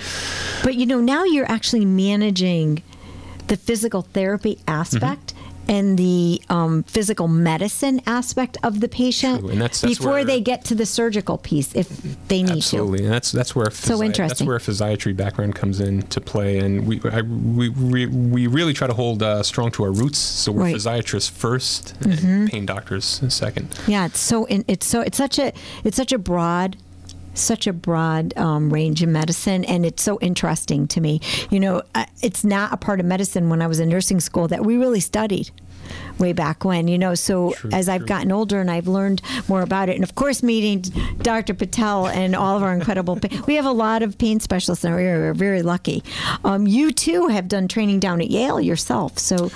But 0.65 0.77
you 0.77 0.87
know, 0.87 1.01
now 1.01 1.25
you're 1.25 1.51
actually 1.51 1.85
managing 1.85 2.83
the 3.49 3.57
physical 3.59 4.03
therapy 4.03 4.59
aspect 4.67 5.35
and 5.69 5.99
the 5.99 6.43
um, 6.49 6.83
physical 6.85 7.29
medicine 7.29 8.01
aspect 8.07 8.57
of 8.63 8.81
the 8.81 8.89
patient 8.89 9.41
True, 9.41 9.49
and 9.51 9.61
that's- 9.61 9.81
that's 9.81 9.99
before 9.99 10.13
where- 10.15 10.25
they 10.25 10.41
get 10.41 10.65
to 10.67 10.75
the 10.75 10.87
surgical 10.87 11.39
piece 11.39 11.75
if 11.75 11.89
they 12.29 12.43
need 12.43 12.49
to. 12.49 12.55
Absolutely, 12.77 13.05
and 13.05 13.13
that's 13.13 13.31
that's 13.33 13.55
where 13.55 13.71
So 13.71 14.03
interesting. 14.03 14.29
That's 14.29 14.43
where 14.43 14.57
a 14.57 14.61
physiatry 14.61 15.17
background 15.17 15.55
comes 15.55 15.81
into 15.81 16.21
play, 16.21 16.59
and 16.59 16.87
we 16.87 17.01
I, 17.11 17.21
we, 17.23 17.69
we 17.69 18.07
we 18.07 18.47
really 18.47 18.73
try 18.73 18.87
to 18.87 18.95
hold 18.95 19.23
uh, 19.23 19.43
strong 19.43 19.71
to 19.73 19.85
our 19.85 19.93
roots. 19.93 20.19
So 20.19 20.53
we're 20.53 20.63
Right. 20.63 20.75
Mm-hmm. 20.77 20.89
physiatrists 20.89 21.31
first, 21.31 21.95
and 22.03 22.49
pain 22.51 22.67
doctors 22.67 23.23
second. 23.29 23.69
Yeah, 23.87 24.07
it's 24.07 24.21
so 24.21 24.45
in- 24.47 24.65
it's 24.69 24.87
so 24.87 25.01
it's 25.01 25.17
such 25.19 25.39
a 25.39 25.53
it's 25.85 25.97
such 25.97 26.13
a 26.13 26.19
broad 26.19 26.77
such 27.35 27.67
a 27.67 27.73
broad 27.73 28.37
um, 28.37 28.73
range 28.73 29.03
of 29.03 29.09
medicine 29.09 29.65
and 29.65 29.87
it's 29.87 30.03
so 30.03 30.19
interesting 30.21 30.87
to 30.87 31.01
me 31.01 31.21
you 31.51 31.59
know 31.59 31.83
uh, 31.95 32.05
it's 32.23 32.45
not 32.45 32.73
a 32.73 32.77
part 32.77 33.01
of 33.01 33.07
medicine 33.07 33.49
when 33.49 33.63
i 33.63 33.67
was 33.67 33.81
in 33.81 33.89
nursing 33.89 34.21
school 34.21 34.49
that 34.49 34.65
we 34.65 34.77
really 34.77 35.01
studied 35.01 35.51
way 36.19 36.33
back 36.33 36.65
when 36.65 36.89
you 36.89 36.99
know 36.99 37.15
so 37.15 37.53
True, 37.53 37.71
as 37.73 37.89
i've 37.89 38.03
true. 38.03 38.07
gotten 38.09 38.33
older 38.33 38.61
and 38.61 38.71
i've 38.71 38.87
learned 38.87 39.21
more 39.49 39.63
about 39.63 39.89
it 39.89 39.95
and 39.95 40.05
of 40.05 40.15
course 40.15 40.43
meeting 40.43 40.81
dr 41.23 41.53
patel 41.55 42.07
and 42.07 42.37
all 42.37 42.57
of 42.57 42.63
our 42.63 42.73
incredible 42.73 43.17
pa- 43.17 43.43
we 43.47 43.55
have 43.57 43.67
a 43.67 43.73
lot 43.73 44.03
of 44.03 44.17
pain 44.19 44.41
specialists 44.41 44.85
and 44.85 44.95
we're 44.95 45.19
we're 45.19 45.35
very 45.35 45.63
lucky 45.63 46.03
um, 46.45 46.67
you 46.67 46.93
too 46.93 47.29
have 47.29 47.49
done 47.49 47.67
training 47.67 47.99
down 47.99 48.21
at 48.21 48.31
yale 48.31 48.61
yourself 48.61 49.19
so 49.19 49.51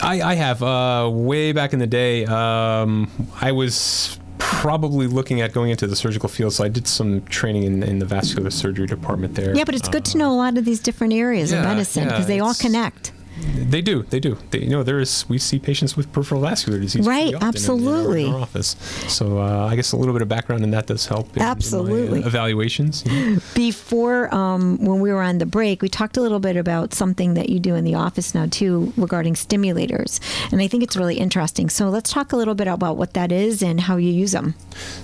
I, 0.00 0.22
I 0.22 0.34
have 0.34 0.62
uh, 0.62 1.10
way 1.12 1.50
back 1.50 1.72
in 1.72 1.78
the 1.78 1.86
day. 1.86 2.24
Um, 2.24 3.10
I 3.40 3.52
was 3.52 4.17
probably 4.38 5.06
looking 5.06 5.40
at 5.40 5.52
going 5.52 5.70
into 5.70 5.86
the 5.86 5.96
surgical 5.96 6.28
field, 6.28 6.52
so 6.52 6.64
I 6.64 6.68
did 6.68 6.86
some 6.86 7.22
training 7.26 7.64
in, 7.64 7.82
in 7.82 7.98
the 7.98 8.06
vascular 8.06 8.50
surgery 8.50 8.86
department 8.86 9.34
there. 9.34 9.54
yeah 9.54 9.64
but 9.64 9.74
it's 9.74 9.88
good 9.88 10.04
to 10.06 10.18
know 10.18 10.30
a 10.30 10.34
uh, 10.34 10.36
lot 10.36 10.58
of 10.58 10.64
these 10.64 10.80
different 10.80 11.12
areas 11.12 11.52
of 11.52 11.58
yeah, 11.58 11.64
medicine 11.64 12.04
yeah, 12.04 12.10
because 12.10 12.26
they 12.26 12.40
all 12.40 12.54
connect 12.54 13.12
They 13.56 13.82
do, 13.82 14.02
they 14.04 14.20
do. 14.20 14.38
They, 14.50 14.60
you 14.60 14.68
know, 14.70 14.82
there 14.82 14.98
is 15.00 15.24
we 15.28 15.38
see 15.38 15.58
patients 15.58 15.96
with 15.96 16.10
peripheral 16.12 16.40
vascular 16.40 16.78
disease. 16.78 17.06
Right, 17.06 17.34
often 17.34 17.34
in- 17.34 17.36
in 17.36 17.42
our- 17.42 17.48
absolutely. 17.48 18.24
In 18.26 18.32
our, 18.32 18.40
office. 18.40 18.76
So 19.08 19.38
uh, 19.38 19.66
I 19.70 19.76
guess 19.76 19.92
a 19.92 19.96
little 19.96 20.14
bit 20.14 20.22
of 20.22 20.28
background 20.28 20.62
in 20.64 20.70
that 20.70 20.86
does 20.86 21.06
help. 21.06 21.36
in- 21.36 21.42
uh, 21.42 21.46
Absolutely. 21.46 22.20
evaluations. 22.20 23.04
you 23.06 23.12
know. 23.34 23.40
Before, 23.54 24.32
um, 24.34 24.78
when 24.78 25.00
we 25.00 25.12
were 25.12 25.22
on 25.22 25.38
the 25.38 25.46
break, 25.46 25.82
we 25.82 25.88
talked 25.88 26.16
a 26.16 26.20
little 26.20 26.40
bit 26.40 26.56
about 26.56 26.94
something 26.94 27.34
that 27.34 27.48
you 27.50 27.58
do 27.60 27.74
in 27.74 27.84
the 27.84 27.94
office 27.94 28.34
now 28.34 28.46
too, 28.46 28.92
regarding 28.96 29.34
stimulators, 29.34 30.20
and 30.52 30.60
I 30.62 30.68
think 30.68 30.82
it's 30.82 30.96
really 30.96 31.16
interesting. 31.18 31.68
So 31.68 31.88
let's 31.90 32.12
talk 32.12 32.32
a 32.32 32.36
little 32.36 32.54
bit 32.54 32.68
about 32.68 32.96
what 32.96 33.14
that 33.14 33.32
is 33.32 33.62
and 33.62 33.80
how 33.80 33.96
you 33.96 34.10
use 34.10 34.32
them. 34.32 34.54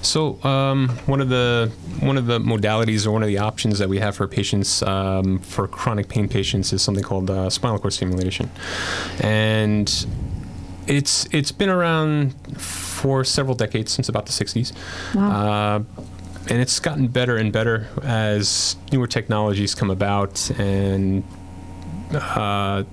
So 0.03 0.43
um, 0.45 0.89
one 1.07 1.21
of 1.21 1.29
the 1.29 1.71
one 2.01 2.17
of 2.17 2.27
the 2.27 2.39
modalities 2.39 3.07
or 3.07 3.11
one 3.13 3.23
of 3.23 3.29
the 3.29 3.39
options 3.39 3.79
that 3.79 3.89
we 3.89 3.99
have 3.99 4.17
for 4.17 4.27
patients 4.29 4.83
um, 4.83 5.39
for 5.41 5.67
chronic 5.69 6.09
pain 6.09 6.29
patients 6.29 6.73
is 6.73 6.83
something 6.83 7.05
called 7.05 7.31
uh, 7.31 7.51
spinal 7.51 7.79
cord 7.79 7.93
stimulation, 7.93 8.24
and 9.21 10.07
it's 10.87 11.27
it's 11.33 11.53
been 11.53 11.71
around 11.71 12.35
for 12.59 13.25
several 13.25 13.55
decades 13.55 13.93
since 13.93 14.09
about 14.09 14.27
the 14.27 14.33
60s. 14.33 14.73
Wow. 15.15 15.31
Uh, 15.31 15.83
and 16.49 16.61
it's 16.61 16.79
gotten 16.79 17.09
better 17.09 17.37
and 17.37 17.53
better 17.53 17.89
as 18.03 18.77
newer 18.93 19.07
technologies 19.07 19.75
come 19.75 19.91
about 19.91 20.51
and 20.59 21.25
uh, 22.13 22.85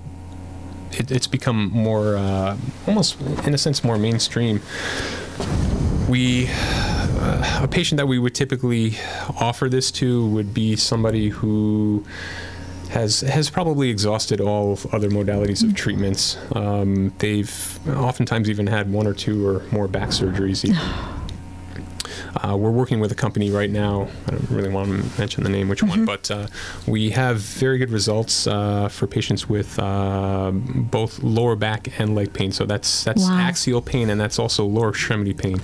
it, 0.92 1.10
it's 1.10 1.26
become 1.26 1.70
more 1.70 2.16
uh, 2.16 2.56
almost 2.86 3.20
in 3.44 3.52
a 3.52 3.58
sense 3.58 3.84
more 3.84 3.98
mainstream 3.98 4.60
we 6.08 6.48
uh, 6.48 7.60
a 7.62 7.68
patient 7.68 7.98
that 7.98 8.06
we 8.06 8.18
would 8.18 8.34
typically 8.34 8.96
offer 9.38 9.68
this 9.68 9.90
to 9.90 10.26
would 10.28 10.52
be 10.54 10.76
somebody 10.76 11.28
who 11.28 12.04
has 12.92 13.22
has 13.22 13.50
probably 13.50 13.88
exhausted 13.88 14.40
all 14.40 14.78
other 14.92 15.08
modalities 15.08 15.64
of 15.64 15.74
treatments. 15.74 16.36
Um, 16.54 17.12
they've 17.18 17.80
oftentimes 17.88 18.50
even 18.50 18.66
had 18.66 18.92
one 18.92 19.06
or 19.06 19.14
two 19.14 19.46
or 19.46 19.62
more 19.72 19.88
back 19.88 20.10
surgeries. 20.10 20.62
Uh, 22.36 22.56
we're 22.56 22.70
working 22.70 23.00
with 23.00 23.12
a 23.12 23.14
company 23.14 23.50
right 23.50 23.70
now. 23.70 24.08
I 24.26 24.30
don't 24.32 24.50
really 24.50 24.70
want 24.70 24.88
to 24.88 25.20
mention 25.20 25.42
the 25.44 25.50
name, 25.50 25.68
which 25.68 25.82
one, 25.82 26.04
but 26.04 26.30
uh, 26.30 26.46
we 26.86 27.10
have 27.10 27.38
very 27.38 27.78
good 27.78 27.90
results 27.90 28.46
uh, 28.46 28.88
for 28.88 29.06
patients 29.06 29.48
with 29.48 29.78
uh, 29.78 30.50
both 30.52 31.22
lower 31.22 31.56
back 31.56 31.88
and 32.00 32.14
leg 32.14 32.32
pain. 32.32 32.52
So 32.52 32.64
that's 32.64 33.04
that's 33.04 33.22
Wow. 33.22 33.38
axial 33.38 33.82
pain 33.82 34.10
and 34.10 34.20
that's 34.20 34.38
also 34.38 34.64
lower 34.64 34.90
extremity 34.90 35.32
pain. 35.34 35.60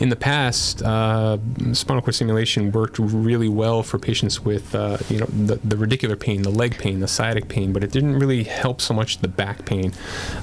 In 0.00 0.08
the 0.08 0.16
past, 0.16 0.82
uh, 0.82 1.38
spinal 1.72 2.02
cord 2.02 2.14
stimulation 2.14 2.72
worked 2.72 2.98
really 2.98 3.48
well 3.48 3.82
for 3.82 3.98
patients 3.98 4.44
with 4.44 4.74
uh, 4.74 4.98
you 5.08 5.18
know 5.20 5.26
the, 5.26 5.56
the 5.64 5.76
radicular 5.76 6.18
pain, 6.18 6.42
the 6.42 6.50
leg 6.50 6.78
pain, 6.78 7.00
the 7.00 7.08
sciatic 7.08 7.48
pain, 7.48 7.72
but 7.72 7.84
it 7.84 7.90
didn't 7.92 8.18
really 8.18 8.44
help 8.44 8.80
so 8.80 8.94
much 8.94 9.18
the 9.18 9.28
back 9.28 9.64
pain. 9.66 9.92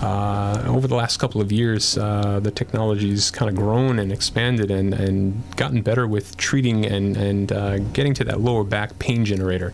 Uh, 0.01 0.63
over 0.67 0.87
the 0.87 0.95
last 0.95 1.17
couple 1.17 1.41
of 1.41 1.51
years, 1.51 1.97
uh, 1.97 2.39
the 2.39 2.51
technology's 2.51 3.31
kind 3.31 3.49
of 3.49 3.55
grown 3.55 3.99
and 3.99 4.11
expanded 4.11 4.69
and, 4.71 4.93
and 4.93 5.41
gotten 5.63 5.81
better 5.81 6.05
with 6.05 6.35
treating 6.35 6.85
and, 6.85 7.15
and 7.15 7.53
uh, 7.53 7.77
getting 7.93 8.13
to 8.13 8.25
that 8.25 8.41
lower 8.41 8.65
back 8.65 8.99
pain 8.99 9.23
generator 9.23 9.73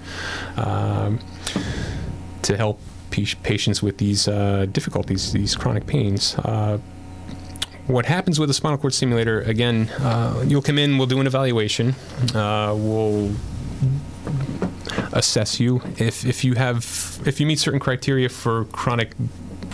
um, 0.56 1.20
to 2.44 2.56
help 2.56 2.80
pa- 3.10 3.40
patients 3.42 3.82
with 3.82 3.98
these 3.98 4.28
uh, 4.28 4.68
difficulties, 4.72 5.34
these 5.34 5.56
chronic 5.56 5.88
pains. 5.88 6.36
Uh, 6.36 6.78
what 7.88 8.06
happens 8.06 8.40
with 8.40 8.52
a 8.52 8.54
spinal 8.54 8.78
cord 8.78 8.94
stimulator, 8.94 9.42
again, 9.42 9.90
uh, 10.00 10.46
you'll 10.46 10.62
come 10.62 10.78
in, 10.78 11.00
we'll 11.00 11.08
do 11.08 11.20
an 11.20 11.26
evaluation, 11.26 11.96
uh, 12.36 12.72
we'll 12.78 13.32
assess 15.14 15.60
you. 15.60 15.82
If, 15.98 16.24
if 16.24 16.44
you 16.44 16.54
have, 16.54 16.78
if 17.26 17.40
you 17.40 17.48
meet 17.48 17.58
certain 17.58 17.80
criteria 17.80 18.30
for 18.30 18.66
chronic 18.66 19.14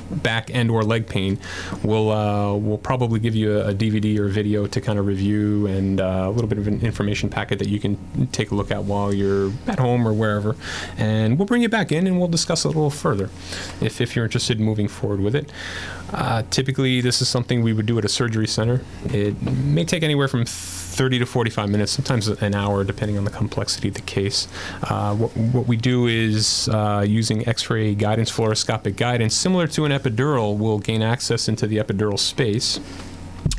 back 0.09 0.49
and 0.53 0.69
or 0.69 0.83
leg 0.83 1.07
pain, 1.07 1.39
we'll 1.83 2.11
uh, 2.11 2.55
we'll 2.55 2.77
probably 2.77 3.19
give 3.19 3.35
you 3.35 3.59
a, 3.59 3.69
a 3.69 3.73
DVD 3.73 4.17
or 4.19 4.27
video 4.27 4.67
to 4.67 4.81
kind 4.81 4.99
of 4.99 5.05
review 5.05 5.67
and 5.67 6.01
uh, 6.01 6.25
a 6.27 6.31
little 6.31 6.47
bit 6.47 6.57
of 6.57 6.67
an 6.67 6.81
information 6.81 7.29
packet 7.29 7.59
that 7.59 7.67
you 7.67 7.79
can 7.79 8.27
take 8.31 8.51
a 8.51 8.55
look 8.55 8.71
at 8.71 8.83
while 8.83 9.13
you're 9.13 9.51
at 9.67 9.79
home 9.79 10.07
or 10.07 10.13
wherever, 10.13 10.55
and 10.97 11.37
we'll 11.37 11.45
bring 11.45 11.61
you 11.61 11.69
back 11.69 11.91
in 11.91 12.07
and 12.07 12.19
we'll 12.19 12.27
discuss 12.27 12.65
it 12.65 12.67
a 12.67 12.71
little 12.71 12.89
further, 12.89 13.29
if 13.81 14.01
if 14.01 14.15
you're 14.15 14.25
interested 14.25 14.59
in 14.59 14.65
moving 14.65 14.87
forward 14.87 15.19
with 15.19 15.35
it. 15.35 15.51
Uh, 16.13 16.43
typically, 16.49 17.01
this 17.01 17.21
is 17.21 17.27
something 17.27 17.63
we 17.63 17.73
would 17.73 17.85
do 17.85 17.97
at 17.97 18.05
a 18.05 18.09
surgery 18.09 18.47
center. 18.47 18.81
It 19.05 19.41
may 19.41 19.83
take 19.85 20.03
anywhere 20.03 20.27
from 20.27 20.45
30 20.95 21.19
to 21.19 21.25
45 21.25 21.69
minutes, 21.69 21.91
sometimes 21.91 22.27
an 22.27 22.55
hour, 22.55 22.83
depending 22.83 23.17
on 23.17 23.25
the 23.25 23.31
complexity 23.31 23.89
of 23.89 23.93
the 23.93 24.01
case. 24.01 24.47
Uh, 24.83 25.13
what, 25.15 25.35
what 25.35 25.67
we 25.67 25.75
do 25.75 26.07
is 26.07 26.69
uh, 26.69 27.03
using 27.05 27.47
X-ray 27.47 27.95
guidance, 27.95 28.31
fluoroscopic 28.31 28.95
guidance, 28.95 29.35
similar 29.35 29.67
to 29.67 29.85
an 29.85 29.91
epidural, 29.91 30.57
we'll 30.57 30.79
gain 30.79 31.01
access 31.01 31.47
into 31.49 31.67
the 31.67 31.77
epidural 31.77 32.17
space. 32.17 32.79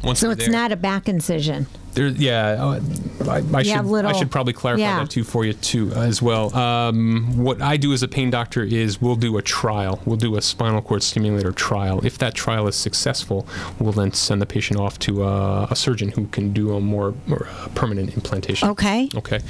Once 0.04 0.20
So 0.20 0.30
it's 0.30 0.44
there- 0.44 0.50
not 0.52 0.72
a 0.72 0.76
back 0.76 1.08
incision. 1.08 1.66
there, 1.94 2.08
yeah, 2.08 2.56
uh, 2.62 2.80
I, 3.28 3.42
I 3.54 3.62
should 3.62 3.84
little- 3.86 4.10
I 4.10 4.14
should 4.14 4.30
probably 4.30 4.52
clarify 4.52 4.82
yeah. 4.82 4.98
that 5.00 5.10
too 5.10 5.24
for 5.24 5.44
you 5.44 5.52
too 5.54 5.90
as 5.92 6.20
well. 6.20 6.54
Um, 6.54 7.36
what 7.38 7.60
I 7.62 7.76
do 7.76 7.92
as 7.92 8.02
a 8.02 8.08
pain 8.08 8.30
doctor 8.30 8.62
is 8.62 9.00
we'll 9.00 9.16
do 9.16 9.36
a 9.38 9.42
trial. 9.42 10.00
We'll 10.04 10.16
do 10.18 10.36
a 10.36 10.42
spinal 10.42 10.82
cord 10.82 11.02
stimulator 11.02 11.52
trial. 11.52 12.04
If 12.04 12.18
that 12.18 12.34
trial 12.34 12.68
is 12.68 12.76
successful, 12.76 13.46
we'll 13.78 13.92
then 13.92 14.12
send 14.12 14.42
the 14.42 14.46
patient 14.46 14.78
off 14.78 14.98
to 15.00 15.24
uh, 15.24 15.66
a 15.70 15.76
surgeon 15.76 16.10
who 16.10 16.26
can 16.26 16.52
do 16.52 16.76
a 16.76 16.80
more, 16.80 17.14
more 17.26 17.48
uh, 17.48 17.68
permanent 17.74 18.14
implantation. 18.14 18.68
Okay. 18.70 19.08
Okay, 19.14 19.40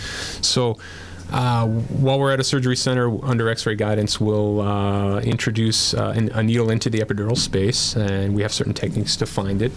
so. 0.41 0.79
Uh, 1.33 1.67
while 1.67 2.19
we're 2.19 2.33
at 2.33 2.41
a 2.41 2.45
surgery 2.45 2.77
center 2.77 3.25
under 3.25 3.49
X-ray 3.49 3.75
guidance, 3.75 4.21
we'll 4.21 4.61
uh, 4.61 5.21
introduce 5.21 5.93
uh, 5.93 6.13
an, 6.17 6.31
a 6.35 6.43
needle 6.43 6.71
into 6.71 6.89
the 6.89 7.01
epidural 7.01 7.37
space, 7.37 7.97
and 7.97 8.35
we 8.35 8.43
have 8.43 8.53
certain 8.53 8.75
techniques 8.75 9.17
to 9.17 9.27
find 9.27 9.61
it. 9.61 9.73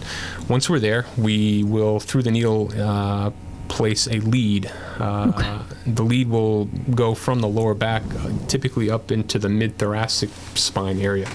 Once 0.48 0.70
we're 0.70 0.78
there, 0.78 1.06
we 1.16 1.64
will, 1.64 1.98
through 2.00 2.22
the 2.22 2.30
needle, 2.30 2.70
uh, 2.78 3.30
place 3.70 4.06
a 4.06 4.18
lead. 4.20 4.70
Uh, 4.98 5.62
The 5.86 6.02
lead 6.02 6.28
will 6.28 6.66
go 6.94 7.14
from 7.14 7.40
the 7.40 7.48
lower 7.48 7.74
back, 7.74 8.02
uh, 8.02 8.30
typically 8.48 8.90
up 8.90 9.10
into 9.10 9.38
the 9.38 9.48
mid-thoracic 9.48 10.28
spine 10.54 11.00
area. 11.00 11.28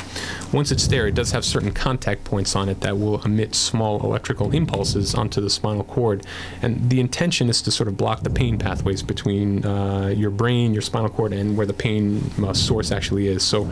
Once 0.53 0.71
it's 0.71 0.87
there, 0.87 1.07
it 1.07 1.15
does 1.15 1.31
have 1.31 1.43
certain 1.43 1.71
contact 1.71 2.23
points 2.23 2.55
on 2.55 2.69
it 2.69 2.81
that 2.81 2.99
will 2.99 3.21
emit 3.23 3.55
small 3.55 3.99
electrical 4.03 4.51
impulses 4.51 5.15
onto 5.15 5.41
the 5.41 5.49
spinal 5.49 5.83
cord. 5.83 6.25
And 6.61 6.89
the 6.91 6.99
intention 6.99 7.49
is 7.49 7.61
to 7.63 7.71
sort 7.71 7.87
of 7.87 7.97
block 7.97 8.21
the 8.21 8.29
pain 8.29 8.57
pathways 8.59 9.01
between 9.01 9.65
uh, 9.65 10.13
your 10.15 10.29
brain, 10.29 10.73
your 10.73 10.83
spinal 10.83 11.09
cord, 11.09 11.33
and 11.33 11.57
where 11.57 11.65
the 11.65 11.73
pain 11.73 12.29
uh, 12.45 12.53
source 12.53 12.91
actually 12.91 13.27
is. 13.27 13.41
So 13.43 13.67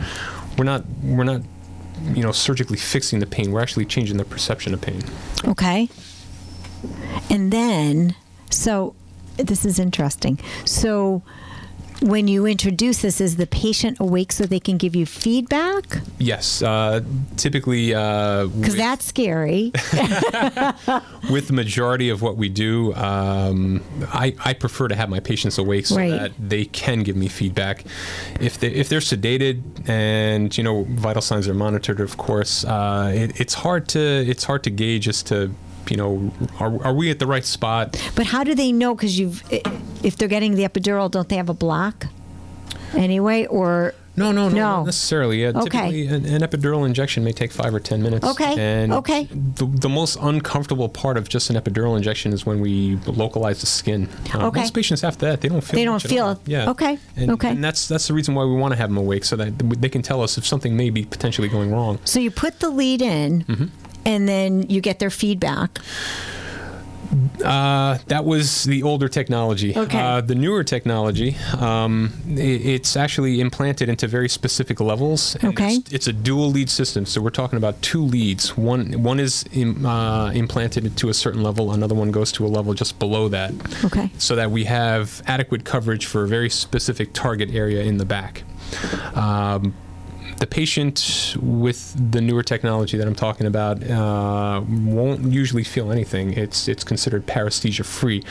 we're 0.58 0.64
not 0.64 0.84
we're 1.02 1.24
not 1.24 1.42
you 2.14 2.22
know 2.22 2.32
surgically 2.32 2.78
fixing 2.78 3.20
the 3.20 3.26
pain. 3.26 3.52
We're 3.52 3.62
actually 3.62 3.86
changing 3.86 4.16
the 4.16 4.24
perception 4.24 4.74
of 4.74 4.80
pain. 4.80 5.02
Okay. 5.46 5.88
And 7.30 7.50
then, 7.52 8.14
so 8.54 8.94
this 9.36 9.64
is 9.64 9.78
interesting. 9.78 10.38
So 10.64 11.22
when 12.00 12.28
you 12.28 12.44
introduce 12.44 13.02
this, 13.02 13.20
is 13.20 13.36
the 13.36 13.46
patient 13.46 13.96
awake 14.00 14.32
so 14.32 14.44
they 14.44 14.60
can 14.60 14.76
give 14.76 14.94
you 14.94 15.06
feedback? 15.06 16.00
Yes, 16.18 16.60
uh, 16.60 17.00
typically 17.36 17.94
uh, 17.94 18.46
Because 18.46 18.70
with, 18.70 18.76
that's 18.76 19.04
scary. 19.06 19.72
with 21.30 21.46
the 21.46 21.52
majority 21.52 22.10
of 22.10 22.20
what 22.20 22.36
we 22.36 22.48
do, 22.48 22.92
um, 22.94 23.82
I, 24.08 24.34
I 24.44 24.52
prefer 24.54 24.88
to 24.88 24.94
have 24.94 25.08
my 25.08 25.20
patients 25.20 25.56
awake 25.56 25.86
so 25.86 25.96
Right. 25.96 26.10
that 26.10 26.32
they 26.38 26.64
can 26.66 27.04
give 27.04 27.16
me 27.16 27.28
feedback. 27.28 27.84
If 28.40 28.58
they 28.58 28.68
if 28.68 28.88
they're 28.88 29.00
sedated 29.00 29.62
and 29.88 30.56
you 30.58 30.64
know 30.64 30.84
vital 30.90 31.22
signs 31.22 31.48
are 31.48 31.54
monitored, 31.54 32.00
of 32.00 32.16
course, 32.16 32.64
uh, 32.64 33.12
it, 33.14 33.40
it's 33.40 33.54
hard 33.54 33.88
to 33.88 34.00
it's 34.00 34.44
hard 34.44 34.62
to 34.64 34.70
gauge 34.70 35.08
as 35.08 35.22
to 35.24 35.54
you 35.90 35.96
know 35.96 36.32
are, 36.60 36.82
are 36.84 36.94
we 36.94 37.10
at 37.10 37.18
the 37.18 37.26
right 37.26 37.44
spot? 37.44 37.96
but 38.16 38.26
how 38.26 38.44
do 38.44 38.54
they 38.54 38.72
know? 38.72 38.94
Because 38.94 39.18
you've, 39.18 39.42
if 40.02 40.16
they're 40.16 40.28
getting 40.28 40.54
the 40.54 40.64
epidural, 40.64 41.10
don't 41.10 41.28
they 41.28 41.36
have 41.36 41.48
a 41.48 41.54
block 41.54 42.06
anyway? 42.94 43.46
Or 43.46 43.94
No, 44.16 44.30
no, 44.30 44.48
no, 44.48 44.54
No. 44.54 44.60
not 44.78 44.84
necessarily. 44.86 45.42
Yeah, 45.42 45.48
Okay. 45.54 45.64
Typically, 45.90 46.06
an, 46.06 46.24
an 46.26 46.42
epidural 46.48 46.86
injection 46.86 47.24
may 47.24 47.32
take 47.32 47.50
five 47.50 47.74
or 47.74 47.80
ten 47.80 48.00
minutes. 48.02 48.24
Okay, 48.24 48.54
And 48.56 48.92
okay. 48.92 49.24
The, 49.24 49.66
the 49.66 49.88
most 49.88 50.16
uncomfortable 50.22 50.88
part 50.88 51.16
of 51.16 51.28
just 51.28 51.50
an 51.50 51.56
epidural 51.56 51.96
injection 51.96 52.32
is 52.32 52.46
when 52.46 52.60
we 52.60 52.96
localize 53.06 53.60
the 53.60 53.66
skin. 53.66 54.08
Uh, 54.32 54.46
Okay. 54.48 54.60
Most 54.60 54.74
patients 54.74 55.02
after 55.02 55.26
that 55.26 55.40
they 55.40 55.48
don't 55.48 55.62
feel. 55.62 55.74
They 55.74 55.84
don't 55.84 56.02
feel. 56.02 56.40
Yeah. 56.46 56.70
Okay, 56.70 56.98
And, 57.16 57.30
okay. 57.32 57.50
And 57.50 57.64
that's 57.64 57.88
that's 57.88 58.06
the 58.06 58.14
reason 58.14 58.34
why 58.36 58.44
we 58.44 58.54
want 58.54 58.72
to 58.72 58.78
have 58.78 58.88
them 58.90 58.98
awake 58.98 59.24
so 59.24 59.34
that 59.36 59.58
they 59.80 59.88
can 59.88 60.02
tell 60.02 60.22
us 60.22 60.38
if 60.38 60.46
something 60.46 60.76
may 60.76 60.90
be 60.90 61.04
potentially 61.04 61.48
going 61.48 61.72
wrong. 61.72 61.98
so 62.04 62.20
you 62.20 62.30
put 62.30 62.60
the 62.60 62.70
lead 62.70 63.02
in, 63.02 63.42
Mm-hmm. 63.44 63.64
And 64.04 64.28
then 64.28 64.68
you 64.68 64.80
get 64.80 64.98
their 64.98 65.10
feedback. 65.10 65.78
Uh, 67.44 67.98
that 68.06 68.24
was 68.24 68.64
the 68.64 68.82
older 68.82 69.08
technology. 69.08 69.76
Okay. 69.76 70.00
Uh, 70.00 70.20
the 70.20 70.34
newer 70.34 70.64
technology, 70.64 71.36
um, 71.60 72.12
i 72.28 72.40
it's 72.40 72.96
actually 72.96 73.40
implanted 73.40 73.88
into 73.88 74.08
very 74.08 74.28
specific 74.28 74.80
levels. 74.80 75.36
and 75.36 75.52
Okay. 75.52 75.74
It's, 75.76 75.92
it's 75.92 76.06
a 76.08 76.12
dual 76.12 76.50
lead 76.50 76.70
system, 76.70 77.06
so 77.06 77.20
we're 77.20 77.30
talking 77.30 77.56
about 77.56 77.80
two 77.82 78.02
leads. 78.02 78.56
One 78.56 79.02
one 79.02 79.20
is 79.20 79.44
im, 79.52 79.84
uh, 79.86 80.32
implanted 80.32 80.96
to 80.96 81.08
a 81.08 81.14
certain 81.14 81.42
level. 81.42 81.72
Another 81.72 81.94
one 81.94 82.10
goes 82.10 82.32
to 82.32 82.46
a 82.46 82.48
level 82.48 82.74
just 82.74 82.98
below 82.98 83.28
that. 83.28 83.52
Okay. 83.84 84.10
So 84.18 84.34
that 84.36 84.50
we 84.50 84.64
have 84.64 85.22
adequate 85.26 85.64
coverage 85.64 86.06
for 86.06 86.24
a 86.24 86.28
very 86.28 86.50
specific 86.50 87.12
target 87.12 87.50
area 87.54 87.82
in 87.84 87.98
the 87.98 88.06
back. 88.06 88.42
Um, 89.14 89.74
the 90.38 90.46
patient 90.46 91.36
with 91.40 91.94
the 92.12 92.20
newer 92.20 92.42
technology 92.42 92.96
that 92.96 93.06
I'm 93.06 93.14
talking 93.14 93.46
about 93.46 93.82
uh, 93.88 94.62
won't 94.68 95.32
usually 95.32 95.64
feel 95.64 95.92
anything. 95.92 96.32
It's 96.32 96.68
it's 96.68 96.84
considered 96.84 97.26
paresthesia 97.26 97.84
free. 97.84 98.22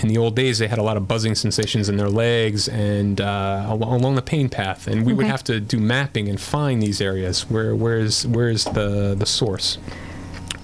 In 0.00 0.08
the 0.08 0.18
old 0.18 0.36
days, 0.36 0.58
they 0.58 0.68
had 0.68 0.78
a 0.78 0.82
lot 0.82 0.96
of 0.96 1.08
buzzing 1.08 1.34
sensations 1.34 1.88
in 1.88 1.96
their 1.96 2.10
legs 2.10 2.68
and 2.68 3.20
uh, 3.20 3.66
along 3.68 4.14
the 4.14 4.22
pain 4.22 4.48
path, 4.48 4.86
and 4.86 5.06
we 5.06 5.12
would 5.12 5.26
have 5.26 5.44
to 5.44 5.60
do 5.60 5.78
mapping 5.78 6.28
and 6.28 6.40
find 6.40 6.82
these 6.82 7.00
areas. 7.00 7.48
Where 7.50 7.74
where's 7.74 8.26
where's 8.26 8.64
the 8.64 9.14
the 9.18 9.26
source? 9.26 9.78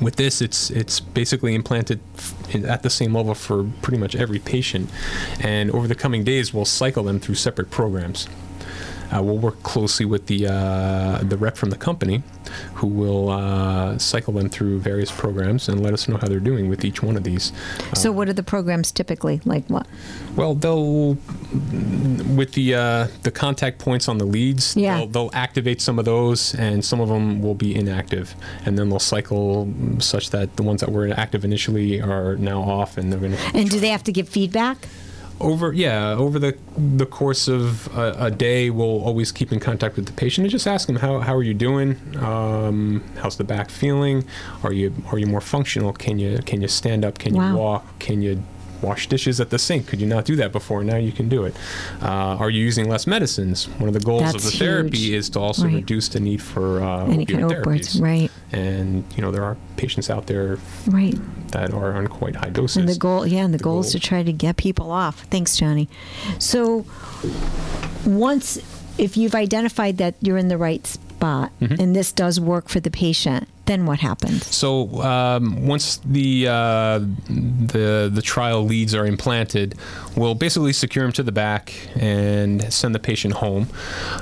With 0.00 0.16
this, 0.16 0.42
it's 0.42 0.70
it's 0.70 1.00
basically 1.00 1.54
implanted 1.54 2.00
at 2.52 2.82
the 2.82 2.90
same 2.90 3.14
level 3.14 3.34
for 3.34 3.64
pretty 3.80 3.98
much 3.98 4.14
every 4.16 4.38
patient, 4.38 4.90
and 5.40 5.70
over 5.70 5.86
the 5.86 5.94
coming 5.94 6.24
days, 6.24 6.52
we'll 6.52 6.64
cycle 6.64 7.04
them 7.04 7.20
through 7.20 7.36
separate 7.36 7.70
programs. 7.70 8.28
Uh, 9.12 9.22
we'll 9.22 9.38
work 9.38 9.62
closely 9.62 10.06
with 10.06 10.26
the 10.26 10.46
uh, 10.46 11.18
the 11.22 11.36
rep 11.36 11.56
from 11.56 11.70
the 11.70 11.76
company, 11.76 12.22
who 12.74 12.86
will 12.86 13.30
uh, 13.30 13.98
cycle 13.98 14.32
them 14.32 14.48
through 14.48 14.80
various 14.80 15.10
programs 15.10 15.68
and 15.68 15.82
let 15.82 15.92
us 15.92 16.08
know 16.08 16.16
how 16.16 16.26
they're 16.26 16.40
doing 16.40 16.68
with 16.68 16.84
each 16.84 17.02
one 17.02 17.16
of 17.16 17.24
these. 17.24 17.52
So, 17.94 18.10
what 18.12 18.28
are 18.28 18.32
the 18.32 18.42
programs 18.42 18.90
typically? 18.92 19.40
Like 19.44 19.66
what? 19.68 19.86
Well, 20.36 20.54
they'll 20.54 21.16
with 22.34 22.52
the 22.52 22.74
uh, 22.74 23.08
the 23.22 23.30
contact 23.30 23.78
points 23.78 24.08
on 24.08 24.18
the 24.18 24.24
leads. 24.24 24.76
Yeah. 24.76 24.98
They'll, 24.98 25.06
they'll 25.06 25.30
activate 25.32 25.80
some 25.80 25.98
of 25.98 26.04
those, 26.04 26.54
and 26.54 26.84
some 26.84 27.00
of 27.00 27.08
them 27.08 27.42
will 27.42 27.54
be 27.54 27.74
inactive, 27.74 28.34
and 28.64 28.78
then 28.78 28.88
they'll 28.88 28.98
cycle 28.98 29.72
such 29.98 30.30
that 30.30 30.56
the 30.56 30.62
ones 30.62 30.80
that 30.80 30.90
were 30.90 31.08
active 31.16 31.44
initially 31.44 32.00
are 32.00 32.36
now 32.36 32.60
off, 32.62 32.96
and 32.98 33.12
they're 33.12 33.20
going 33.20 33.32
to 33.32 33.38
And 33.54 33.70
do 33.70 33.80
they 33.80 33.90
have 33.90 34.04
to 34.04 34.12
give 34.12 34.28
feedback? 34.28 34.88
Over 35.40 35.72
yeah 35.72 36.10
over 36.10 36.38
the 36.38 36.56
the 36.76 37.06
course 37.06 37.48
of 37.48 37.88
a, 37.96 38.26
a 38.26 38.30
day 38.30 38.70
we'll 38.70 39.02
always 39.04 39.32
keep 39.32 39.52
in 39.52 39.60
contact 39.60 39.96
with 39.96 40.06
the 40.06 40.12
patient 40.12 40.44
and 40.44 40.50
just 40.50 40.66
ask 40.66 40.86
them 40.86 40.96
how, 40.96 41.18
how 41.20 41.34
are 41.34 41.42
you 41.42 41.54
doing? 41.54 41.96
Um, 42.18 43.02
how's 43.20 43.36
the 43.36 43.44
back 43.44 43.70
feeling? 43.70 44.24
Are 44.62 44.72
you 44.72 44.92
are 45.10 45.18
you 45.18 45.26
more 45.26 45.40
functional? 45.40 45.92
Can 45.92 46.18
you 46.18 46.38
can 46.46 46.60
you 46.62 46.68
stand 46.68 47.04
up? 47.04 47.18
Can 47.18 47.34
Wow. 47.34 47.50
you 47.52 47.56
walk? 47.58 47.98
Can 47.98 48.22
you 48.22 48.42
wash 48.82 49.08
dishes 49.08 49.40
at 49.40 49.48
the 49.50 49.58
sink? 49.58 49.86
Could 49.86 50.00
you 50.00 50.06
not 50.06 50.24
do 50.26 50.36
that 50.36 50.52
before? 50.52 50.84
Now 50.84 50.96
you 50.96 51.10
can 51.10 51.28
do 51.28 51.44
it. 51.44 51.56
Uh, 52.02 52.36
are 52.38 52.50
you 52.50 52.62
using 52.62 52.86
less 52.88 53.06
medicines? 53.06 53.66
One 53.78 53.88
of 53.88 53.94
the 53.94 54.00
goals 54.00 54.22
of 54.34 54.42
That's 54.42 54.52
the 54.52 54.58
therapy 54.58 55.14
is 55.14 55.30
to 55.30 55.40
also 55.40 55.64
Right. 55.64 55.74
reduce 55.76 56.08
the 56.08 56.20
need 56.20 56.42
for 56.42 56.82
uh, 56.82 57.06
opioid 57.06 57.28
kind 57.28 57.44
of 57.44 57.50
therapies. 57.50 57.96
opioids, 57.96 58.02
right? 58.02 58.30
and 58.52 59.04
you 59.16 59.22
know 59.22 59.30
there 59.32 59.42
are 59.42 59.56
patients 59.76 60.10
out 60.10 60.26
there 60.26 60.58
Right. 60.86 61.16
That 61.54 61.72
are 61.72 61.94
on 61.94 62.06
quite 62.08 62.36
high 62.36 62.50
doses 62.50 62.76
And 62.76 62.88
the 62.88 62.98
goal, 62.98 63.26
yeah, 63.26 63.44
and 63.44 63.54
the, 63.54 63.58
The 63.58 63.64
goal 63.64 63.80
is 63.80 63.92
to 63.92 63.98
try 64.00 64.22
to 64.22 64.32
get 64.32 64.56
people 64.56 64.90
off. 64.90 65.22
Thanks, 65.30 65.56
Johnny. 65.56 65.88
So, 66.38 66.84
once 68.04 68.58
if 68.98 69.16
you've 69.16 69.34
identified 69.34 69.96
that 69.98 70.14
you're 70.20 70.36
in 70.38 70.48
the 70.48 70.58
right 70.58 70.86
spot 70.86 71.04
Mm-hmm. 71.60 71.80
and 71.80 71.96
this 71.96 72.12
does 72.12 72.38
work 72.38 72.68
for 72.68 72.80
the 72.80 72.90
patient, 72.90 73.48
then 73.66 73.86
what 73.86 73.98
happens? 74.00 74.46
So 74.54 75.02
um, 75.02 75.66
once 75.66 75.96
the 76.04 76.48
uh, 76.48 76.98
the 76.98 78.10
the 78.12 78.22
trial 78.22 78.64
leads 78.64 78.94
are 78.94 79.06
implanted, 79.06 79.76
we'll 80.16 80.34
basically 80.34 80.72
secure 80.72 81.04
them 81.04 81.12
to 81.12 81.22
the 81.22 81.32
back 81.32 81.72
and 81.96 82.72
send 82.72 82.94
the 82.94 82.98
patient 82.98 83.34
home. 83.34 83.68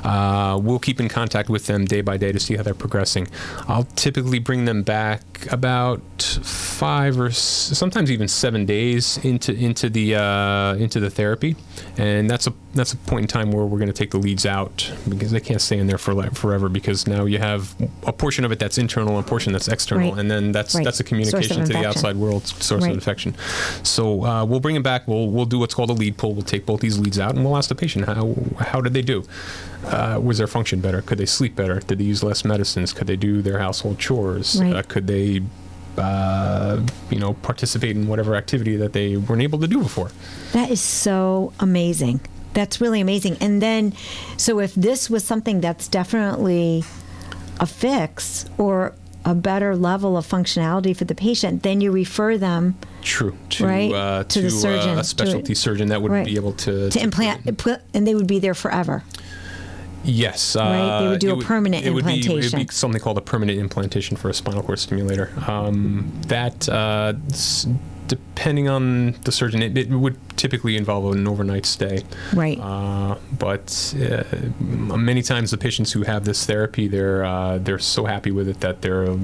Uh, 0.04 0.58
we'll 0.62 0.78
keep 0.78 1.00
in 1.00 1.08
contact 1.08 1.48
with 1.48 1.66
them 1.66 1.84
day 1.84 2.00
by 2.00 2.16
day 2.16 2.32
to 2.32 2.38
see 2.40 2.56
how 2.56 2.62
they're 2.62 2.74
progressing. 2.74 3.26
I'll 3.68 3.86
typically 3.96 4.38
bring 4.38 4.64
them 4.64 4.82
back 4.82 5.50
about 5.52 6.22
five 6.42 7.18
or 7.18 7.26
s- 7.26 7.38
sometimes 7.38 8.10
even 8.10 8.28
seven 8.28 8.64
days 8.64 9.18
into 9.24 9.52
into 9.54 9.90
the 9.90 10.14
uh, 10.16 10.74
into 10.76 11.00
the 11.00 11.10
therapy, 11.10 11.56
and 11.96 12.30
that's 12.30 12.46
a 12.46 12.52
that's 12.74 12.92
a 12.92 12.96
point 12.96 13.22
in 13.24 13.28
time 13.28 13.50
where 13.50 13.64
we're 13.66 13.78
going 13.78 13.90
to 13.90 13.92
take 13.92 14.12
the 14.12 14.18
leads 14.18 14.46
out 14.46 14.90
because 15.08 15.30
they 15.30 15.40
can't 15.40 15.60
stay 15.60 15.78
in 15.78 15.86
there 15.86 15.98
for 15.98 16.14
like 16.14 16.34
forever 16.34 16.68
because 16.68 17.06
now 17.06 17.24
you 17.24 17.38
have 17.38 17.74
a 18.06 18.12
portion 18.12 18.44
of 18.44 18.52
it 18.52 18.58
that's 18.58 18.78
internal 18.78 19.18
and 19.18 19.26
portion 19.32 19.50
that's 19.54 19.68
external, 19.76 20.10
Right. 20.10 20.20
and 20.20 20.30
then 20.30 20.52
that's 20.56 20.74
Right. 20.74 20.84
that's 20.86 21.00
a 21.00 21.04
communication 21.10 21.64
to 21.64 21.72
the 21.72 21.86
outside 21.90 22.16
world 22.24 22.42
source 22.46 22.82
Right. 22.82 22.90
of 22.90 22.94
infection. 23.00 23.30
So 23.82 24.02
uh, 24.26 24.44
we'll 24.48 24.60
bring 24.66 24.74
them 24.78 24.82
back. 24.92 25.00
We'll 25.08 25.28
we'll 25.34 25.50
do 25.54 25.58
what's 25.62 25.74
called 25.78 25.90
a 25.96 25.98
lead 26.02 26.14
pull. 26.20 26.32
We'll 26.36 26.50
take 26.56 26.64
both 26.66 26.80
these 26.86 26.98
leads 27.04 27.18
out 27.24 27.32
and 27.34 27.40
we'll 27.44 27.56
ask 27.60 27.68
the 27.74 27.74
patient 27.84 28.04
how 28.06 28.34
how 28.72 28.80
did 28.86 28.92
they 28.92 29.02
do. 29.14 29.18
Uh, 29.86 30.18
was 30.28 30.36
their 30.40 30.46
function 30.58 30.78
better? 30.86 31.00
Could 31.08 31.18
they 31.22 31.26
sleep 31.38 31.52
better? 31.62 31.76
Did 31.88 31.96
they 32.00 32.04
use 32.14 32.22
less 32.22 32.40
medicines? 32.44 32.92
Could 32.96 33.06
they 33.06 33.16
do 33.16 33.32
their 33.48 33.58
household 33.66 33.96
chores? 33.98 34.60
Uh, 34.60 34.82
could 34.92 35.06
they, 35.14 35.40
uh, 35.98 36.80
you 37.10 37.18
know, 37.22 37.32
participate 37.50 37.96
in 37.96 38.06
whatever 38.06 38.34
activity 38.42 38.76
that 38.76 38.92
they 38.92 39.16
weren't 39.16 39.42
able 39.42 39.58
to 39.60 39.66
do 39.66 39.78
before? 39.88 40.10
That 40.52 40.70
is 40.70 40.80
so 40.80 41.52
amazing. 41.58 42.20
That's 42.54 42.80
really 42.82 43.00
amazing. 43.00 43.34
And 43.40 43.60
then, 43.66 43.92
so 44.36 44.60
if 44.60 44.72
this 44.74 45.08
was 45.10 45.24
something 45.24 45.60
that's 45.66 45.88
definitely 45.88 46.84
a 47.58 47.66
fix 47.66 48.44
or 48.58 48.94
a 49.24 49.34
better 49.34 49.76
level 49.76 50.16
of 50.16 50.26
functionality 50.26 50.96
for 50.96 51.04
the 51.04 51.14
patient, 51.14 51.62
then 51.62 51.80
you 51.80 51.90
refer 51.92 52.36
them 52.36 52.76
True. 53.02 53.36
To 53.50 53.66
Right, 53.66 53.92
uh, 53.92 54.24
to 54.24 54.42
the 54.42 54.50
surgeon, 54.50 54.96
uh, 54.96 55.00
a 55.00 55.04
specialty 55.04 55.52
it. 55.52 55.56
surgeon 55.58 55.88
that 55.88 56.02
would 56.02 56.12
Right. 56.12 56.24
be 56.26 56.36
able 56.36 56.52
to 56.54 56.90
to 56.90 57.00
implant, 57.02 57.56
put- 57.58 57.80
and 57.94 58.06
they 58.06 58.14
would 58.14 58.26
be 58.26 58.38
there 58.38 58.54
forever. 58.54 59.02
Yes, 60.04 60.56
Right? 60.56 61.00
They 61.02 61.08
would 61.08 61.20
do 61.20 61.32
uh, 61.32 61.36
a 61.38 61.42
permanent 61.42 61.84
it 61.86 61.90
would 61.90 62.04
Be, 62.04 62.20
it 62.26 62.28
would 62.28 62.52
be 62.52 62.66
something 62.72 63.00
called 63.00 63.18
a 63.18 63.20
permanent 63.20 63.58
implantation 63.60 64.16
for 64.16 64.28
a 64.28 64.34
spinal 64.34 64.62
cord 64.62 64.80
stimulator. 64.80 65.30
Um, 65.46 66.10
that, 66.26 66.68
uh, 66.68 67.12
s- 67.30 67.66
depending 68.12 68.68
on 68.68 69.12
the 69.24 69.32
surgeon, 69.32 69.62
it, 69.62 69.78
it 69.78 69.88
would 69.88 70.16
typically 70.36 70.76
involve 70.76 71.14
an 71.14 71.26
overnight 71.26 71.64
stay. 71.64 72.04
Right. 72.34 72.58
Uh, 72.60 73.16
but 73.38 73.94
uh, 73.98 74.24
many 74.60 75.22
times 75.22 75.50
the 75.50 75.56
patients 75.56 75.92
who 75.92 76.02
have 76.02 76.26
this 76.26 76.44
therapy, 76.44 76.88
they're 76.88 77.24
uh, 77.24 77.56
they're 77.56 77.78
so 77.78 78.04
happy 78.04 78.30
with 78.30 78.48
it 78.48 78.60
that 78.60 78.82
they're 78.82 79.16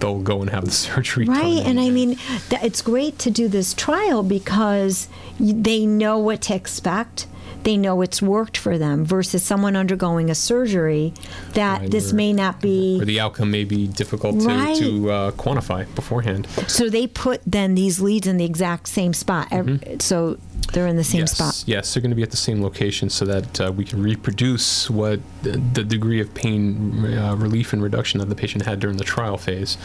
they'll 0.00 0.20
go 0.20 0.42
and 0.42 0.50
have 0.50 0.66
the 0.66 0.70
surgery. 0.86 1.24
Right, 1.24 1.62
and 1.64 1.80
I 1.80 1.88
mean, 1.88 2.16
th- 2.50 2.62
it's 2.62 2.82
great 2.82 3.18
to 3.20 3.30
do 3.30 3.48
this 3.48 3.72
trial 3.72 4.22
because 4.22 5.08
y- 5.40 5.54
they 5.56 5.86
know 5.86 6.18
what 6.18 6.42
to 6.42 6.54
expect. 6.54 7.26
They 7.66 7.76
know 7.76 8.00
it's 8.00 8.22
worked 8.22 8.56
for 8.56 8.78
them 8.78 9.04
versus 9.04 9.42
someone 9.42 9.74
undergoing 9.74 10.30
a 10.30 10.36
surgery 10.36 11.12
that 11.54 11.80
Right, 11.80 11.90
this 11.90 12.06
where- 12.12 12.14
may 12.16 12.32
not 12.32 12.60
be. 12.60 12.96
Or 13.02 13.04
the 13.04 13.18
outcome 13.18 13.50
may 13.50 13.64
be 13.64 13.88
difficult 13.88 14.38
to, 14.38 14.46
Right. 14.46 14.76
to 14.78 15.10
uh, 15.10 15.30
quantify 15.32 15.92
beforehand. 15.96 16.46
So 16.68 16.88
they 16.88 17.08
put 17.08 17.40
then 17.44 17.74
these 17.74 18.00
leads 18.00 18.28
in 18.28 18.36
the 18.36 18.44
exact 18.44 18.86
same 18.86 19.12
spot. 19.12 19.48
Ev- 19.50 19.80
So 19.98 20.38
they're 20.76 20.86
in 20.86 20.96
the 20.96 21.02
same 21.04 21.16
Mm-hmm. 21.24 21.42
yes, 21.42 21.56
spot. 21.56 21.64
Yes, 21.66 21.94
they're 21.94 22.02
going 22.02 22.10
to 22.10 22.16
be 22.16 22.22
at 22.22 22.30
the 22.30 22.36
same 22.36 22.62
location 22.62 23.08
so 23.08 23.24
that 23.24 23.60
uh, 23.60 23.72
we 23.72 23.84
can 23.84 24.02
reproduce 24.02 24.90
what 24.90 25.20
the, 25.42 25.52
the 25.72 25.82
degree 25.82 26.20
of 26.20 26.32
pain 26.34 27.04
uh, 27.16 27.34
relief 27.36 27.72
and 27.72 27.82
reduction 27.82 28.20
that 28.20 28.26
the 28.26 28.34
patient 28.34 28.64
had 28.66 28.78
during 28.80 28.98
the 28.98 29.04
trial 29.04 29.38
phase. 29.38 29.78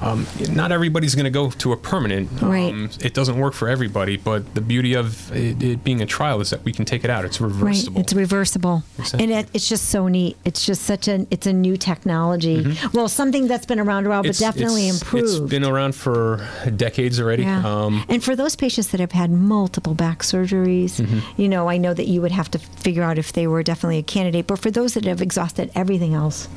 Um, 0.00 0.26
not 0.50 0.72
everybody's 0.72 1.14
going 1.14 1.24
to 1.24 1.30
go 1.30 1.50
to 1.50 1.72
a 1.72 1.76
permanent. 1.76 2.28
Right. 2.42 2.72
Um, 2.72 2.90
it 3.00 3.14
doesn't 3.14 3.38
work 3.38 3.54
for 3.54 3.68
everybody, 3.68 4.16
but 4.16 4.54
the 4.56 4.60
beauty 4.60 4.94
of 4.94 5.30
it, 5.32 5.62
it 5.62 5.84
being 5.84 6.00
a 6.02 6.06
trial 6.06 6.40
is 6.40 6.50
that 6.50 6.64
we 6.64 6.72
can 6.72 6.84
take 6.84 7.04
it 7.04 7.10
out. 7.10 7.24
It's 7.24 7.40
reversible. 7.40 7.94
Right, 7.94 8.02
it's 8.02 8.12
reversible, 8.12 8.82
Exactly. 8.98 9.22
and 9.24 9.32
it, 9.32 9.50
it's 9.54 9.68
just 9.68 9.84
so 9.90 10.08
neat. 10.08 10.36
It's 10.44 10.66
just 10.66 10.82
such 10.82 11.06
an 11.06 11.28
it's 11.30 11.46
a 11.46 11.52
new 11.52 11.76
technology. 11.76 12.76
Well, 12.92 13.08
something 13.08 13.46
that's 13.46 13.66
been 13.66 13.78
around 13.78 14.06
a 14.06 14.08
while, 14.08 14.22
but 14.22 14.32
Mm-hmm. 14.32 14.42
It's- 14.42 14.54
definitely 14.54 14.88
it's- 14.88 15.02
improved. 15.02 15.42
It's 15.42 15.50
been 15.50 15.64
around 15.64 15.94
for 15.94 16.44
decades 16.74 17.20
already. 17.20 17.42
Yeah. 17.44 17.62
Um, 17.64 18.04
and 18.08 18.24
for 18.24 18.34
those 18.34 18.56
patients 18.56 18.88
that 18.88 18.98
have 19.00 19.12
had 19.12 19.30
multiple 19.30 19.94
back 19.94 20.22
surgeries, 20.32 20.92
Mm-hmm. 21.00 21.40
you 21.40 21.48
know, 21.48 21.68
I 21.68 21.76
know 21.78 21.94
that 21.94 22.06
you 22.06 22.20
would 22.22 22.32
have 22.32 22.50
to 22.52 22.58
figure 22.58 23.02
out 23.02 23.18
if 23.18 23.32
they 23.32 23.46
were 23.46 23.62
definitely 23.62 23.98
a 23.98 24.02
candidate. 24.02 24.46
But 24.46 24.58
for 24.58 24.70
those 24.70 24.94
that 24.94 25.04
have 25.04 25.20
exhausted 25.22 25.70
everything 25.74 26.14
else, 26.14 26.48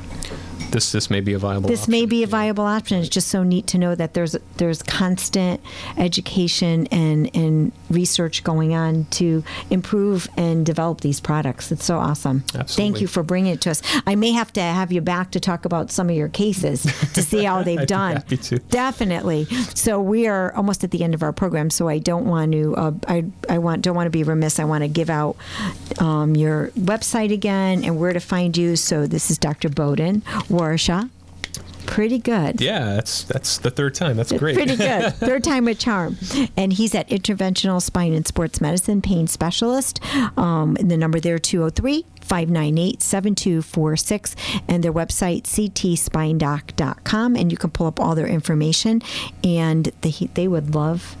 this 0.70 0.92
this 0.92 1.10
may 1.10 1.20
be 1.20 1.32
a 1.32 1.38
viable. 1.38 1.68
this 1.68 1.82
option. 1.82 1.92
may 1.92 2.06
be 2.06 2.22
a 2.22 2.26
viable 2.26 2.64
option. 2.64 2.98
It's 2.98 3.08
just 3.08 3.28
so 3.28 3.42
neat 3.42 3.66
to 3.68 3.78
know 3.78 3.94
that 3.94 4.14
there's 4.14 4.36
there's 4.56 4.82
constant 4.82 5.60
education 5.96 6.86
and 6.88 7.30
and 7.34 7.72
research 7.90 8.44
going 8.44 8.74
on 8.74 9.04
to 9.12 9.44
improve 9.70 10.28
and 10.36 10.66
develop 10.66 11.00
these 11.00 11.20
products. 11.20 11.70
It's 11.72 11.84
so 11.84 11.98
awesome. 11.98 12.44
Absolutely. 12.54 12.74
Thank 12.74 13.00
you 13.00 13.06
for 13.06 13.22
bringing 13.22 13.52
it 13.52 13.60
to 13.62 13.70
us. 13.70 13.82
I 14.06 14.14
may 14.14 14.32
have 14.32 14.52
to 14.54 14.60
have 14.60 14.92
you 14.92 15.00
back 15.00 15.30
to 15.32 15.40
talk 15.40 15.64
about 15.64 15.90
some 15.90 16.10
of 16.10 16.16
your 16.16 16.28
cases 16.28 16.82
to 17.12 17.22
see 17.22 17.44
how 17.44 17.62
they've 17.66 17.86
done. 17.86 18.16
happy 18.16 18.36
to. 18.36 18.58
Definitely. 18.58 19.44
So 19.74 20.00
we 20.00 20.26
are 20.26 20.54
almost 20.54 20.84
at 20.84 20.90
the 20.90 21.04
end 21.04 21.14
of 21.14 21.22
our 21.22 21.32
program. 21.32 21.70
So 21.70 21.88
I 21.88 21.98
don't 21.98 22.26
want 22.26 22.52
to. 22.52 22.76
Uh, 22.76 22.92
I 23.08 23.24
I 23.48 23.58
want 23.58 23.82
don't 23.82 23.96
want 23.96 24.06
to 24.06 24.10
be 24.10 24.22
remiss. 24.22 24.58
I 24.58 24.64
want 24.64 24.82
to 24.82 24.88
give 24.88 25.10
out 25.10 25.36
um, 25.98 26.36
your 26.36 26.68
website 26.78 27.32
again 27.32 27.84
and 27.84 27.98
where 27.98 28.12
to 28.12 28.20
find 28.20 28.56
you. 28.56 28.76
So 28.76 29.06
this 29.06 29.30
is 29.30 29.38
Dr. 29.38 29.68
Bowden 29.68 30.22
Warshaw. 30.48 31.10
Pretty 31.86 32.18
good. 32.18 32.60
Yeah, 32.60 32.94
that's 32.96 33.22
that's 33.22 33.58
the 33.58 33.70
third 33.70 33.94
time. 33.94 34.16
That's 34.16 34.32
great. 34.32 34.56
Pretty 34.56 34.76
good. 34.76 35.14
Third 35.14 35.44
time 35.44 35.68
a 35.68 35.74
charm. 35.74 36.18
And 36.56 36.72
he's 36.72 36.94
at 36.96 37.08
Interventional 37.08 37.80
Spine 37.80 38.12
and 38.12 38.26
Sports 38.26 38.60
Medicine 38.60 39.00
Pain 39.00 39.28
Specialist. 39.28 40.00
Um, 40.36 40.76
and 40.80 40.90
the 40.90 40.96
number 40.96 41.20
there 41.20 41.38
203 41.38 42.04
598 42.22 43.00
7246. 43.00 44.36
And 44.66 44.82
their 44.82 44.92
website 44.92 45.44
ctspinedoc.com. 45.44 47.36
And 47.36 47.52
you 47.52 47.56
can 47.56 47.70
pull 47.70 47.86
up 47.86 48.00
all 48.00 48.14
their 48.16 48.26
information. 48.26 49.00
And 49.44 49.92
they, 50.00 50.10
they 50.34 50.48
would 50.48 50.74
love 50.74 51.16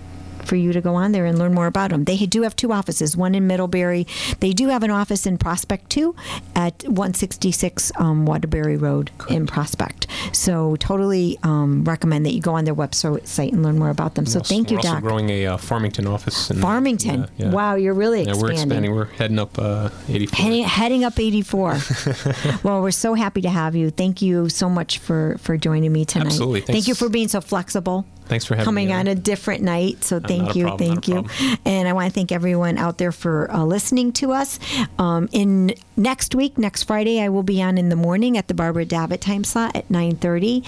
for 0.46 0.56
you 0.56 0.72
to 0.72 0.80
go 0.80 0.94
on 0.94 1.12
there 1.12 1.26
and 1.26 1.38
learn 1.38 1.52
more 1.54 1.66
about 1.66 1.90
them. 1.90 2.04
They 2.04 2.16
do 2.26 2.42
have 2.42 2.54
two 2.56 2.72
offices, 2.72 3.16
one 3.16 3.34
in 3.34 3.46
Middlebury. 3.46 4.06
They 4.40 4.52
do 4.52 4.68
have 4.68 4.82
an 4.82 4.90
office 4.90 5.26
in 5.26 5.38
Prospect 5.38 5.90
too, 5.90 6.14
at 6.54 6.82
166 6.84 7.92
um, 7.96 8.26
Waterbury 8.26 8.76
Road 8.76 9.10
in 9.28 9.46
Prospect. 9.46 10.06
So 10.32 10.76
totally 10.76 11.38
um, 11.42 11.84
recommend 11.84 12.26
that 12.26 12.32
you 12.32 12.40
go 12.40 12.54
on 12.54 12.64
their 12.64 12.74
website 12.74 13.52
and 13.52 13.62
learn 13.62 13.78
more 13.78 13.90
about 13.90 14.14
them. 14.14 14.26
So 14.26 14.38
We're 14.38 14.40
also- 14.40 14.54
thank 14.54 14.70
you, 14.70 14.76
we're 14.78 14.82
Doc. 14.82 15.02
growing 15.02 15.30
a 15.30 15.46
uh, 15.46 15.56
Farmington 15.56 16.06
office. 16.06 16.50
In, 16.50 16.58
Farmington. 16.60 17.20
Yeah, 17.36 17.46
yeah. 17.46 17.50
Wow, 17.52 17.74
you're 17.74 17.94
really 17.94 18.22
Yeah, 18.22 18.30
expanding. 18.30 18.42
we're 18.46 18.52
expanding. 18.52 18.94
We're 18.94 19.04
heading 19.06 19.38
up 19.38 19.58
uh, 19.58 19.90
84. 20.08 20.44
Heading, 20.44 20.64
heading 20.64 21.04
up 21.04 21.18
84. 21.18 21.78
well, 22.62 22.82
we're 22.82 22.90
so 22.90 23.14
happy 23.14 23.40
to 23.42 23.50
have 23.50 23.74
you. 23.74 23.90
Thank 23.90 24.22
you 24.22 24.48
so 24.48 24.68
much 24.68 24.98
for, 24.98 25.36
for 25.40 25.56
joining 25.56 25.92
me 25.92 26.04
tonight. 26.04 26.26
Absolutely. 26.26 26.60
Thank 26.62 26.88
you 26.88 26.94
for 26.94 27.08
being 27.08 27.28
so 27.28 27.40
flexible. 27.40 28.06
Thanks 28.28 28.44
for 28.44 28.54
having 28.54 28.64
coming 28.64 28.88
me 28.88 28.92
on 28.92 29.00
on. 29.00 29.06
a 29.08 29.14
different 29.14 29.62
night. 29.62 30.04
So 30.04 30.20
thank 30.20 30.54
you, 30.56 30.64
problem, 30.66 30.88
thank 30.88 31.08
you, 31.08 31.24
and 31.64 31.88
I 31.88 31.92
want 31.92 32.08
to 32.08 32.12
thank 32.12 32.32
everyone 32.32 32.76
out 32.78 32.98
there 32.98 33.12
for 33.12 33.50
uh, 33.50 33.64
listening 33.64 34.12
to 34.14 34.32
us. 34.32 34.58
Um, 34.98 35.28
in 35.32 35.74
next 35.96 36.34
week, 36.34 36.58
next 36.58 36.84
Friday, 36.84 37.20
I 37.20 37.28
will 37.28 37.42
be 37.42 37.62
on 37.62 37.78
in 37.78 37.88
the 37.88 37.96
morning 37.96 38.36
at 38.36 38.48
the 38.48 38.54
Barbara 38.54 38.84
Davitt 38.84 39.20
time 39.20 39.44
slot 39.44 39.76
at 39.76 39.90
nine 39.90 40.16
thirty 40.16 40.64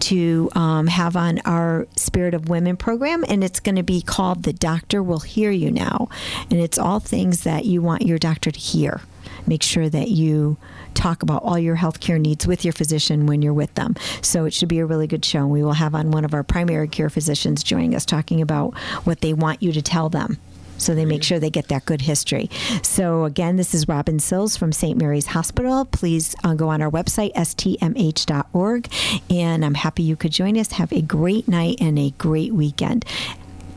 to 0.00 0.50
um, 0.54 0.86
have 0.86 1.16
on 1.16 1.38
our 1.44 1.86
Spirit 1.96 2.34
of 2.34 2.48
Women 2.48 2.76
program, 2.76 3.24
and 3.28 3.44
it's 3.44 3.60
going 3.60 3.76
to 3.76 3.82
be 3.82 4.02
called 4.02 4.42
"The 4.44 4.52
Doctor 4.52 5.02
Will 5.02 5.20
Hear 5.20 5.50
You 5.50 5.70
Now," 5.70 6.08
and 6.50 6.60
it's 6.60 6.78
all 6.78 7.00
things 7.00 7.44
that 7.44 7.64
you 7.64 7.82
want 7.82 8.02
your 8.02 8.18
doctor 8.18 8.50
to 8.50 8.58
hear. 8.58 9.02
Make 9.46 9.62
sure 9.62 9.88
that 9.88 10.08
you 10.08 10.56
talk 10.94 11.22
about 11.22 11.42
all 11.42 11.58
your 11.58 11.76
healthcare 11.76 12.20
needs 12.20 12.46
with 12.46 12.64
your 12.64 12.72
physician 12.72 13.26
when 13.26 13.42
you're 13.42 13.54
with 13.54 13.74
them. 13.74 13.96
So 14.20 14.44
it 14.44 14.52
should 14.52 14.68
be 14.68 14.78
a 14.78 14.86
really 14.86 15.06
good 15.06 15.24
show. 15.24 15.40
And 15.40 15.50
We 15.50 15.62
will 15.62 15.72
have 15.72 15.94
on 15.94 16.10
one 16.10 16.24
of 16.24 16.34
our 16.34 16.42
primary 16.42 16.88
care 16.88 17.10
physicians 17.10 17.62
joining 17.62 17.94
us 17.94 18.04
talking 18.04 18.40
about 18.40 18.76
what 19.04 19.20
they 19.20 19.32
want 19.32 19.62
you 19.62 19.72
to 19.72 19.82
tell 19.82 20.08
them. 20.08 20.38
So 20.78 20.96
they 20.96 21.04
make 21.04 21.22
sure 21.22 21.38
they 21.38 21.50
get 21.50 21.68
that 21.68 21.86
good 21.86 22.00
history. 22.00 22.50
So 22.82 23.24
again, 23.24 23.56
this 23.56 23.72
is 23.72 23.86
Robin 23.86 24.18
Sills 24.18 24.56
from 24.56 24.72
St. 24.72 24.98
Mary's 24.98 25.26
Hospital. 25.26 25.84
Please 25.84 26.34
uh, 26.42 26.54
go 26.54 26.68
on 26.68 26.82
our 26.82 26.90
website, 26.90 27.32
stmh.org. 27.34 28.92
And 29.30 29.64
I'm 29.64 29.74
happy 29.74 30.02
you 30.02 30.16
could 30.16 30.32
join 30.32 30.58
us. 30.58 30.72
Have 30.72 30.92
a 30.92 31.00
great 31.00 31.46
night 31.46 31.76
and 31.80 31.98
a 31.98 32.10
great 32.10 32.52
weekend. 32.52 33.04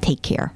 Take 0.01 0.23
care. 0.23 0.53